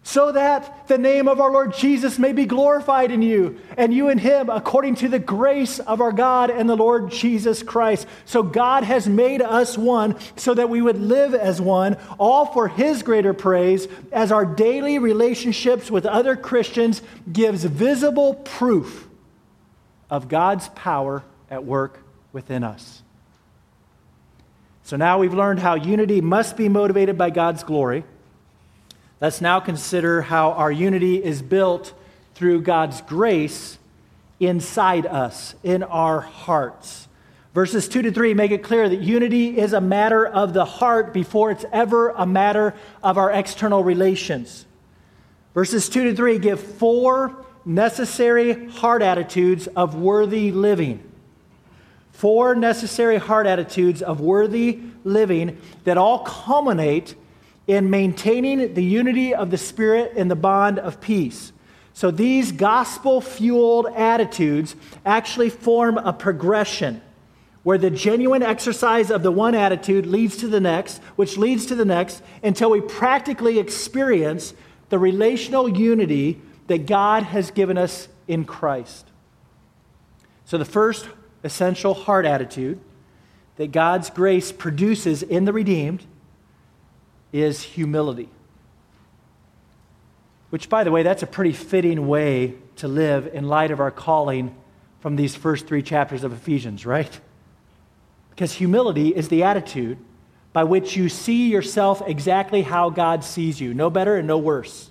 so 0.03 0.33
that 0.33 0.87
the 0.89 0.99
name 0.99 1.29
of 1.29 1.41
our 1.41 1.51
Lord 1.51 1.75
Jesus 1.75 2.19
may 2.19 2.33
be 2.33 2.45
glorified 2.45 3.11
in 3.11 3.23
you, 3.23 3.59
and 3.79 3.95
you 3.95 4.11
in 4.11 4.19
him, 4.19 4.51
according 4.51 4.97
to 4.97 5.09
the 5.09 5.19
grace 5.19 5.79
of 5.79 6.01
our 6.01 6.13
God 6.13 6.51
and 6.51 6.69
the 6.69 6.77
Lord 6.77 7.11
Jesus 7.11 7.63
Christ. 7.63 8.07
So 8.27 8.43
God 8.43 8.85
has 8.85 9.09
made 9.09 9.41
us 9.41 9.79
one 9.79 10.17
so 10.37 10.53
that 10.53 10.69
we 10.69 10.83
would 10.83 11.01
live 11.01 11.35
as 11.35 11.61
one, 11.61 11.97
all 12.19 12.47
for 12.47 12.69
his 12.69 13.03
greater 13.03 13.33
praise, 13.33 13.89
as 14.13 14.31
our 14.31 14.45
daily 14.45 14.99
relationships 14.99 15.91
with 15.91 16.05
other 16.05 16.37
Christians 16.37 17.01
gives 17.33 17.65
visible 17.65 18.35
proof 18.35 19.09
of 20.11 20.29
God's 20.29 20.69
power 20.71 21.23
at 21.51 21.65
work 21.65 22.04
within 22.35 22.63
us. 22.63 23.03
So 24.83 24.99
now 24.99 25.19
we've 25.19 25.33
learned 25.33 25.61
how 25.61 25.77
unity 25.77 26.21
must 26.21 26.59
be 26.59 26.69
motivated 26.69 27.17
by 27.17 27.31
God's 27.31 27.65
glory. 27.65 28.05
Let's 29.19 29.41
now 29.41 29.61
consider 29.61 30.21
how 30.21 30.53
our 30.53 30.71
unity 30.71 31.25
is 31.25 31.41
built 31.41 31.95
through 32.35 32.61
God's 32.61 33.01
grace 33.01 33.79
inside 34.41 35.07
us, 35.07 35.55
in 35.63 35.83
our 35.85 36.21
hearts. 36.21 37.09
Verses 37.55 37.89
2 37.89 38.03
to 38.03 38.13
3 38.13 38.35
make 38.35 38.51
it 38.51 38.65
clear 38.65 38.89
that 38.89 39.01
unity 39.01 39.57
is 39.57 39.73
a 39.73 39.81
matter 39.81 40.27
of 40.27 40.53
the 40.53 40.65
heart 40.65 41.15
before 41.15 41.53
it's 41.53 41.65
ever 41.73 42.11
a 42.11 42.27
matter 42.27 42.75
of 43.03 43.17
our 43.17 43.31
external 43.31 43.83
relations. 43.85 44.67
Verses 45.55 45.89
2 45.89 46.11
to 46.11 46.17
3 46.17 46.39
give 46.41 46.61
four 46.61 47.47
necessary 47.65 48.69
heart 48.69 49.01
attitudes 49.01 49.69
of 49.69 49.95
worthy 49.95 50.51
living. 50.51 51.14
Four 52.15 52.55
necessary 52.55 53.17
heart 53.17 53.49
attitudes 53.49 54.01
of 54.01 54.21
worthy 54.21 54.79
living 55.03 55.61
that 55.83 55.99
all 55.99 56.21
culminate 56.21 57.17
in 57.67 57.91
maintaining 57.91 58.75
the 58.75 58.85
unity 58.85 59.35
of 59.35 59.51
the 59.51 59.59
Spirit 59.59 60.13
in 60.17 60.29
the 60.29 60.37
bond 60.37 60.79
of 60.79 61.01
peace. 61.01 61.53
So 61.93 62.13
these 62.13 62.53
gospel 62.53 63.21
fueled 63.21 63.87
attitudes 63.97 64.77
actually 65.05 65.51
form 65.51 65.99
a 65.99 66.13
progression 66.13 67.03
where 67.65 67.79
the 67.79 67.91
genuine 67.91 68.45
exercise 68.45 69.11
of 69.11 69.25
the 69.25 69.33
one 69.33 69.57
attitude 69.57 70.07
leads 70.07 70.37
to 70.37 70.47
the 70.47 70.61
next, 70.61 71.03
which 71.17 71.37
leads 71.37 71.67
to 71.67 71.75
the 71.75 71.85
next, 71.85 72.23
until 72.45 72.71
we 72.71 72.81
practically 72.81 73.59
experience 73.59 74.55
the 74.89 75.01
relational 75.01 75.69
unity 75.69 76.41
that 76.69 76.87
God 76.87 77.25
has 77.25 77.51
given 77.51 77.77
us 77.77 78.07
in 78.29 78.45
Christ. 78.45 79.09
So 80.45 80.59
the 80.59 80.65
first 80.65 81.09
essential 81.45 81.95
heart 81.95 82.25
attitude 82.27 82.81
that 83.57 83.71
God's 83.71 84.11
grace 84.11 84.51
produces 84.51 85.23
in 85.23 85.45
the 85.45 85.53
redeemed 85.53 86.05
is 87.33 87.63
humility. 87.63 88.29
Which, 90.51 90.69
by 90.69 90.85
the 90.85 90.91
way, 90.91 91.03
that's 91.03 91.23
a 91.23 91.27
pretty 91.27 91.53
fitting 91.53 92.07
way 92.09 92.55
to 92.77 92.89
live 92.89 93.29
in 93.33 93.47
light 93.47 93.71
of 93.71 93.81
our 93.81 93.91
calling 93.91 94.55
from 95.01 95.17
these 95.17 95.35
first 95.35 95.67
three 95.67 95.83
chapters 95.83 96.25
of 96.25 96.33
Ephesians, 96.33 96.87
right? 96.87 97.21
Because 98.31 98.55
humility 98.55 99.09
is 99.09 99.29
the 99.29 99.43
attitude 99.43 99.99
by 100.53 100.65
which 100.65 100.97
you 100.97 101.09
see 101.09 101.49
yourself 101.51 102.03
exactly 102.07 102.63
how 102.63 102.89
God 102.89 103.25
sees 103.25 103.61
you, 103.61 103.75
no 103.75 103.91
better 103.91 104.17
and 104.17 104.27
no 104.27 104.39
worse. 104.39 104.91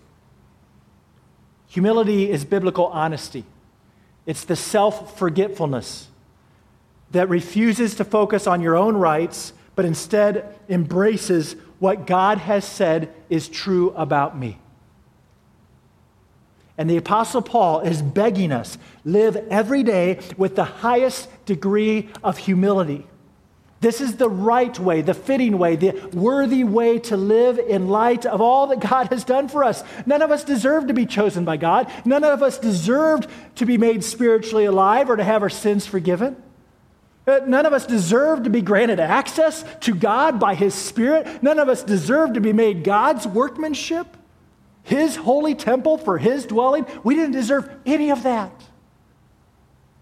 Humility 1.67 2.29
is 2.29 2.45
biblical 2.45 2.87
honesty, 2.87 3.45
it's 4.25 4.45
the 4.45 4.55
self 4.55 5.17
forgetfulness 5.17 6.07
that 7.13 7.29
refuses 7.29 7.95
to 7.95 8.03
focus 8.03 8.45
on 8.45 8.61
your 8.61 8.75
own 8.75 8.97
rights, 8.97 9.53
but 9.75 9.85
instead 9.85 10.55
embraces 10.67 11.55
what 11.79 12.05
God 12.05 12.37
has 12.39 12.65
said 12.65 13.13
is 13.29 13.47
true 13.47 13.91
about 13.91 14.37
me. 14.37 14.59
And 16.77 16.89
the 16.89 16.97
Apostle 16.97 17.41
Paul 17.41 17.81
is 17.81 18.01
begging 18.01 18.51
us 18.51 18.77
live 19.05 19.35
every 19.49 19.83
day 19.83 20.19
with 20.37 20.55
the 20.55 20.63
highest 20.63 21.29
degree 21.45 22.09
of 22.23 22.37
humility. 22.39 23.05
This 23.79 23.99
is 23.99 24.15
the 24.15 24.29
right 24.29 24.79
way, 24.79 25.01
the 25.01 25.13
fitting 25.13 25.57
way, 25.57 25.75
the 25.75 25.91
worthy 26.13 26.63
way 26.63 26.99
to 26.99 27.17
live 27.17 27.59
in 27.59 27.89
light 27.89 28.25
of 28.25 28.39
all 28.39 28.67
that 28.67 28.79
God 28.79 29.09
has 29.09 29.25
done 29.25 29.49
for 29.49 29.63
us. 29.63 29.83
None 30.05 30.21
of 30.21 30.31
us 30.31 30.43
deserve 30.45 30.87
to 30.87 30.93
be 30.93 31.05
chosen 31.05 31.43
by 31.43 31.57
God. 31.57 31.91
None 32.05 32.23
of 32.23 32.41
us 32.41 32.57
deserved 32.57 33.27
to 33.55 33.65
be 33.65 33.77
made 33.77 34.03
spiritually 34.03 34.65
alive 34.65 35.09
or 35.09 35.17
to 35.17 35.23
have 35.23 35.43
our 35.43 35.49
sins 35.49 35.85
forgiven. 35.85 36.41
Uh, 37.25 37.39
None 37.45 37.65
of 37.65 37.73
us 37.73 37.85
deserve 37.85 38.43
to 38.43 38.49
be 38.49 38.61
granted 38.61 38.99
access 38.99 39.63
to 39.81 39.95
God 39.95 40.39
by 40.39 40.55
His 40.55 40.73
Spirit. 40.73 41.41
None 41.41 41.59
of 41.59 41.69
us 41.69 41.83
deserve 41.83 42.33
to 42.33 42.41
be 42.41 42.53
made 42.53 42.83
God's 42.83 43.25
workmanship, 43.25 44.17
His 44.83 45.15
holy 45.15 45.55
temple 45.55 45.97
for 45.97 46.17
His 46.17 46.45
dwelling. 46.45 46.85
We 47.03 47.15
didn't 47.15 47.31
deserve 47.31 47.69
any 47.85 48.11
of 48.11 48.23
that. 48.23 48.51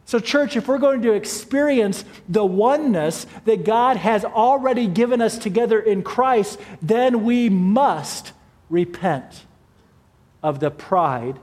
So, 0.06 0.20
church, 0.20 0.58
if 0.58 0.68
we're 0.68 0.78
going 0.78 1.04
to 1.04 1.14
experience 1.14 2.04
the 2.28 2.46
oneness 2.46 3.26
that 3.46 3.64
God 3.64 3.98
has 3.98 4.26
already 4.26 4.88
given 4.88 5.22
us 5.22 5.38
together 5.38 5.80
in 5.80 6.04
Christ, 6.04 6.60
then 6.82 7.24
we 7.24 7.48
must 7.50 8.34
repent 8.70 9.46
of 10.44 10.60
the 10.60 10.72
pride 10.72 11.40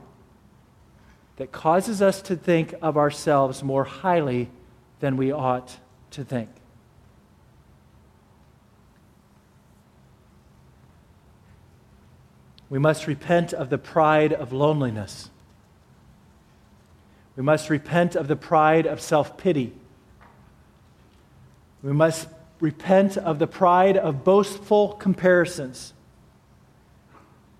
that 1.37 1.51
causes 1.51 2.01
us 2.01 2.21
to 2.23 2.35
think 2.35 2.75
of 2.81 2.97
ourselves 2.97 3.63
more 3.63 3.85
highly 3.85 4.49
than 4.99 5.17
we 5.17 5.31
ought 5.31 5.77
to 6.11 6.23
think. 6.23 6.49
We 12.69 12.77
must 12.77 13.07
repent 13.07 13.51
of 13.51 13.69
the 13.69 13.77
pride 13.77 14.31
of 14.31 14.53
loneliness. 14.53 15.29
We 17.35 17.43
must 17.43 17.69
repent 17.69 18.15
of 18.15 18.27
the 18.27 18.35
pride 18.35 18.85
of 18.85 19.01
self 19.01 19.37
pity. 19.37 19.73
We 21.81 21.93
must 21.93 22.27
repent 22.59 23.17
of 23.17 23.39
the 23.39 23.47
pride 23.47 23.97
of 23.97 24.23
boastful 24.23 24.89
comparisons 24.93 25.93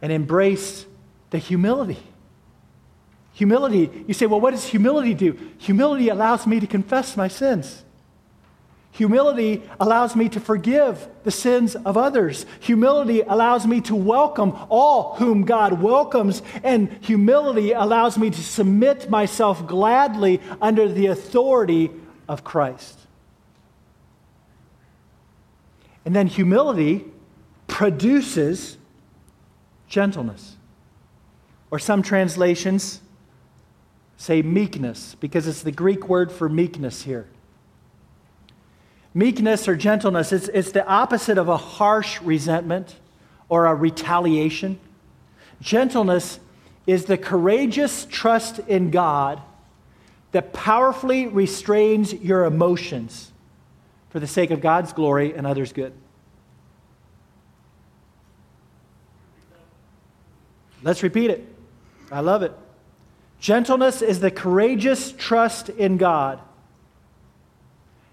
and 0.02 0.12
embrace 0.12 0.86
the 1.30 1.38
humility. 1.38 2.04
Humility, 3.40 3.90
you 4.06 4.14
say, 4.14 4.26
well, 4.26 4.42
what 4.42 4.52
does 4.52 4.66
humility 4.66 5.14
do? 5.14 5.40
Humility 5.60 6.10
allows 6.10 6.46
me 6.46 6.60
to 6.60 6.68
confess 6.68 7.16
my 7.16 7.30
sins. 7.30 7.86
Humility 8.92 9.64
allows 9.80 10.14
me 10.14 10.28
to 10.28 10.42
forgive 10.42 11.08
the 11.24 11.32
sins 11.32 11.74
of 11.74 11.96
others. 11.96 12.46
Humility 12.60 13.22
allows 13.22 13.66
me 13.66 13.80
to 13.80 13.96
welcome 13.96 14.58
all 14.68 15.16
whom 15.16 15.44
God 15.44 15.82
welcomes. 15.82 16.42
And 16.66 16.92
humility 17.00 17.72
allows 17.72 18.18
me 18.18 18.30
to 18.30 18.44
submit 18.44 19.10
myself 19.10 19.66
gladly 19.66 20.42
under 20.62 20.90
the 20.90 21.06
authority 21.06 21.92
of 22.28 22.44
Christ. 22.44 23.00
And 26.04 26.14
then 26.14 26.28
humility 26.28 27.06
produces 27.68 28.78
gentleness. 29.88 30.58
Or 31.72 31.80
some 31.80 32.04
translations 32.04 33.00
say 34.20 34.42
meekness, 34.42 35.16
because 35.22 35.48
it's 35.48 35.64
the 35.64 35.72
Greek 35.72 36.10
word 36.10 36.30
for 36.30 36.50
meekness 36.50 37.04
here. 37.04 37.26
Meekness 39.14 39.66
or 39.66 39.78
gentleness, 39.78 40.34
it's, 40.34 40.50
it's 40.50 40.74
the 40.74 40.86
opposite 40.86 41.38
of 41.38 41.48
a 41.48 41.56
harsh 41.56 42.22
resentment 42.22 42.98
or 43.48 43.66
a 43.66 43.74
retaliation. 43.74 44.78
Gentleness 45.62 46.42
is 46.86 47.06
the 47.06 47.18
courageous 47.18 48.04
trust 48.04 48.60
in 48.68 48.92
God 48.92 49.42
that 50.34 50.52
powerfully 50.52 51.26
restrains 51.28 52.14
your 52.14 52.44
emotions 52.44 53.32
for 54.10 54.20
the 54.20 54.28
sake 54.28 54.52
of 54.52 54.60
God's 54.60 54.92
glory 54.92 55.34
and 55.34 55.48
others' 55.48 55.72
good. 55.72 55.94
Let's 60.84 61.04
repeat 61.04 61.32
it. 61.32 61.48
I 62.12 62.20
love 62.20 62.44
it. 62.44 62.52
Gentleness 63.40 64.02
is 64.02 64.20
the 64.20 64.32
courageous 64.32 65.12
trust 65.14 65.70
in 65.70 65.98
God 65.98 66.40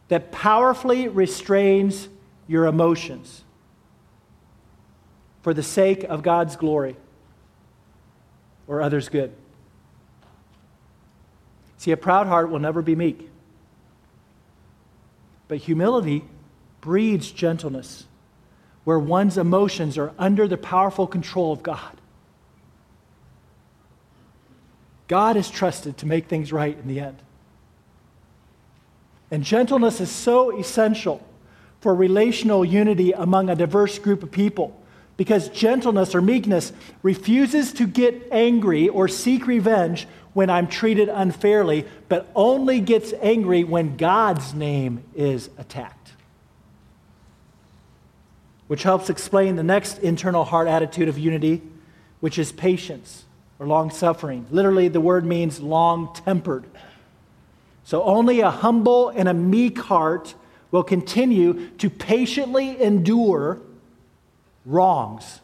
that 0.09 0.31
powerfully 0.31 1.09
restrains 1.09 2.09
your 2.47 2.67
emotions 2.67 3.43
for 5.43 5.53
the 5.53 5.63
sake 5.63 6.05
of 6.05 6.23
God's 6.23 6.57
glory 6.57 6.97
or 8.69 8.81
others' 8.81 9.09
good. 9.09 9.33
See, 11.79 11.91
a 11.91 11.97
proud 11.97 12.27
heart 12.27 12.51
will 12.51 12.59
never 12.59 12.83
be 12.83 12.95
meek. 12.95 13.29
But 15.49 15.59
humility 15.59 16.25
breeds 16.81 17.31
gentleness, 17.31 18.07
where 18.85 18.99
one's 18.99 19.39
emotions 19.39 19.99
are 19.99 20.13
under 20.19 20.49
the 20.49 20.57
powerful 20.57 21.07
control 21.07 21.53
of 21.53 21.63
God. 21.63 21.96
God 25.09 25.37
is 25.37 25.51
trusted 25.51 25.99
to 25.99 26.07
make 26.07 26.27
things 26.27 26.53
right 26.53 26.77
in 26.77 26.89
the 26.89 27.01
end. 27.01 27.19
And 29.31 29.43
gentleness 29.43 30.01
is 30.01 30.11
so 30.11 30.57
essential 30.59 31.25
for 31.81 31.95
relational 31.95 32.65
unity 32.65 33.13
among 33.13 33.49
a 33.49 33.57
diverse 33.57 33.99
group 33.99 34.23
of 34.23 34.31
people 34.31 34.81
because 35.17 35.49
gentleness 35.49 36.15
or 36.15 36.21
meekness 36.21 36.73
refuses 37.03 37.73
to 37.75 37.87
get 37.87 38.29
angry 38.31 38.89
or 38.89 39.09
seek 39.09 39.47
revenge 39.47 40.07
when 40.35 40.51
I'm 40.51 40.67
treated 40.67 41.09
unfairly, 41.09 41.87
but 42.09 42.31
only 42.35 42.81
gets 42.81 43.15
angry 43.23 43.65
when 43.65 43.97
God's 43.97 44.53
name 44.53 45.03
is 45.15 45.49
attacked. 45.57 46.13
Which 48.67 48.83
helps 48.83 49.09
explain 49.09 49.57
the 49.57 49.63
next 49.63 49.99
internal 49.99 50.45
heart 50.45 50.69
attitude 50.69 51.09
of 51.09 51.19
unity, 51.19 51.63
which 52.21 52.39
is 52.39 52.53
patience 52.53 53.26
or 53.59 53.67
long 53.67 53.91
suffering. 53.91 54.47
Literally, 54.51 54.89
the 54.89 55.01
word 55.01 55.25
means 55.25 55.61
long 55.61 56.13
tempered. 56.15 56.65
So 57.85 58.03
only 58.03 58.41
a 58.41 58.51
humble 58.51 59.11
and 59.11 59.29
a 59.29 59.35
meek 59.35 59.79
heart 59.79 60.35
will 60.71 60.83
continue 60.83 61.69
to 61.79 61.89
patiently 61.89 62.81
endure 62.83 63.61
wrongs 64.65 65.41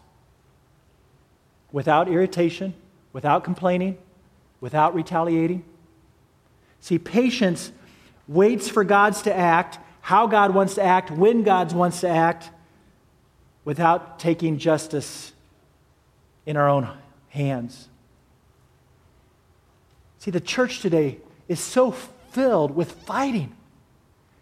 without 1.70 2.08
irritation, 2.08 2.74
without 3.12 3.44
complaining, 3.44 3.96
without 4.60 4.94
retaliating. 4.94 5.64
See, 6.80 6.98
patience 6.98 7.72
waits 8.26 8.68
for 8.68 8.84
God's 8.84 9.22
to 9.22 9.34
act, 9.34 9.78
how 10.00 10.26
God 10.26 10.52
wants 10.52 10.74
to 10.74 10.82
act, 10.82 11.10
when 11.10 11.44
God 11.44 11.72
wants 11.72 12.00
to 12.00 12.08
act, 12.08 12.50
without 13.64 14.18
taking 14.18 14.58
justice 14.58 15.32
in 16.44 16.56
our 16.56 16.68
own 16.68 16.88
hands. 17.28 17.88
See, 20.22 20.30
the 20.30 20.40
church 20.40 20.78
today 20.78 21.18
is 21.48 21.58
so 21.58 21.90
filled 21.90 22.76
with 22.76 22.92
fighting 22.92 23.56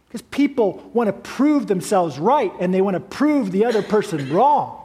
because 0.06 0.20
people 0.20 0.90
want 0.92 1.06
to 1.06 1.14
prove 1.14 1.68
themselves 1.68 2.18
right 2.18 2.52
and 2.60 2.74
they 2.74 2.82
want 2.82 2.96
to 2.96 3.00
prove 3.00 3.50
the 3.50 3.64
other 3.64 3.82
person 3.82 4.30
wrong. 4.30 4.84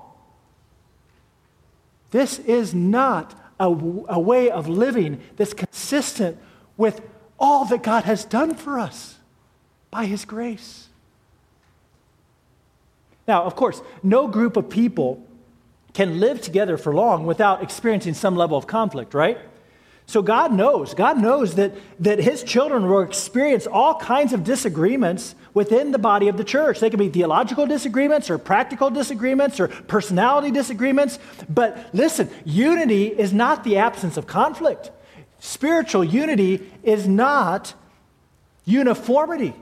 This 2.11 2.39
is 2.39 2.73
not 2.73 3.37
a, 3.59 3.65
a 3.65 4.17
way 4.17 4.49
of 4.49 4.69
living 4.69 5.19
that's 5.35 5.53
consistent 5.53 6.37
with 6.77 7.01
all 7.37 7.65
that 7.65 7.83
God 7.83 8.05
has 8.05 8.23
done 8.23 8.55
for 8.55 8.79
us 8.79 9.17
by 9.91 10.05
His 10.05 10.23
grace. 10.23 10.87
Now, 13.27 13.43
of 13.43 13.57
course, 13.57 13.81
no 14.01 14.29
group 14.29 14.55
of 14.55 14.69
people 14.69 15.21
can 15.93 16.21
live 16.21 16.39
together 16.39 16.77
for 16.77 16.95
long 16.95 17.25
without 17.25 17.61
experiencing 17.61 18.13
some 18.13 18.37
level 18.37 18.57
of 18.57 18.65
conflict, 18.65 19.13
right? 19.13 19.37
So 20.07 20.21
God 20.21 20.53
knows. 20.53 20.93
God 20.93 21.19
knows 21.19 21.55
that, 21.55 21.73
that 21.99 22.19
his 22.19 22.43
children 22.43 22.87
will 22.87 23.01
experience 23.01 23.65
all 23.65 23.95
kinds 23.95 24.33
of 24.33 24.43
disagreements 24.43 25.33
within 25.53 25.91
the 25.91 25.97
body 25.97 26.27
of 26.27 26.37
the 26.37 26.43
church. 26.43 26.79
They 26.79 26.89
can 26.89 26.99
be 26.99 27.09
theological 27.09 27.65
disagreements 27.65 28.29
or 28.29 28.37
practical 28.37 28.91
disagreements 28.91 29.59
or 29.59 29.67
personality 29.67 30.51
disagreements. 30.51 31.17
But 31.49 31.89
listen, 31.93 32.29
unity 32.43 33.07
is 33.07 33.33
not 33.33 33.63
the 33.63 33.77
absence 33.77 34.15
of 34.17 34.27
conflict. 34.27 34.91
Spiritual 35.39 36.03
unity 36.03 36.71
is 36.83 37.07
not 37.07 37.73
uniformity. 38.65 39.55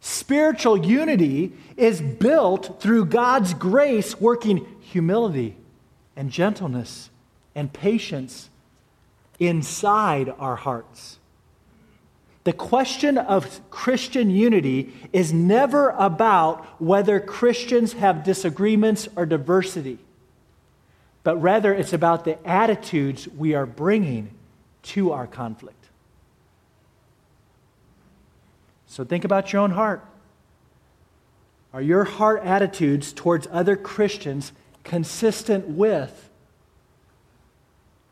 Spiritual 0.00 0.84
unity 0.84 1.52
is 1.76 2.00
built 2.00 2.80
through 2.80 3.06
God's 3.06 3.54
grace 3.54 4.18
working 4.20 4.66
humility 4.80 5.56
and 6.14 6.30
gentleness 6.30 7.10
and 7.54 7.72
patience 7.72 8.50
inside 9.38 10.32
our 10.38 10.56
hearts. 10.56 11.18
The 12.44 12.52
question 12.52 13.16
of 13.16 13.60
Christian 13.70 14.30
unity 14.30 14.92
is 15.12 15.32
never 15.32 15.90
about 15.90 16.80
whether 16.80 17.18
Christians 17.18 17.94
have 17.94 18.22
disagreements 18.22 19.08
or 19.16 19.24
diversity, 19.24 19.98
but 21.22 21.36
rather 21.36 21.72
it's 21.72 21.94
about 21.94 22.24
the 22.24 22.46
attitudes 22.46 23.26
we 23.28 23.54
are 23.54 23.64
bringing 23.64 24.30
to 24.82 25.12
our 25.12 25.26
conflict. 25.26 25.86
So 28.86 29.04
think 29.04 29.24
about 29.24 29.52
your 29.52 29.62
own 29.62 29.70
heart. 29.70 30.04
Are 31.72 31.82
your 31.82 32.04
heart 32.04 32.42
attitudes 32.44 33.12
towards 33.12 33.48
other 33.50 33.74
Christians 33.74 34.52
consistent 34.84 35.66
with 35.66 36.28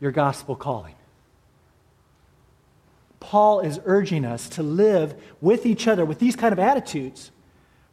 your 0.01 0.11
gospel 0.11 0.55
calling? 0.55 0.95
Paul 3.23 3.61
is 3.61 3.79
urging 3.85 4.25
us 4.25 4.49
to 4.49 4.63
live 4.63 5.15
with 5.39 5.65
each 5.65 5.87
other 5.87 6.03
with 6.03 6.19
these 6.19 6.35
kind 6.35 6.51
of 6.51 6.59
attitudes. 6.59 7.31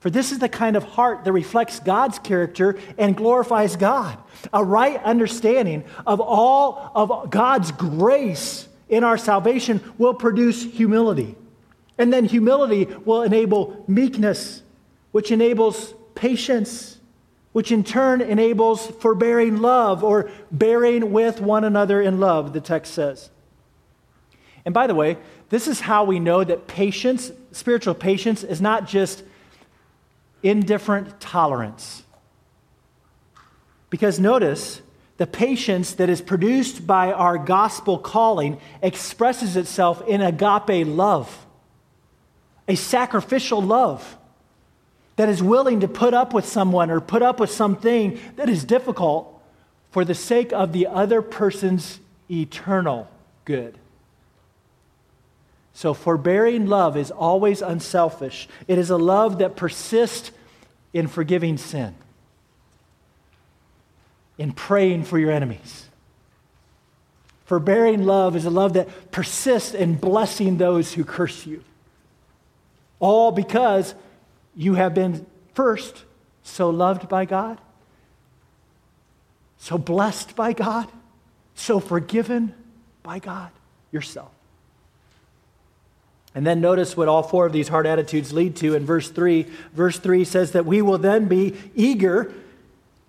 For 0.00 0.10
this 0.10 0.32
is 0.32 0.40
the 0.40 0.48
kind 0.48 0.76
of 0.76 0.82
heart 0.82 1.24
that 1.24 1.32
reflects 1.32 1.78
God's 1.78 2.18
character 2.18 2.78
and 2.98 3.16
glorifies 3.16 3.76
God. 3.76 4.18
A 4.52 4.64
right 4.64 5.00
understanding 5.04 5.84
of 6.04 6.20
all 6.20 6.90
of 6.96 7.30
God's 7.30 7.70
grace 7.70 8.66
in 8.88 9.04
our 9.04 9.16
salvation 9.16 9.80
will 9.98 10.14
produce 10.14 10.64
humility. 10.64 11.36
And 11.96 12.12
then 12.12 12.24
humility 12.24 12.86
will 13.04 13.22
enable 13.22 13.84
meekness, 13.86 14.62
which 15.12 15.30
enables 15.30 15.94
patience, 16.16 16.98
which 17.52 17.70
in 17.70 17.84
turn 17.84 18.20
enables 18.20 18.84
forbearing 18.86 19.58
love 19.58 20.02
or 20.02 20.28
bearing 20.50 21.12
with 21.12 21.40
one 21.40 21.62
another 21.62 22.00
in 22.02 22.18
love, 22.18 22.52
the 22.52 22.60
text 22.60 22.94
says. 22.94 23.30
And 24.64 24.74
by 24.74 24.86
the 24.86 24.94
way, 24.94 25.16
this 25.48 25.66
is 25.66 25.80
how 25.80 26.04
we 26.04 26.20
know 26.20 26.44
that 26.44 26.66
patience, 26.66 27.32
spiritual 27.52 27.94
patience, 27.94 28.44
is 28.44 28.60
not 28.60 28.86
just 28.86 29.22
indifferent 30.42 31.20
tolerance. 31.20 32.04
Because 33.88 34.20
notice, 34.20 34.82
the 35.16 35.26
patience 35.26 35.94
that 35.94 36.08
is 36.08 36.22
produced 36.22 36.86
by 36.86 37.12
our 37.12 37.36
gospel 37.36 37.98
calling 37.98 38.58
expresses 38.82 39.56
itself 39.56 40.02
in 40.06 40.22
agape 40.22 40.86
love, 40.86 41.46
a 42.68 42.74
sacrificial 42.74 43.60
love 43.60 44.16
that 45.16 45.28
is 45.28 45.42
willing 45.42 45.80
to 45.80 45.88
put 45.88 46.14
up 46.14 46.32
with 46.32 46.46
someone 46.46 46.90
or 46.90 47.00
put 47.00 47.20
up 47.20 47.40
with 47.40 47.50
something 47.50 48.18
that 48.36 48.48
is 48.48 48.64
difficult 48.64 49.42
for 49.90 50.04
the 50.04 50.14
sake 50.14 50.52
of 50.52 50.72
the 50.72 50.86
other 50.86 51.20
person's 51.20 52.00
eternal 52.30 53.08
good. 53.44 53.76
So, 55.80 55.94
forbearing 55.94 56.66
love 56.66 56.94
is 56.94 57.10
always 57.10 57.62
unselfish. 57.62 58.46
It 58.68 58.76
is 58.76 58.90
a 58.90 58.98
love 58.98 59.38
that 59.38 59.56
persists 59.56 60.30
in 60.92 61.06
forgiving 61.06 61.56
sin, 61.56 61.94
in 64.36 64.52
praying 64.52 65.04
for 65.04 65.18
your 65.18 65.30
enemies. 65.30 65.88
Forbearing 67.46 68.04
love 68.04 68.36
is 68.36 68.44
a 68.44 68.50
love 68.50 68.74
that 68.74 69.10
persists 69.10 69.72
in 69.72 69.94
blessing 69.94 70.58
those 70.58 70.92
who 70.92 71.02
curse 71.02 71.46
you. 71.46 71.64
All 72.98 73.32
because 73.32 73.94
you 74.54 74.74
have 74.74 74.92
been 74.92 75.24
first 75.54 76.04
so 76.42 76.68
loved 76.68 77.08
by 77.08 77.24
God, 77.24 77.58
so 79.56 79.78
blessed 79.78 80.36
by 80.36 80.52
God, 80.52 80.88
so 81.54 81.80
forgiven 81.80 82.54
by 83.02 83.18
God 83.18 83.50
yourself. 83.90 84.32
And 86.34 86.46
then 86.46 86.60
notice 86.60 86.96
what 86.96 87.08
all 87.08 87.22
four 87.22 87.46
of 87.46 87.52
these 87.52 87.68
hard 87.68 87.86
attitudes 87.86 88.32
lead 88.32 88.56
to 88.56 88.74
in 88.74 88.86
verse 88.86 89.10
3. 89.10 89.46
Verse 89.72 89.98
3 89.98 90.24
says 90.24 90.52
that 90.52 90.64
we 90.64 90.80
will 90.80 90.98
then 90.98 91.26
be 91.26 91.56
eager, 91.74 92.32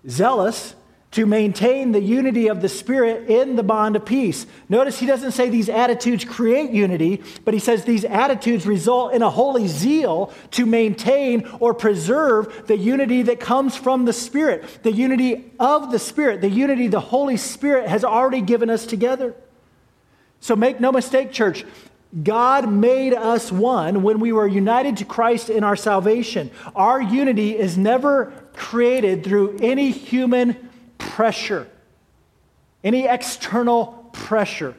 zealous, 0.08 0.74
to 1.12 1.26
maintain 1.26 1.92
the 1.92 2.00
unity 2.00 2.48
of 2.48 2.62
the 2.62 2.68
Spirit 2.68 3.28
in 3.28 3.54
the 3.54 3.62
bond 3.62 3.96
of 3.96 4.04
peace. 4.04 4.46
Notice 4.70 4.98
he 4.98 5.06
doesn't 5.06 5.32
say 5.32 5.50
these 5.50 5.68
attitudes 5.68 6.24
create 6.24 6.70
unity, 6.70 7.22
but 7.44 7.52
he 7.52 7.60
says 7.60 7.84
these 7.84 8.04
attitudes 8.06 8.66
result 8.66 9.12
in 9.12 9.20
a 9.22 9.28
holy 9.28 9.68
zeal 9.68 10.32
to 10.52 10.64
maintain 10.64 11.46
or 11.60 11.74
preserve 11.74 12.66
the 12.66 12.78
unity 12.78 13.22
that 13.22 13.40
comes 13.40 13.76
from 13.76 14.06
the 14.06 14.12
Spirit, 14.12 14.64
the 14.82 14.92
unity 14.92 15.52
of 15.60 15.92
the 15.92 15.98
Spirit, 15.98 16.40
the 16.40 16.48
unity 16.48 16.88
the 16.88 16.98
Holy 16.98 17.36
Spirit 17.36 17.88
has 17.88 18.04
already 18.04 18.40
given 18.40 18.70
us 18.70 18.86
together. 18.86 19.34
So 20.40 20.56
make 20.56 20.80
no 20.80 20.90
mistake, 20.90 21.30
church, 21.30 21.64
God 22.20 22.70
made 22.70 23.14
us 23.14 23.50
one 23.50 24.02
when 24.02 24.20
we 24.20 24.32
were 24.32 24.46
united 24.46 24.98
to 24.98 25.04
Christ 25.06 25.48
in 25.48 25.64
our 25.64 25.76
salvation. 25.76 26.50
Our 26.76 27.00
unity 27.00 27.56
is 27.56 27.78
never 27.78 28.32
created 28.52 29.24
through 29.24 29.58
any 29.62 29.90
human 29.90 30.70
pressure, 30.98 31.66
any 32.84 33.06
external 33.06 34.10
pressure. 34.12 34.74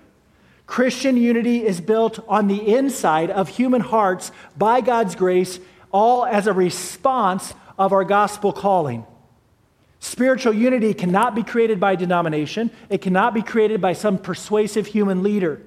Christian 0.68 1.18
unity 1.18 1.66
is 1.66 1.82
built 1.82 2.20
on 2.28 2.48
the 2.48 2.76
inside 2.76 3.32
of 3.32 3.50
human 3.50 3.82
hearts 3.82 4.32
by 4.56 4.82
God's 4.82 5.16
grace, 5.16 5.60
all 5.92 6.26
as 6.26 6.46
a 6.46 6.54
response 6.54 7.56
of 7.80 7.94
our 7.94 8.04
gospel 8.04 8.54
calling. 8.54 9.06
Spiritual 10.00 10.54
unity 10.54 10.94
cannot 10.94 11.34
be 11.34 11.44
created 11.44 11.80
by 11.80 11.96
denomination, 11.96 12.70
it 12.90 13.02
cannot 13.02 13.34
be 13.34 13.42
created 13.42 13.82
by 13.82 13.94
some 13.94 14.20
persuasive 14.20 14.86
human 14.86 15.24
leader. 15.24 15.62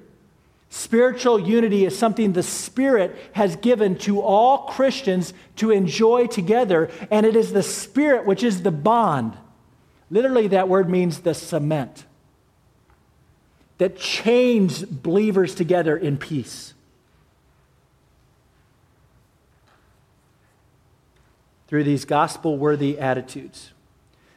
Spiritual 0.69 1.39
unity 1.39 1.85
is 1.85 1.97
something 1.97 2.33
the 2.33 2.43
Spirit 2.43 3.15
has 3.33 3.55
given 3.55 3.97
to 3.99 4.21
all 4.21 4.65
Christians 4.65 5.33
to 5.55 5.71
enjoy 5.71 6.27
together, 6.27 6.89
and 7.09 7.25
it 7.25 7.35
is 7.35 7.53
the 7.53 7.63
Spirit 7.63 8.25
which 8.25 8.43
is 8.43 8.63
the 8.63 8.71
bond. 8.71 9.37
Literally, 10.09 10.47
that 10.47 10.67
word 10.67 10.89
means 10.89 11.19
the 11.19 11.33
cement 11.33 12.05
that 13.77 13.97
chains 13.97 14.83
believers 14.83 15.53
together 15.53 15.95
in 15.95 16.17
peace. 16.17 16.73
Through 21.67 21.83
these 21.83 22.05
gospel 22.05 22.57
worthy 22.57 22.97
attitudes. 22.97 23.71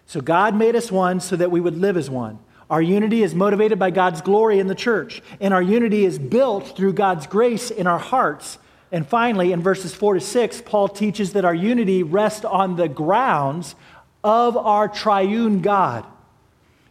So, 0.06 0.20
God 0.20 0.56
made 0.56 0.74
us 0.74 0.90
one 0.90 1.20
so 1.20 1.36
that 1.36 1.50
we 1.50 1.60
would 1.60 1.76
live 1.76 1.96
as 1.96 2.10
one. 2.10 2.40
Our 2.70 2.80
unity 2.80 3.24
is 3.24 3.34
motivated 3.34 3.80
by 3.80 3.90
God's 3.90 4.20
glory 4.20 4.60
in 4.60 4.68
the 4.68 4.76
church, 4.76 5.22
and 5.40 5.52
our 5.52 5.60
unity 5.60 6.04
is 6.04 6.20
built 6.20 6.76
through 6.76 6.92
God's 6.92 7.26
grace 7.26 7.72
in 7.72 7.88
our 7.88 7.98
hearts. 7.98 8.58
And 8.92 9.06
finally, 9.06 9.52
in 9.52 9.60
verses 9.60 9.92
4 9.92 10.14
to 10.14 10.20
6, 10.20 10.62
Paul 10.64 10.88
teaches 10.88 11.32
that 11.32 11.44
our 11.44 11.54
unity 11.54 12.04
rests 12.04 12.44
on 12.44 12.76
the 12.76 12.88
grounds 12.88 13.74
of 14.22 14.56
our 14.56 14.86
triune 14.88 15.62
God. 15.62 16.06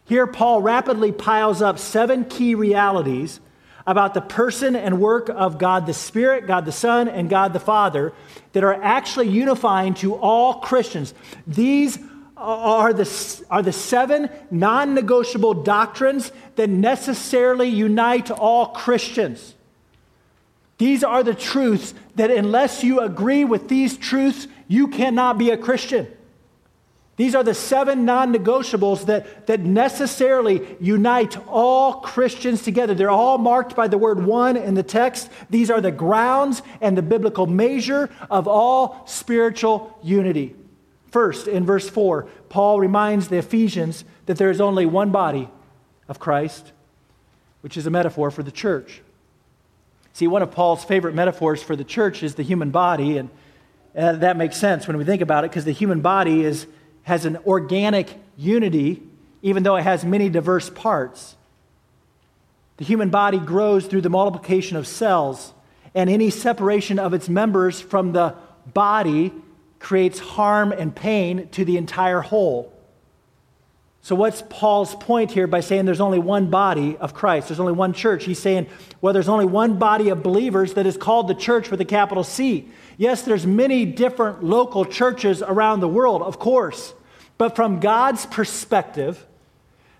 Here, 0.04 0.26
Paul 0.26 0.60
rapidly 0.60 1.12
piles 1.12 1.62
up 1.62 1.78
seven 1.78 2.26
key 2.26 2.54
realities 2.54 3.40
about 3.86 4.12
the 4.12 4.20
person 4.20 4.76
and 4.76 5.00
work 5.00 5.30
of 5.30 5.58
God 5.58 5.86
the 5.86 5.94
Spirit, 5.94 6.46
God 6.46 6.64
the 6.66 6.72
Son, 6.72 7.08
and 7.08 7.30
God 7.30 7.52
the 7.52 7.60
Father 7.60 8.12
that 8.52 8.64
are 8.64 8.74
actually 8.74 9.28
unifying 9.28 9.94
to 9.94 10.14
all 10.14 10.60
Christians. 10.60 11.14
These 11.46 11.98
are 12.40 12.92
the, 12.92 13.44
are 13.50 13.62
the 13.62 13.72
seven 13.72 14.30
non 14.50 14.94
negotiable 14.94 15.54
doctrines 15.54 16.32
that 16.56 16.70
necessarily 16.70 17.68
unite 17.68 18.30
all 18.30 18.68
Christians. 18.68 19.54
These 20.78 21.04
are 21.04 21.22
the 21.22 21.34
truths 21.34 21.92
that, 22.14 22.30
unless 22.30 22.82
you 22.82 23.00
agree 23.00 23.44
with 23.44 23.68
these 23.68 23.98
truths, 23.98 24.48
you 24.66 24.88
cannot 24.88 25.36
be 25.36 25.50
a 25.50 25.58
Christian. 25.58 26.08
These 27.16 27.34
are 27.34 27.44
the 27.44 27.52
seven 27.52 28.06
non 28.06 28.32
negotiables 28.32 29.04
that, 29.04 29.46
that 29.46 29.60
necessarily 29.60 30.66
unite 30.80 31.36
all 31.46 32.00
Christians 32.00 32.62
together. 32.62 32.94
They're 32.94 33.10
all 33.10 33.36
marked 33.36 33.76
by 33.76 33.88
the 33.88 33.98
word 33.98 34.24
one 34.24 34.56
in 34.56 34.72
the 34.72 34.82
text. 34.82 35.28
These 35.50 35.70
are 35.70 35.82
the 35.82 35.90
grounds 35.90 36.62
and 36.80 36.96
the 36.96 37.02
biblical 37.02 37.46
measure 37.46 38.08
of 38.30 38.48
all 38.48 39.02
spiritual 39.06 39.98
unity. 40.02 40.56
First, 41.10 41.48
in 41.48 41.66
verse 41.66 41.88
4, 41.88 42.28
Paul 42.48 42.80
reminds 42.80 43.28
the 43.28 43.38
Ephesians 43.38 44.04
that 44.26 44.38
there 44.38 44.50
is 44.50 44.60
only 44.60 44.86
one 44.86 45.10
body 45.10 45.48
of 46.08 46.18
Christ, 46.18 46.72
which 47.62 47.76
is 47.76 47.86
a 47.86 47.90
metaphor 47.90 48.30
for 48.30 48.42
the 48.42 48.52
church. 48.52 49.02
See, 50.12 50.26
one 50.26 50.42
of 50.42 50.50
Paul's 50.50 50.84
favorite 50.84 51.14
metaphors 51.14 51.62
for 51.62 51.74
the 51.74 51.84
church 51.84 52.22
is 52.22 52.36
the 52.36 52.42
human 52.42 52.70
body, 52.70 53.18
and, 53.18 53.28
and 53.94 54.20
that 54.20 54.36
makes 54.36 54.56
sense 54.56 54.86
when 54.86 54.96
we 54.96 55.04
think 55.04 55.22
about 55.22 55.44
it 55.44 55.50
because 55.50 55.64
the 55.64 55.72
human 55.72 56.00
body 56.00 56.44
is, 56.44 56.66
has 57.02 57.24
an 57.24 57.38
organic 57.46 58.14
unity, 58.36 59.02
even 59.42 59.62
though 59.62 59.76
it 59.76 59.82
has 59.82 60.04
many 60.04 60.28
diverse 60.28 60.70
parts. 60.70 61.36
The 62.76 62.84
human 62.84 63.10
body 63.10 63.38
grows 63.38 63.86
through 63.86 64.00
the 64.02 64.10
multiplication 64.10 64.76
of 64.76 64.86
cells 64.86 65.52
and 65.94 66.08
any 66.08 66.30
separation 66.30 66.98
of 66.98 67.14
its 67.14 67.28
members 67.28 67.80
from 67.80 68.12
the 68.12 68.34
body 68.72 69.32
creates 69.80 70.20
harm 70.20 70.70
and 70.70 70.94
pain 70.94 71.48
to 71.48 71.64
the 71.64 71.76
entire 71.76 72.20
whole. 72.20 72.72
So, 74.02 74.14
what's 74.14 74.42
Paul's 74.48 74.94
point 74.94 75.30
here 75.30 75.46
by 75.46 75.60
saying 75.60 75.84
there's 75.84 76.00
only 76.00 76.18
one 76.18 76.48
body 76.48 76.96
of 76.96 77.12
Christ? 77.12 77.48
There's 77.48 77.60
only 77.60 77.72
one 77.72 77.92
church. 77.92 78.24
He's 78.24 78.38
saying, 78.38 78.66
well, 79.00 79.12
there's 79.12 79.28
only 79.28 79.44
one 79.44 79.78
body 79.78 80.08
of 80.08 80.22
believers 80.22 80.74
that 80.74 80.86
is 80.86 80.96
called 80.96 81.28
the 81.28 81.34
church 81.34 81.70
with 81.70 81.80
a 81.80 81.84
capital 81.84 82.24
C. 82.24 82.68
Yes, 82.96 83.22
there's 83.22 83.46
many 83.46 83.84
different 83.84 84.42
local 84.42 84.84
churches 84.84 85.42
around 85.42 85.80
the 85.80 85.88
world, 85.88 86.22
of 86.22 86.38
course. 86.38 86.94
But 87.36 87.56
from 87.56 87.80
God's 87.80 88.24
perspective, 88.26 89.26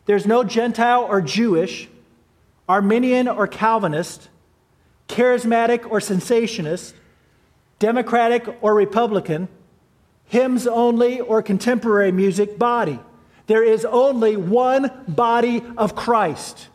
there's 0.06 0.26
no 0.26 0.44
Gentile 0.44 1.02
or 1.02 1.20
Jewish, 1.20 1.88
Arminian 2.68 3.28
or 3.28 3.46
Calvinist, 3.46 4.28
charismatic 5.08 5.90
or 5.90 6.00
cessationist, 6.00 6.94
Democratic 7.78 8.56
or 8.62 8.74
Republican, 8.74 9.48
hymns 10.30 10.66
only 10.68 11.20
or 11.20 11.42
contemporary 11.42 12.12
music 12.12 12.56
body. 12.56 13.00
There 13.48 13.64
is 13.64 13.84
only 13.84 14.36
one 14.36 14.90
body 15.08 15.60
of 15.76 15.96
Christ. 15.96 16.68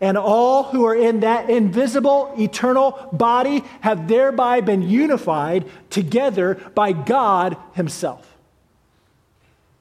And 0.00 0.18
all 0.18 0.64
who 0.64 0.84
are 0.86 0.94
in 0.94 1.20
that 1.20 1.48
invisible, 1.48 2.34
eternal 2.36 3.08
body 3.12 3.62
have 3.82 4.08
thereby 4.08 4.60
been 4.60 4.82
unified 4.82 5.68
together 5.88 6.56
by 6.74 6.90
God 6.90 7.56
Himself. 7.74 8.36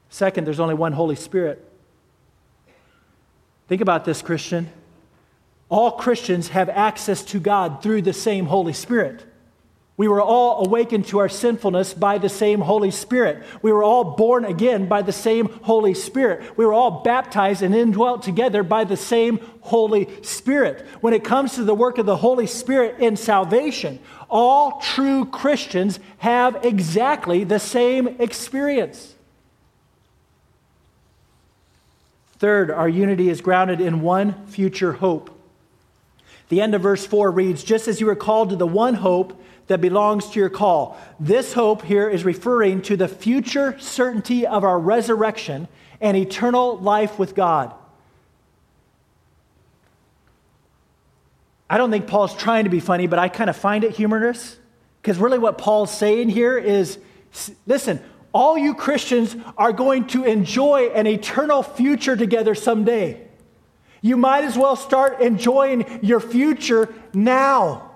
Second, 0.09 0.45
there's 0.45 0.59
only 0.59 0.75
one 0.75 0.93
Holy 0.93 1.15
Spirit. 1.15 1.65
Think 3.67 3.81
about 3.81 4.05
this, 4.05 4.21
Christian. 4.21 4.69
All 5.67 5.93
Christians 5.93 6.49
have 6.49 6.69
access 6.69 7.23
to 7.25 7.39
God 7.39 7.81
through 7.81 8.03
the 8.03 8.13
same 8.13 8.45
Holy 8.45 8.73
Spirit. 8.73 9.25
We 9.99 10.07
were 10.07 10.21
all 10.21 10.65
awakened 10.65 11.07
to 11.07 11.19
our 11.19 11.27
sinfulness 11.27 11.93
by 11.93 12.19
the 12.19 12.29
same 12.29 12.61
Holy 12.61 12.89
Spirit. 12.89 13.43
We 13.61 13.73
were 13.73 13.83
all 13.83 14.15
born 14.15 14.45
again 14.45 14.85
by 14.85 15.01
the 15.01 15.11
same 15.11 15.47
Holy 15.63 15.93
Spirit. 15.93 16.57
We 16.57 16.65
were 16.65 16.71
all 16.71 17.01
baptized 17.01 17.61
and 17.63 17.75
indwelt 17.75 18.23
together 18.23 18.63
by 18.63 18.85
the 18.85 18.95
same 18.95 19.41
Holy 19.59 20.07
Spirit. 20.23 20.85
When 21.01 21.13
it 21.13 21.25
comes 21.25 21.55
to 21.55 21.65
the 21.65 21.75
work 21.75 21.97
of 21.97 22.05
the 22.05 22.15
Holy 22.15 22.47
Spirit 22.47 23.01
in 23.01 23.17
salvation, 23.17 23.99
all 24.29 24.79
true 24.79 25.25
Christians 25.25 25.99
have 26.19 26.63
exactly 26.63 27.43
the 27.43 27.59
same 27.59 28.07
experience. 28.21 29.15
Third, 32.37 32.71
our 32.71 32.87
unity 32.87 33.27
is 33.27 33.41
grounded 33.41 33.81
in 33.81 33.99
one 33.99 34.47
future 34.47 34.93
hope. 34.93 35.29
The 36.47 36.61
end 36.61 36.73
of 36.73 36.83
verse 36.83 37.05
4 37.05 37.31
reads 37.31 37.65
Just 37.65 37.89
as 37.89 37.99
you 37.99 38.07
were 38.07 38.15
called 38.15 38.51
to 38.51 38.55
the 38.55 38.65
one 38.65 38.93
hope 38.93 39.37
that 39.69 39.79
belongs 39.81 40.29
to 40.31 40.39
your 40.39 40.49
call. 40.49 40.97
This 41.19 41.53
hope 41.53 41.83
here 41.83 42.09
is 42.09 42.25
referring 42.25 42.81
to 42.83 42.97
the 42.97 43.07
future 43.07 43.79
certainty 43.79 44.45
of 44.45 44.63
our 44.63 44.79
resurrection 44.79 45.67
and 46.01 46.17
eternal 46.17 46.77
life 46.79 47.19
with 47.19 47.35
God. 47.35 47.71
I 51.69 51.77
don't 51.77 51.91
think 51.91 52.07
Paul's 52.07 52.35
trying 52.35 52.63
to 52.63 52.71
be 52.71 52.79
funny, 52.79 53.05
but 53.05 53.19
I 53.19 53.29
kind 53.29 53.47
of 53.47 53.55
find 53.55 53.83
it 53.83 53.91
humorous 53.91 54.57
because 55.03 55.19
really 55.19 55.37
what 55.37 55.59
Paul's 55.59 55.95
saying 55.95 56.29
here 56.29 56.57
is 56.57 56.97
listen, 57.67 58.01
all 58.33 58.57
you 58.57 58.73
Christians 58.73 59.35
are 59.55 59.71
going 59.71 60.07
to 60.07 60.23
enjoy 60.23 60.89
an 60.95 61.05
eternal 61.05 61.61
future 61.61 62.15
together 62.15 62.55
someday. 62.55 63.21
You 64.01 64.17
might 64.17 64.45
as 64.45 64.57
well 64.57 64.75
start 64.75 65.21
enjoying 65.21 65.99
your 66.01 66.19
future 66.19 66.91
now. 67.13 67.88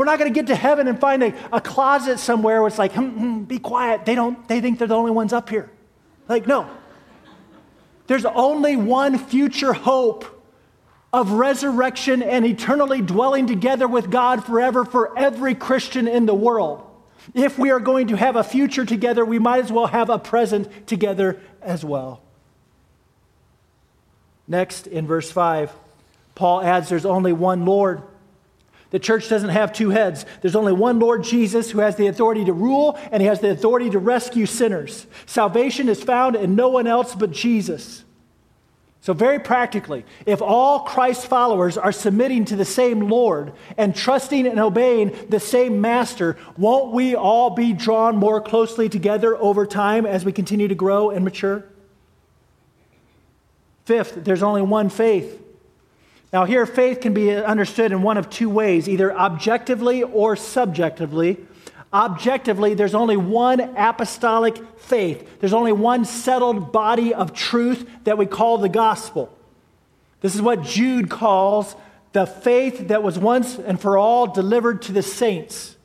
We're 0.00 0.06
not 0.06 0.18
going 0.18 0.32
to 0.32 0.34
get 0.34 0.46
to 0.46 0.54
heaven 0.54 0.88
and 0.88 0.98
find 0.98 1.22
a, 1.22 1.34
a 1.52 1.60
closet 1.60 2.18
somewhere 2.18 2.62
where 2.62 2.68
it's 2.68 2.78
like, 2.78 2.94
hmm, 2.94 3.08
hmm, 3.10 3.42
be 3.42 3.58
quiet. 3.58 4.06
They, 4.06 4.14
don't, 4.14 4.48
they 4.48 4.62
think 4.62 4.78
they're 4.78 4.88
the 4.88 4.96
only 4.96 5.10
ones 5.10 5.34
up 5.34 5.50
here. 5.50 5.70
Like, 6.26 6.46
no. 6.46 6.70
There's 8.06 8.24
only 8.24 8.76
one 8.76 9.18
future 9.18 9.74
hope 9.74 10.24
of 11.12 11.32
resurrection 11.32 12.22
and 12.22 12.46
eternally 12.46 13.02
dwelling 13.02 13.46
together 13.46 13.86
with 13.86 14.10
God 14.10 14.42
forever 14.42 14.86
for 14.86 15.18
every 15.18 15.54
Christian 15.54 16.08
in 16.08 16.24
the 16.24 16.34
world. 16.34 16.82
If 17.34 17.58
we 17.58 17.70
are 17.70 17.78
going 17.78 18.06
to 18.06 18.16
have 18.16 18.36
a 18.36 18.42
future 18.42 18.86
together, 18.86 19.22
we 19.22 19.38
might 19.38 19.64
as 19.64 19.70
well 19.70 19.86
have 19.86 20.08
a 20.08 20.18
present 20.18 20.86
together 20.86 21.42
as 21.60 21.84
well. 21.84 22.22
Next, 24.48 24.86
in 24.86 25.06
verse 25.06 25.30
5, 25.30 25.70
Paul 26.36 26.62
adds 26.62 26.88
there's 26.88 27.04
only 27.04 27.34
one 27.34 27.66
Lord. 27.66 28.00
The 28.90 28.98
church 28.98 29.28
doesn't 29.28 29.50
have 29.50 29.72
two 29.72 29.90
heads. 29.90 30.26
There's 30.40 30.56
only 30.56 30.72
one 30.72 30.98
Lord 30.98 31.22
Jesus 31.22 31.70
who 31.70 31.78
has 31.78 31.96
the 31.96 32.08
authority 32.08 32.44
to 32.44 32.52
rule 32.52 32.98
and 33.12 33.22
he 33.22 33.28
has 33.28 33.40
the 33.40 33.50
authority 33.50 33.88
to 33.90 33.98
rescue 33.98 34.46
sinners. 34.46 35.06
Salvation 35.26 35.88
is 35.88 36.02
found 36.02 36.34
in 36.34 36.56
no 36.56 36.68
one 36.68 36.86
else 36.86 37.14
but 37.14 37.30
Jesus. 37.30 38.04
So, 39.02 39.14
very 39.14 39.38
practically, 39.38 40.04
if 40.26 40.42
all 40.42 40.80
Christ 40.80 41.26
followers 41.26 41.78
are 41.78 41.92
submitting 41.92 42.44
to 42.46 42.56
the 42.56 42.66
same 42.66 43.08
Lord 43.08 43.54
and 43.78 43.96
trusting 43.96 44.46
and 44.46 44.60
obeying 44.60 45.16
the 45.30 45.40
same 45.40 45.80
Master, 45.80 46.36
won't 46.58 46.92
we 46.92 47.14
all 47.14 47.50
be 47.50 47.72
drawn 47.72 48.16
more 48.16 48.42
closely 48.42 48.90
together 48.90 49.36
over 49.38 49.66
time 49.66 50.04
as 50.04 50.24
we 50.24 50.32
continue 50.32 50.68
to 50.68 50.74
grow 50.74 51.08
and 51.08 51.24
mature? 51.24 51.64
Fifth, 53.86 54.22
there's 54.22 54.42
only 54.42 54.62
one 54.62 54.90
faith. 54.90 55.42
Now, 56.32 56.44
here, 56.44 56.64
faith 56.64 57.00
can 57.00 57.12
be 57.12 57.34
understood 57.34 57.90
in 57.90 58.02
one 58.02 58.16
of 58.16 58.30
two 58.30 58.48
ways 58.48 58.88
either 58.88 59.12
objectively 59.12 60.02
or 60.02 60.36
subjectively. 60.36 61.38
Objectively, 61.92 62.74
there's 62.74 62.94
only 62.94 63.16
one 63.16 63.60
apostolic 63.76 64.56
faith. 64.78 65.40
There's 65.40 65.52
only 65.52 65.72
one 65.72 66.04
settled 66.04 66.70
body 66.70 67.12
of 67.12 67.32
truth 67.32 67.88
that 68.04 68.16
we 68.16 68.26
call 68.26 68.58
the 68.58 68.68
gospel. 68.68 69.36
This 70.20 70.36
is 70.36 70.42
what 70.42 70.62
Jude 70.62 71.10
calls 71.10 71.74
the 72.12 72.26
faith 72.26 72.88
that 72.88 73.02
was 73.02 73.18
once 73.18 73.58
and 73.58 73.80
for 73.80 73.98
all 73.98 74.28
delivered 74.28 74.82
to 74.82 74.92
the 74.92 75.02
saints. 75.02 75.76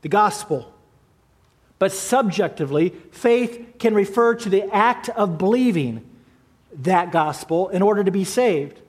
The 0.00 0.08
gospel. 0.08 0.72
But 1.78 1.92
subjectively, 1.92 2.90
faith 3.10 3.74
can 3.78 3.94
refer 3.94 4.34
to 4.36 4.48
the 4.48 4.62
act 4.74 5.10
of 5.10 5.36
believing 5.36 6.08
that 6.82 7.12
gospel 7.12 7.68
in 7.68 7.82
order 7.82 8.04
to 8.04 8.10
be 8.10 8.24
saved. 8.24 8.80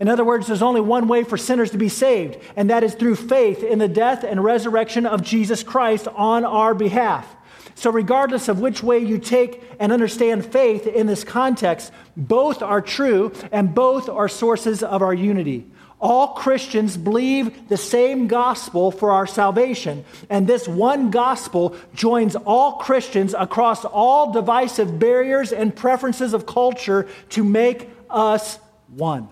In 0.00 0.08
other 0.08 0.24
words, 0.24 0.46
there's 0.46 0.62
only 0.62 0.80
one 0.80 1.06
way 1.06 1.22
for 1.22 1.36
sinners 1.36 1.70
to 1.70 1.78
be 1.78 1.88
saved, 1.88 2.38
and 2.56 2.70
that 2.70 2.82
is 2.82 2.94
through 2.94 3.16
faith 3.16 3.62
in 3.62 3.78
the 3.78 3.88
death 3.88 4.24
and 4.24 4.42
resurrection 4.42 5.06
of 5.06 5.22
Jesus 5.22 5.62
Christ 5.62 6.08
on 6.08 6.44
our 6.44 6.74
behalf. 6.74 7.36
So, 7.74 7.90
regardless 7.90 8.48
of 8.48 8.60
which 8.60 8.82
way 8.82 8.98
you 8.98 9.18
take 9.18 9.62
and 9.78 9.92
understand 9.92 10.44
faith 10.44 10.86
in 10.86 11.06
this 11.06 11.24
context, 11.24 11.92
both 12.16 12.62
are 12.62 12.80
true 12.80 13.32
and 13.50 13.74
both 13.74 14.08
are 14.08 14.28
sources 14.28 14.82
of 14.82 15.02
our 15.02 15.14
unity. 15.14 15.66
All 16.02 16.34
Christians 16.34 16.96
believe 16.96 17.68
the 17.68 17.76
same 17.76 18.26
gospel 18.26 18.90
for 18.90 19.12
our 19.12 19.24
salvation, 19.24 20.04
and 20.28 20.48
this 20.48 20.66
one 20.66 21.12
gospel 21.12 21.76
joins 21.94 22.34
all 22.34 22.72
Christians 22.72 23.36
across 23.38 23.84
all 23.84 24.32
divisive 24.32 24.98
barriers 24.98 25.52
and 25.52 25.74
preferences 25.74 26.34
of 26.34 26.44
culture 26.44 27.06
to 27.30 27.44
make 27.44 27.88
us 28.10 28.58
one. 28.88 29.28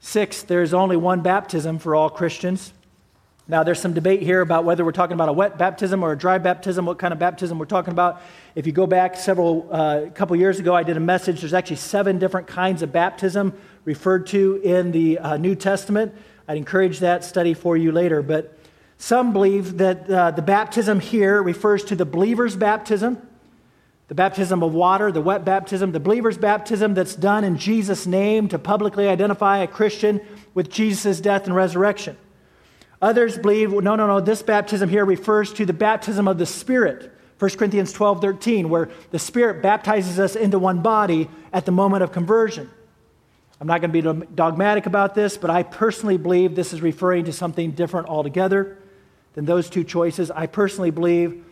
Sixth, 0.00 0.46
there 0.46 0.62
is 0.62 0.72
only 0.72 0.96
one 0.96 1.20
baptism 1.20 1.78
for 1.78 1.94
all 1.94 2.08
Christians. 2.08 2.72
Now, 3.46 3.64
there's 3.64 3.78
some 3.78 3.92
debate 3.92 4.22
here 4.22 4.40
about 4.40 4.64
whether 4.64 4.82
we're 4.82 4.92
talking 4.92 5.12
about 5.12 5.28
a 5.28 5.32
wet 5.34 5.58
baptism 5.58 6.02
or 6.02 6.12
a 6.12 6.16
dry 6.16 6.38
baptism, 6.38 6.86
what 6.86 6.98
kind 6.98 7.12
of 7.12 7.18
baptism 7.18 7.58
we're 7.58 7.66
talking 7.66 7.92
about. 7.92 8.22
If 8.54 8.66
you 8.66 8.72
go 8.72 8.86
back 8.86 9.16
several, 9.16 9.68
a 9.70 9.74
uh, 9.74 10.10
couple 10.10 10.34
years 10.36 10.58
ago, 10.58 10.74
I 10.74 10.82
did 10.82 10.96
a 10.96 11.00
message. 11.00 11.42
There's 11.42 11.52
actually 11.52 11.76
seven 11.76 12.18
different 12.18 12.46
kinds 12.46 12.80
of 12.80 12.90
baptism 12.90 13.52
referred 13.84 14.26
to 14.28 14.56
in 14.62 14.92
the 14.92 15.18
uh, 15.18 15.36
New 15.36 15.54
Testament. 15.54 16.14
I'd 16.48 16.56
encourage 16.56 17.00
that 17.00 17.24
study 17.24 17.54
for 17.54 17.76
you 17.76 17.92
later. 17.92 18.22
But 18.22 18.56
some 18.98 19.32
believe 19.32 19.78
that 19.78 20.10
uh, 20.10 20.30
the 20.30 20.42
baptism 20.42 21.00
here 21.00 21.42
refers 21.42 21.84
to 21.84 21.96
the 21.96 22.04
believer's 22.04 22.56
baptism, 22.56 23.26
the 24.08 24.14
baptism 24.14 24.62
of 24.62 24.72
water, 24.72 25.10
the 25.10 25.20
wet 25.20 25.44
baptism, 25.44 25.92
the 25.92 26.00
believer's 26.00 26.38
baptism 26.38 26.94
that's 26.94 27.14
done 27.14 27.44
in 27.44 27.56
Jesus' 27.56 28.06
name 28.06 28.48
to 28.48 28.58
publicly 28.58 29.08
identify 29.08 29.58
a 29.58 29.66
Christian 29.66 30.20
with 30.52 30.70
Jesus' 30.70 31.20
death 31.20 31.46
and 31.46 31.54
resurrection. 31.54 32.16
Others 33.00 33.38
believe, 33.38 33.72
no, 33.72 33.96
no, 33.96 34.06
no, 34.06 34.20
this 34.20 34.42
baptism 34.42 34.88
here 34.88 35.04
refers 35.04 35.52
to 35.54 35.66
the 35.66 35.72
baptism 35.72 36.28
of 36.28 36.38
the 36.38 36.46
Spirit. 36.46 37.12
1 37.38 37.50
Corinthians 37.52 37.92
12, 37.92 38.20
13, 38.20 38.68
where 38.68 38.88
the 39.10 39.18
Spirit 39.18 39.62
baptizes 39.62 40.18
us 40.18 40.36
into 40.36 40.58
one 40.58 40.80
body 40.80 41.28
at 41.52 41.66
the 41.66 41.72
moment 41.72 42.02
of 42.02 42.12
conversion. 42.12 42.70
I'm 43.64 43.68
not 43.68 43.80
going 43.80 43.92
to 43.94 44.12
be 44.12 44.26
dogmatic 44.34 44.84
about 44.84 45.14
this, 45.14 45.38
but 45.38 45.48
I 45.48 45.62
personally 45.62 46.18
believe 46.18 46.54
this 46.54 46.74
is 46.74 46.82
referring 46.82 47.24
to 47.24 47.32
something 47.32 47.70
different 47.70 48.08
altogether 48.08 48.76
than 49.32 49.46
those 49.46 49.70
two 49.70 49.84
choices. 49.84 50.30
I 50.30 50.48
personally 50.48 50.90
believe 50.90 51.42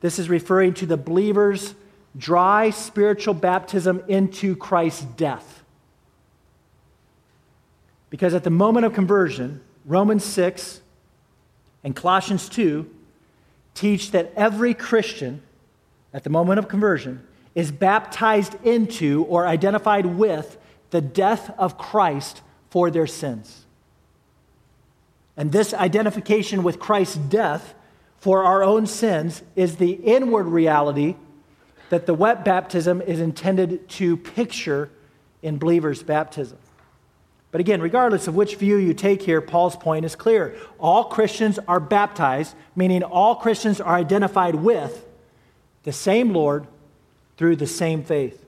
this 0.00 0.18
is 0.18 0.30
referring 0.30 0.72
to 0.74 0.86
the 0.86 0.96
believer's 0.96 1.74
dry 2.16 2.70
spiritual 2.70 3.34
baptism 3.34 4.02
into 4.08 4.56
Christ's 4.56 5.02
death. 5.02 5.62
Because 8.08 8.32
at 8.32 8.44
the 8.44 8.50
moment 8.50 8.86
of 8.86 8.94
conversion, 8.94 9.60
Romans 9.84 10.24
6, 10.24 10.80
and 11.84 11.94
Colossians 11.94 12.48
2 12.48 12.88
teach 13.74 14.12
that 14.12 14.32
every 14.36 14.72
Christian 14.72 15.42
at 16.14 16.24
the 16.24 16.30
moment 16.30 16.60
of 16.60 16.66
conversion 16.66 17.26
is 17.54 17.70
baptized 17.70 18.54
into 18.64 19.24
or 19.24 19.46
identified 19.46 20.06
with 20.06 20.56
the 20.90 21.00
death 21.00 21.50
of 21.58 21.78
Christ 21.78 22.42
for 22.70 22.90
their 22.90 23.06
sins. 23.06 23.66
And 25.36 25.52
this 25.52 25.72
identification 25.72 26.62
with 26.62 26.78
Christ's 26.78 27.16
death 27.16 27.74
for 28.18 28.42
our 28.42 28.62
own 28.62 28.86
sins 28.86 29.42
is 29.54 29.76
the 29.76 29.92
inward 29.92 30.46
reality 30.46 31.16
that 31.90 32.06
the 32.06 32.14
wet 32.14 32.44
baptism 32.44 33.00
is 33.00 33.20
intended 33.20 33.88
to 33.88 34.16
picture 34.16 34.90
in 35.42 35.58
believers' 35.58 36.02
baptism. 36.02 36.58
But 37.50 37.60
again, 37.60 37.80
regardless 37.80 38.26
of 38.26 38.34
which 38.34 38.56
view 38.56 38.76
you 38.76 38.92
take 38.92 39.22
here, 39.22 39.40
Paul's 39.40 39.76
point 39.76 40.04
is 40.04 40.14
clear. 40.14 40.56
All 40.78 41.04
Christians 41.04 41.58
are 41.66 41.80
baptized, 41.80 42.54
meaning 42.76 43.02
all 43.02 43.36
Christians 43.36 43.80
are 43.80 43.94
identified 43.94 44.54
with 44.54 45.06
the 45.84 45.92
same 45.92 46.34
Lord 46.34 46.66
through 47.38 47.56
the 47.56 47.66
same 47.66 48.02
faith. 48.02 48.44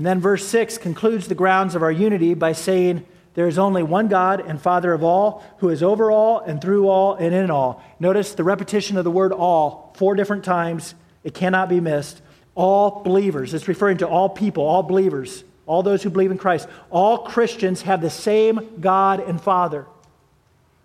And 0.00 0.06
then 0.06 0.18
verse 0.18 0.48
6 0.48 0.78
concludes 0.78 1.28
the 1.28 1.34
grounds 1.34 1.74
of 1.74 1.82
our 1.82 1.92
unity 1.92 2.32
by 2.32 2.52
saying, 2.52 3.04
There 3.34 3.46
is 3.46 3.58
only 3.58 3.82
one 3.82 4.08
God 4.08 4.40
and 4.40 4.58
Father 4.58 4.94
of 4.94 5.04
all, 5.04 5.44
who 5.58 5.68
is 5.68 5.82
over 5.82 6.10
all 6.10 6.38
and 6.38 6.58
through 6.58 6.88
all 6.88 7.16
and 7.16 7.34
in 7.34 7.50
all. 7.50 7.84
Notice 7.98 8.32
the 8.32 8.42
repetition 8.42 8.96
of 8.96 9.04
the 9.04 9.10
word 9.10 9.30
all 9.30 9.92
four 9.98 10.14
different 10.14 10.42
times. 10.42 10.94
It 11.22 11.34
cannot 11.34 11.68
be 11.68 11.80
missed. 11.80 12.22
All 12.54 13.02
believers. 13.02 13.52
It's 13.52 13.68
referring 13.68 13.98
to 13.98 14.08
all 14.08 14.30
people, 14.30 14.64
all 14.64 14.82
believers, 14.82 15.44
all 15.66 15.82
those 15.82 16.02
who 16.02 16.08
believe 16.08 16.30
in 16.30 16.38
Christ. 16.38 16.66
All 16.88 17.18
Christians 17.18 17.82
have 17.82 18.00
the 18.00 18.08
same 18.08 18.80
God 18.80 19.20
and 19.20 19.38
Father. 19.38 19.84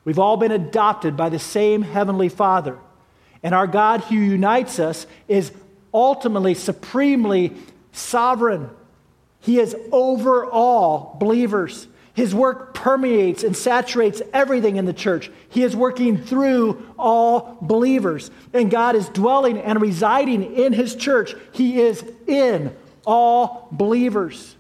We've 0.04 0.20
all 0.20 0.36
been 0.36 0.52
adopted 0.52 1.16
by 1.16 1.30
the 1.30 1.40
same 1.40 1.84
Heavenly 1.84 2.28
Father. 2.28 2.78
And 3.42 3.56
our 3.56 3.66
God 3.66 4.02
who 4.02 4.16
unites 4.16 4.78
us 4.78 5.08
is 5.30 5.54
ultimately, 5.94 6.54
supremely 6.54 7.54
sovereign. 7.94 8.72
He 9.45 9.59
is 9.59 9.76
over 9.91 10.43
all 10.43 11.15
believers. 11.19 11.88
His 12.15 12.34
work 12.34 12.73
permeates 12.73 13.43
and 13.43 13.55
saturates 13.55 14.19
everything 14.34 14.77
in 14.77 14.85
the 14.85 14.93
church. 14.93 15.30
He 15.49 15.61
is 15.61 15.76
working 15.76 16.17
through 16.17 16.84
all 16.97 17.55
believers. 17.61 18.31
And 18.53 18.72
God 18.72 18.95
is 18.95 19.07
dwelling 19.07 19.59
and 19.59 19.80
residing 19.80 20.55
in 20.55 20.73
His 20.73 20.95
church. 20.95 21.35
He 21.51 21.80
is 21.80 22.03
in 22.26 22.76
all 23.05 23.67
believers. 23.72 24.55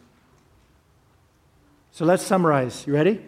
So 1.91 2.05
let's 2.05 2.21
summarize. 2.21 2.85
You 2.85 2.93
ready? 2.93 3.25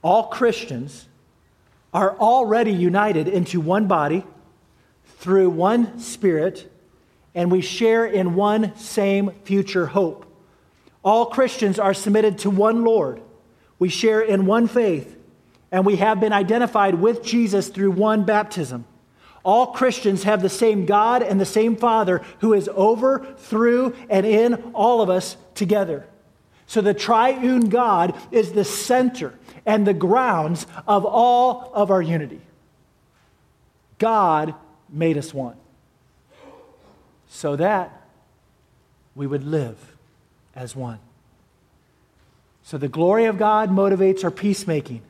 All 0.00 0.28
Christians 0.28 1.08
are 1.92 2.16
already 2.18 2.72
united 2.72 3.26
into 3.26 3.60
one 3.60 3.88
body 3.88 4.22
through 5.18 5.50
one 5.50 5.98
spirit, 5.98 6.72
and 7.36 7.52
we 7.52 7.60
share 7.60 8.06
in 8.06 8.34
one 8.34 8.74
same 8.76 9.30
future 9.44 9.86
hope. 9.86 10.24
All 11.04 11.26
Christians 11.26 11.78
are 11.78 11.94
submitted 11.94 12.38
to 12.38 12.50
one 12.50 12.82
Lord. 12.82 13.20
We 13.78 13.90
share 13.90 14.22
in 14.22 14.46
one 14.46 14.66
faith, 14.66 15.16
and 15.70 15.84
we 15.84 15.96
have 15.96 16.18
been 16.18 16.32
identified 16.32 16.94
with 16.94 17.22
Jesus 17.22 17.68
through 17.68 17.90
one 17.90 18.24
baptism. 18.24 18.86
All 19.44 19.68
Christians 19.68 20.24
have 20.24 20.40
the 20.42 20.48
same 20.48 20.86
God 20.86 21.22
and 21.22 21.38
the 21.38 21.44
same 21.44 21.76
Father 21.76 22.22
who 22.40 22.54
is 22.54 22.70
over, 22.74 23.24
through, 23.36 23.94
and 24.08 24.24
in 24.24 24.54
all 24.72 25.02
of 25.02 25.10
us 25.10 25.36
together. 25.54 26.06
So 26.66 26.80
the 26.80 26.94
triune 26.94 27.68
God 27.68 28.16
is 28.32 28.52
the 28.52 28.64
center 28.64 29.34
and 29.66 29.86
the 29.86 29.94
grounds 29.94 30.66
of 30.88 31.04
all 31.04 31.70
of 31.74 31.90
our 31.90 32.02
unity. 32.02 32.40
God 33.98 34.54
made 34.88 35.18
us 35.18 35.34
one 35.34 35.56
so 37.36 37.54
that 37.54 37.92
we 39.14 39.26
would 39.26 39.44
live 39.44 39.76
as 40.54 40.74
one. 40.74 40.98
So 42.62 42.78
the 42.78 42.88
glory 42.88 43.26
of 43.26 43.36
God 43.36 43.68
motivates 43.68 44.24
our 44.24 44.30
peacemaking. 44.30 45.02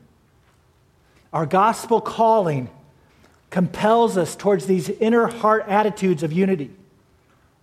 Our 1.31 1.45
gospel 1.45 2.01
calling 2.01 2.69
compels 3.49 4.17
us 4.17 4.35
towards 4.35 4.65
these 4.65 4.89
inner 4.89 5.27
heart 5.27 5.63
attitudes 5.69 6.21
of 6.21 6.33
unity, 6.33 6.69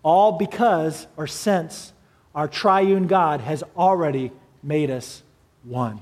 all 0.03 0.33
because 0.33 1.07
or 1.19 1.27
since 1.27 1.93
our 2.35 2.49
triune 2.49 3.07
God 3.07 3.43
has 3.43 3.63
already 3.77 4.33
made 4.63 4.91
us 4.91 5.23
one. 5.63 6.01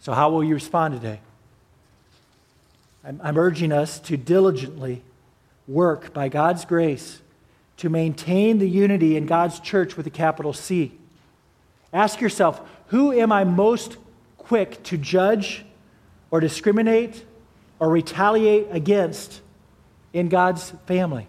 So, 0.00 0.12
how 0.12 0.28
will 0.28 0.44
you 0.44 0.52
respond 0.52 1.00
today? 1.00 1.20
I'm, 3.02 3.18
I'm 3.24 3.38
urging 3.38 3.72
us 3.72 4.00
to 4.00 4.18
diligently 4.18 5.02
work 5.68 6.12
by 6.12 6.28
God's 6.28 6.64
grace 6.64 7.20
to 7.78 7.88
maintain 7.88 8.58
the 8.58 8.68
unity 8.68 9.16
in 9.16 9.26
God's 9.26 9.60
church 9.60 9.96
with 9.96 10.06
a 10.06 10.10
capital 10.10 10.52
C. 10.52 10.98
Ask 11.92 12.20
yourself 12.20 12.60
who 12.88 13.12
am 13.12 13.32
I 13.32 13.44
most 13.44 13.96
quick 14.38 14.82
to 14.84 14.96
judge 14.96 15.64
or 16.30 16.40
discriminate 16.40 17.24
or 17.78 17.90
retaliate 17.90 18.68
against 18.70 19.40
in 20.12 20.28
God's 20.28 20.72
family? 20.86 21.28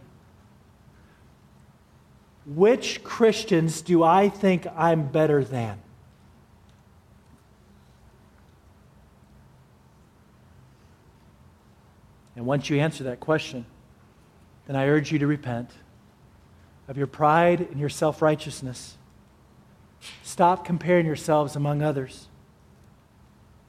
Which 2.46 3.04
Christians 3.04 3.82
do 3.82 4.04
I 4.04 4.30
think 4.30 4.68
I'm 4.76 5.08
better 5.08 5.44
than? 5.44 5.80
And 12.36 12.46
once 12.46 12.70
you 12.70 12.80
answer 12.80 13.04
that 13.06 13.20
question, 13.20 13.66
then 14.68 14.76
I 14.76 14.88
urge 14.88 15.12
you 15.12 15.20
to 15.20 15.28
repent 15.28 15.72
of 16.88 16.98
your 16.98 17.08
pride 17.08 17.62
and 17.62 17.80
your 17.80 17.90
self 17.90 18.22
righteousness. 18.22 18.98
Stop 20.24 20.66
comparing 20.66 21.06
yourselves 21.06 21.56
among 21.56 21.82
others. 21.82 22.28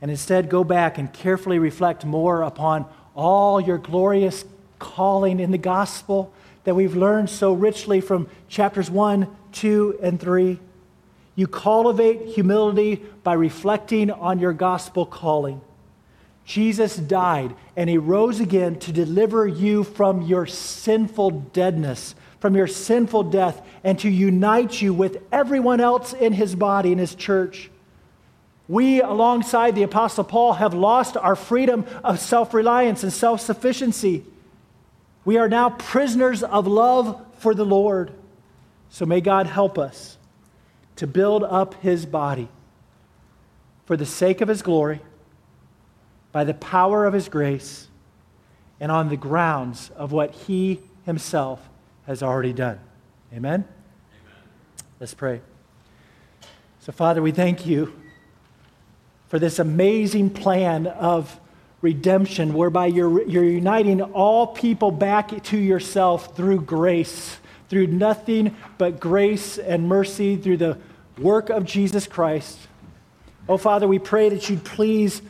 And 0.03 0.11
instead, 0.11 0.49
go 0.49 0.63
back 0.63 0.99
and 0.99 1.13
carefully 1.13 1.59
reflect 1.59 2.05
more 2.05 2.43
upon 2.43 2.87
all 3.15 3.61
your 3.61 3.79
glorious 3.79 4.45
calling 4.79 5.41
in 5.41 5.51
the 5.51 5.59
gospel 5.59 6.33
that 6.65 6.75
we've 6.75 6.95
learned 6.95 7.31
so 7.31 7.53
richly 7.53 8.01
from 8.01 8.29
chapters 8.49 8.91
1, 8.91 9.27
2, 9.53 9.99
and 10.03 10.21
3. 10.21 10.61
You 11.35 11.47
cultivate 11.47 12.27
humility 12.27 12.97
by 13.23 13.35
reflecting 13.35 14.11
on 14.11 14.39
your 14.39 14.53
gospel 14.53 15.07
calling. 15.07 15.61
Jesus 16.49 16.97
died 16.97 17.55
and 17.77 17.91
he 17.91 17.99
rose 17.99 18.41
again 18.41 18.79
to 18.79 18.91
deliver 18.91 19.47
you 19.47 19.85
from 19.85 20.23
your 20.23 20.47
sinful 20.47 21.31
deadness, 21.53 22.15
from 22.41 22.57
your 22.57 22.67
sinful 22.67 23.25
death, 23.25 23.61
and 23.85 23.99
to 23.99 24.09
unite 24.09 24.81
you 24.81 24.95
with 24.95 25.19
everyone 25.31 25.79
else 25.79 26.15
in 26.15 26.33
his 26.33 26.55
body, 26.55 26.91
in 26.91 26.97
his 26.97 27.15
church. 27.15 27.71
We, 28.67 29.03
alongside 29.03 29.75
the 29.75 29.83
Apostle 29.83 30.25
Paul, 30.25 30.55
have 30.55 30.73
lost 30.73 31.19
our 31.19 31.37
freedom 31.37 31.85
of 32.03 32.19
self 32.19 32.55
reliance 32.55 33.03
and 33.03 33.13
self 33.13 33.43
sufficiency. 33.43 34.25
We 35.27 35.37
are 35.37 35.51
now 35.51 35.69
prisoners 35.69 36.43
of 36.43 36.67
love 36.67 37.27
for 37.41 37.55
the 37.55 37.67
Lord. 37.67 38.11
So 38.89 39.05
may 39.05 39.21
God 39.21 39.47
help 39.47 39.77
us 39.77 40.17
to 40.97 41.07
build 41.07 41.45
up 41.45 41.75
his 41.83 42.07
body 42.07 42.49
for 43.85 43.99
the 43.99 44.07
sake 44.07 44.41
of 44.41 44.49
his 44.49 44.63
glory, 44.63 45.03
by 46.33 46.45
the 46.45 46.55
power 46.55 47.07
of 47.07 47.15
his 47.15 47.29
grace, 47.29 47.89
and 48.81 48.93
on 48.93 49.09
the 49.09 49.17
grounds 49.17 49.91
of 49.97 50.13
what 50.13 50.31
he 50.33 50.81
himself 51.05 51.69
has 52.07 52.23
already 52.23 52.53
done. 52.53 52.79
Amen? 53.33 53.65
Amen. 53.65 53.65
Let's 55.01 55.15
pray. 55.15 55.41
So, 56.81 56.93
Father, 56.93 57.21
we 57.21 57.33
thank 57.33 57.67
you 57.67 57.93
for 59.29 59.39
this 59.39 59.59
amazing 59.59 60.31
plan 60.31 60.87
of 60.87 61.39
redemption 61.83 62.55
whereby 62.55 62.87
you're, 62.87 63.29
you're 63.29 63.45
uniting 63.45 64.01
all 64.01 64.47
people 64.47 64.91
back 64.91 65.43
to 65.45 65.59
yourself 65.59 66.37
through 66.37 66.63
grace, 66.63 67.37
through 67.69 67.89
nothing 67.89 68.57
but 68.79 68.99
grace 68.99 69.59
and 69.59 69.87
mercy 69.87 70.37
through 70.37 70.57
the 70.57 70.79
work 71.19 71.51
of 71.51 71.65
Jesus 71.65 72.07
Christ. 72.07 72.59
Oh, 73.49 73.59
Father, 73.59 73.87
we 73.87 73.99
pray 73.99 74.29
that 74.29 74.49
you'd 74.49 74.65
please 74.65 75.23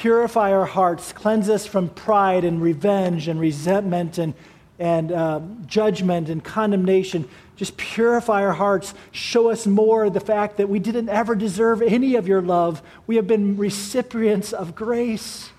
purify 0.00 0.52
our 0.52 0.66
hearts, 0.66 1.12
cleanse 1.12 1.48
us 1.48 1.66
from 1.66 1.88
pride 1.88 2.42
and 2.44 2.60
revenge 2.60 3.28
and 3.28 3.38
resentment 3.38 4.18
and, 4.18 4.34
and 4.76 5.12
uh, 5.12 5.40
judgment 5.66 6.28
and 6.28 6.42
condemnation. 6.42 7.28
Just 7.54 7.76
purify 7.76 8.42
our 8.42 8.54
hearts. 8.54 8.92
Show 9.12 9.50
us 9.50 9.68
more 9.68 10.10
the 10.10 10.18
fact 10.18 10.56
that 10.56 10.68
we 10.68 10.80
didn't 10.80 11.08
ever 11.08 11.36
deserve 11.36 11.80
any 11.80 12.16
of 12.16 12.26
your 12.26 12.42
love. 12.42 12.82
We 13.06 13.14
have 13.14 13.28
been 13.28 13.56
recipients 13.56 14.52
of 14.52 14.74
grace. 14.74 15.50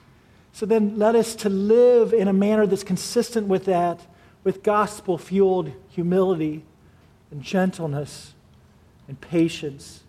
So 0.51 0.65
then 0.65 0.99
let 0.99 1.15
us 1.15 1.33
to 1.37 1.49
live 1.49 2.11
in 2.11 2.27
a 2.27 2.33
manner 2.33 2.67
that's 2.67 2.83
consistent 2.83 3.47
with 3.47 3.63
that, 3.65 4.01
with 4.43 4.63
gospel 4.63 5.17
fueled 5.17 5.71
humility 5.87 6.65
and 7.31 7.41
gentleness 7.41 8.33
and 9.07 9.19
patience, 9.21 10.03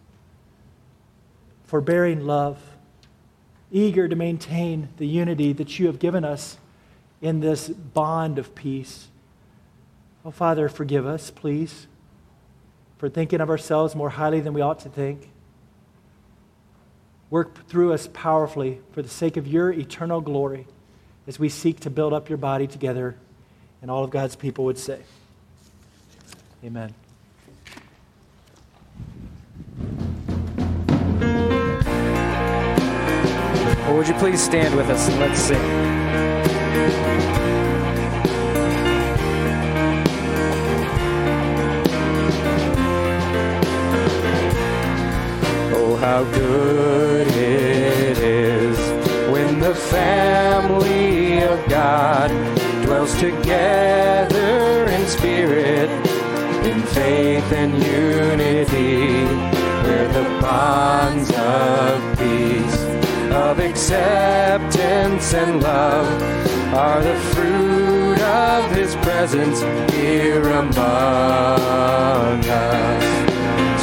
forbearing 1.65 2.27
love, 2.27 2.76
eager 3.77 4.09
to 4.09 4.17
maintain 4.17 4.89
the 4.97 5.07
unity 5.07 5.53
that 5.53 5.79
you 5.79 5.87
have 5.87 5.99
given 5.99 6.25
us 6.25 6.57
in 7.21 7.41
this 7.41 7.69
bond 7.69 8.39
of 8.39 8.55
peace. 8.55 9.09
Oh, 10.25 10.31
Father, 10.31 10.69
forgive 10.71 11.07
us, 11.07 11.31
please, 11.31 11.87
for 12.97 13.11
thinking 13.11 13.41
of 13.41 13.51
ourselves 13.51 13.95
more 13.95 14.09
highly 14.09 14.41
than 14.41 14.55
we 14.55 14.63
ought 14.63 14.79
to 14.81 14.89
think. 14.89 15.29
Work 17.29 17.69
through 17.69 17.93
us 17.93 18.09
powerfully 18.13 18.81
for 18.93 19.03
the 19.03 19.09
sake 19.09 19.37
of 19.37 19.47
your 19.47 19.71
eternal 19.71 20.23
glory 20.23 20.67
as 21.27 21.39
we 21.39 21.51
seek 21.51 21.81
to 21.81 21.91
build 21.91 22.15
up 22.15 22.31
your 22.31 22.39
body 22.39 22.67
together. 22.67 23.17
And 23.83 23.91
all 23.91 24.05
of 24.05 24.11
God's 24.11 24.37
people 24.37 24.65
would 24.65 24.79
say, 24.79 25.01
Amen. 26.65 26.95
Would 33.95 34.09
you 34.09 34.15
please 34.15 34.41
stand 34.41 34.75
with 34.77 34.89
us 34.89 35.09
and 35.09 35.19
let's 35.19 35.41
sing? 35.41 35.61
Oh, 45.75 45.97
how 45.97 46.23
good 46.25 47.27
it 47.29 48.19
is 48.19 48.79
when 49.33 49.59
the 49.59 49.75
family 49.75 51.43
of 51.43 51.69
God 51.69 52.31
dwells 52.85 53.15
together 53.19 54.87
in 54.87 55.07
spirit, 55.07 55.91
in 56.65 56.83
faith 56.83 57.53
and 57.53 57.73
unity, 57.83 59.25
where 59.85 60.09
the 60.13 60.25
bonds 60.41 61.31
of 61.31 62.19
peace, 62.19 62.76
of 63.37 63.59
acceptance 63.61 65.35
and 65.35 65.63
love 65.63 66.23
are 66.73 67.03
the 67.03 67.17
fruit 67.35 68.19
of 68.21 68.71
His 68.73 68.97
presence 68.97 69.61
here 69.93 70.49
among 70.49 70.75
us. 72.49 73.05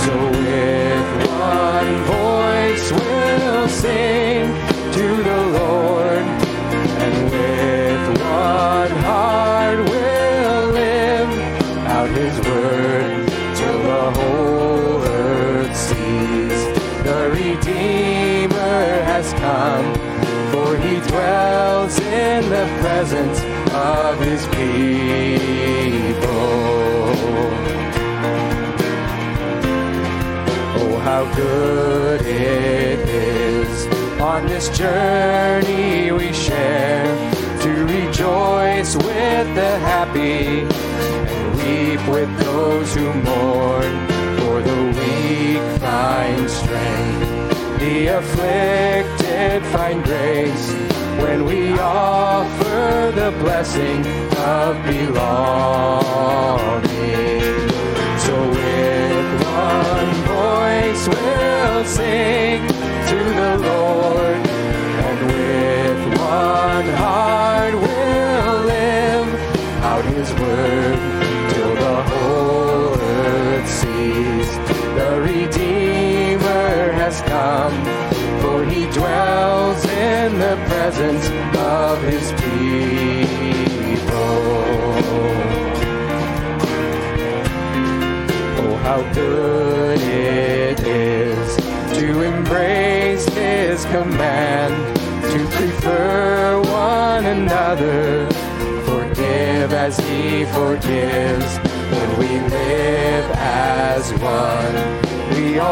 So 0.04 0.14
with 0.42 1.10
one 1.30 1.94
voice 2.18 2.92
we'll 2.92 3.70
sing 3.70 4.48
to 4.98 5.08
the 5.30 5.42
Lord, 5.60 6.26
and 7.04 7.16
with 7.32 8.04
one 8.22 8.92
heart 9.08 9.78
we'll 9.90 10.68
live 10.82 11.32
out 11.88 12.10
His 12.10 12.43
come, 19.54 19.94
for 20.52 20.70
He 20.78 20.96
dwells 21.10 22.00
in 22.00 22.42
the 22.56 22.66
presence 22.82 23.40
of 23.92 24.14
His 24.30 24.44
people. 24.58 25.00
Oh, 30.80 30.94
how 31.10 31.24
good 31.36 32.22
it 32.22 33.00
is 33.10 33.76
on 34.22 34.48
this 34.48 34.68
journey 34.78 36.12
we 36.12 36.34
share 36.34 37.12
to 37.64 37.72
rejoice 37.98 38.96
with 38.96 39.48
the 39.60 39.74
happy 39.92 40.62
and 41.36 41.48
weep 41.60 42.02
with 42.16 42.32
those 42.40 42.90
who 42.96 43.08
mourn. 43.28 43.94
For 44.40 44.58
the 44.70 44.80
weak 44.98 45.64
find 45.82 46.50
strength, 46.50 47.80
the 47.80 47.96
afflicted 48.20 49.13
find 49.72 50.04
grace 50.04 50.72
when 51.22 51.46
we 51.46 51.74
offer 51.80 53.12
the 53.16 53.32
blessing 53.40 54.06
of 54.38 54.76
belonging. 54.86 55.24
So 58.26 58.36
with 58.50 59.30
one 59.66 60.14
voice 60.34 61.08
we'll 61.08 61.86
sing 61.86 62.68
to 63.10 63.18
the 63.42 63.58
Lord, 63.70 64.42
and 65.08 65.18
with 65.28 66.00
one 66.20 66.88
heart 67.02 67.74
we'll 67.74 68.60
live 68.66 69.30
out 69.84 70.06
His 70.06 70.32
word 70.34 71.13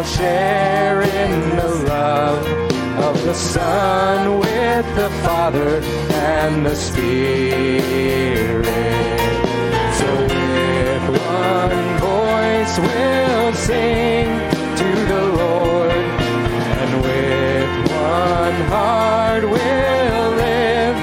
all 0.01 0.07
share 0.07 1.01
in 1.01 1.55
the 1.55 1.67
love 1.87 2.45
of 3.05 3.23
the 3.23 3.33
Son 3.33 4.39
with 4.39 4.95
the 4.95 5.09
Father 5.23 5.79
and 6.11 6.65
the 6.65 6.75
Spirit. 6.75 7.83
So 9.99 10.07
with 10.33 11.05
one 11.37 11.83
voice 12.09 12.73
we'll 12.79 13.53
sing 13.53 14.25
to 14.81 14.89
the 15.11 15.23
Lord, 15.41 15.91
and 16.81 16.91
with 17.05 17.91
one 17.91 18.57
heart 18.73 19.43
we'll 19.43 20.31
live 20.45 20.97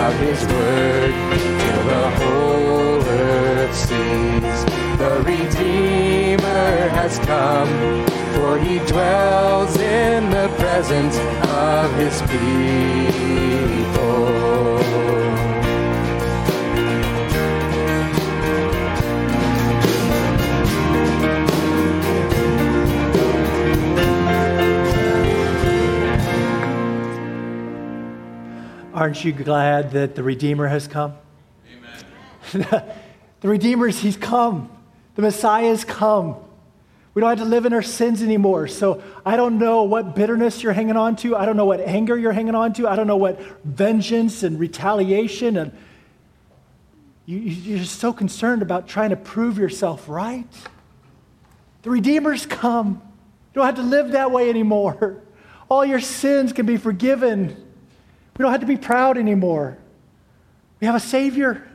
out 0.00 0.14
His 0.26 0.44
word 0.46 1.14
till 1.62 1.82
the 1.92 2.06
whole 2.18 3.02
earth 3.08 3.74
sees 3.74 4.64
the 4.98 5.12
Redeemer 5.24 6.88
has 6.90 7.18
come, 7.20 8.13
for 8.54 8.60
He 8.60 8.78
dwells 8.86 9.76
in 9.78 10.30
the 10.30 10.48
presence 10.58 11.16
of 11.48 11.94
His 11.96 12.20
people. 12.22 13.14
Aren't 28.94 29.24
you 29.24 29.32
glad 29.32 29.90
that 29.90 30.14
the 30.14 30.22
Redeemer 30.22 30.68
has 30.68 30.86
come? 30.86 31.14
Amen. 32.52 32.84
the 33.40 33.48
Redeemer's, 33.48 33.98
He's 33.98 34.16
come. 34.16 34.70
The 35.16 35.22
Messiah's 35.22 35.84
come. 35.84 36.43
We 37.14 37.20
don't 37.20 37.30
have 37.30 37.38
to 37.38 37.44
live 37.44 37.64
in 37.64 37.72
our 37.72 37.82
sins 37.82 38.22
anymore. 38.22 38.66
So 38.66 39.02
I 39.24 39.36
don't 39.36 39.58
know 39.58 39.84
what 39.84 40.16
bitterness 40.16 40.62
you're 40.62 40.72
hanging 40.72 40.96
on 40.96 41.14
to. 41.16 41.36
I 41.36 41.46
don't 41.46 41.56
know 41.56 41.64
what 41.64 41.80
anger 41.80 42.18
you're 42.18 42.32
hanging 42.32 42.56
on 42.56 42.72
to. 42.74 42.88
I 42.88 42.96
don't 42.96 43.06
know 43.06 43.16
what 43.16 43.40
vengeance 43.64 44.42
and 44.42 44.58
retaliation 44.58 45.56
and 45.56 45.72
you, 47.26 47.38
you- 47.38 47.62
you're 47.62 47.78
just 47.78 48.00
so 48.00 48.12
concerned 48.12 48.62
about 48.62 48.88
trying 48.88 49.10
to 49.10 49.16
prove 49.16 49.58
yourself 49.58 50.08
right. 50.08 50.46
The 51.82 51.90
Redeemer's 51.90 52.46
come. 52.46 53.00
You 53.54 53.60
don't 53.60 53.66
have 53.66 53.76
to 53.76 53.82
live 53.82 54.12
that 54.12 54.30
way 54.32 54.50
anymore. 54.50 55.22
All 55.70 55.84
your 55.84 56.00
sins 56.00 56.52
can 56.52 56.66
be 56.66 56.76
forgiven. 56.76 57.48
We 58.36 58.42
don't 58.42 58.50
have 58.50 58.60
to 58.60 58.66
be 58.66 58.76
proud 58.76 59.16
anymore. 59.16 59.78
We 60.80 60.86
have 60.86 60.96
a 60.96 61.00
Savior. 61.00 61.66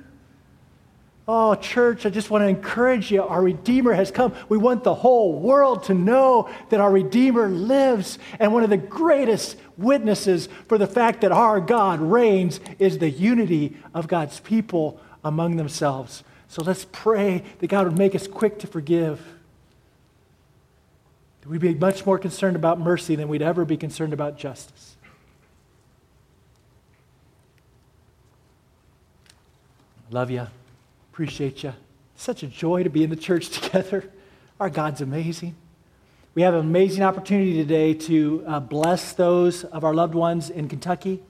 Oh, 1.31 1.53
church, 1.53 2.07
I 2.07 2.09
just 2.09 2.31
want 2.31 2.41
to 2.41 2.47
encourage 2.47 3.11
you. 3.11 3.21
Our 3.21 3.43
Redeemer 3.43 3.93
has 3.93 4.09
come. 4.09 4.33
We 4.49 4.57
want 4.57 4.83
the 4.83 4.95
whole 4.95 5.39
world 5.39 5.83
to 5.83 5.93
know 5.93 6.49
that 6.69 6.79
our 6.79 6.89
Redeemer 6.89 7.47
lives. 7.47 8.17
And 8.39 8.51
one 8.51 8.63
of 8.63 8.71
the 8.71 8.77
greatest 8.77 9.55
witnesses 9.77 10.49
for 10.67 10.79
the 10.79 10.87
fact 10.87 11.21
that 11.21 11.31
our 11.31 11.61
God 11.61 12.01
reigns 12.01 12.59
is 12.79 12.97
the 12.97 13.11
unity 13.11 13.77
of 13.93 14.07
God's 14.07 14.39
people 14.39 14.99
among 15.23 15.57
themselves. 15.57 16.23
So 16.47 16.63
let's 16.63 16.87
pray 16.91 17.43
that 17.59 17.67
God 17.67 17.85
would 17.85 17.97
make 17.99 18.15
us 18.15 18.25
quick 18.25 18.57
to 18.61 18.67
forgive. 18.67 19.23
That 21.41 21.49
we'd 21.49 21.61
be 21.61 21.75
much 21.75 22.07
more 22.07 22.17
concerned 22.17 22.55
about 22.55 22.79
mercy 22.79 23.15
than 23.15 23.27
we'd 23.27 23.43
ever 23.43 23.65
be 23.65 23.77
concerned 23.77 24.13
about 24.13 24.39
justice. 24.39 24.97
Love 30.09 30.31
you. 30.31 30.47
Appreciate 31.19 31.63
you. 31.63 31.73
Such 32.15 32.43
a 32.43 32.47
joy 32.47 32.83
to 32.83 32.89
be 32.89 33.03
in 33.03 33.09
the 33.09 33.15
church 33.17 33.49
together. 33.59 34.09
Our 34.57 34.69
God's 34.69 35.01
amazing. 35.01 35.53
We 36.33 36.43
have 36.43 36.53
an 36.53 36.61
amazing 36.61 37.03
opportunity 37.03 37.55
today 37.55 37.93
to 37.93 38.41
uh, 38.47 38.61
bless 38.61 39.11
those 39.11 39.65
of 39.65 39.83
our 39.83 39.93
loved 39.93 40.15
ones 40.15 40.49
in 40.49 40.69
Kentucky. 40.69 41.21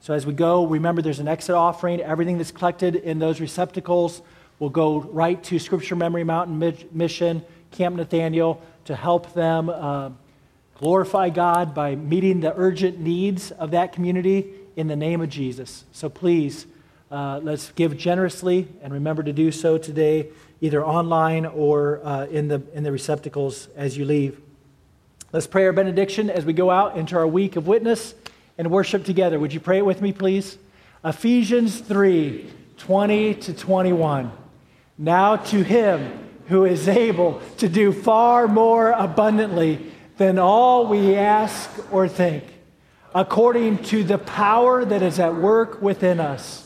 So 0.00 0.14
as 0.14 0.24
we 0.24 0.32
go, 0.32 0.64
remember 0.64 1.02
there's 1.02 1.18
an 1.18 1.28
exit 1.28 1.54
offering. 1.54 2.00
Everything 2.00 2.38
that's 2.38 2.50
collected 2.50 2.96
in 2.96 3.18
those 3.18 3.38
receptacles 3.38 4.22
will 4.58 4.70
go 4.70 5.00
right 5.00 5.44
to 5.44 5.58
Scripture 5.58 5.96
Memory 5.96 6.24
Mountain 6.24 6.88
Mission, 6.92 7.44
Camp 7.72 7.96
Nathanael, 7.96 8.62
to 8.86 8.96
help 8.96 9.34
them 9.34 9.68
uh, 9.68 10.12
glorify 10.78 11.28
God 11.28 11.74
by 11.74 11.94
meeting 11.94 12.40
the 12.40 12.54
urgent 12.56 13.00
needs 13.00 13.50
of 13.50 13.72
that 13.72 13.92
community 13.92 14.50
in 14.76 14.88
the 14.88 14.96
name 14.96 15.20
of 15.20 15.28
Jesus. 15.28 15.84
So 15.92 16.08
please, 16.08 16.66
uh, 17.10 17.40
let's 17.42 17.70
give 17.72 17.96
generously 17.96 18.68
and 18.82 18.92
remember 18.92 19.22
to 19.22 19.32
do 19.32 19.52
so 19.52 19.78
today, 19.78 20.28
either 20.60 20.84
online 20.84 21.46
or 21.46 22.00
uh, 22.04 22.26
in, 22.26 22.48
the, 22.48 22.62
in 22.72 22.82
the 22.82 22.90
receptacles 22.90 23.68
as 23.76 23.96
you 23.96 24.04
leave. 24.04 24.40
Let's 25.32 25.46
pray 25.46 25.66
our 25.66 25.72
benediction 25.72 26.30
as 26.30 26.44
we 26.44 26.52
go 26.52 26.70
out 26.70 26.96
into 26.96 27.16
our 27.16 27.26
week 27.26 27.56
of 27.56 27.66
witness 27.66 28.14
and 28.58 28.70
worship 28.70 29.04
together. 29.04 29.38
Would 29.38 29.52
you 29.52 29.60
pray 29.60 29.78
it 29.78 29.86
with 29.86 30.00
me, 30.00 30.12
please? 30.12 30.58
Ephesians 31.04 31.78
3 31.80 32.52
20 32.78 33.34
to 33.34 33.54
21. 33.54 34.30
Now 34.98 35.36
to 35.36 35.62
him 35.62 36.26
who 36.48 36.64
is 36.64 36.88
able 36.88 37.40
to 37.58 37.68
do 37.68 37.92
far 37.92 38.46
more 38.46 38.90
abundantly 38.90 39.92
than 40.18 40.38
all 40.38 40.86
we 40.86 41.14
ask 41.14 41.70
or 41.92 42.08
think, 42.08 42.44
according 43.14 43.82
to 43.84 44.04
the 44.04 44.18
power 44.18 44.84
that 44.84 45.02
is 45.02 45.18
at 45.18 45.34
work 45.34 45.80
within 45.80 46.20
us. 46.20 46.65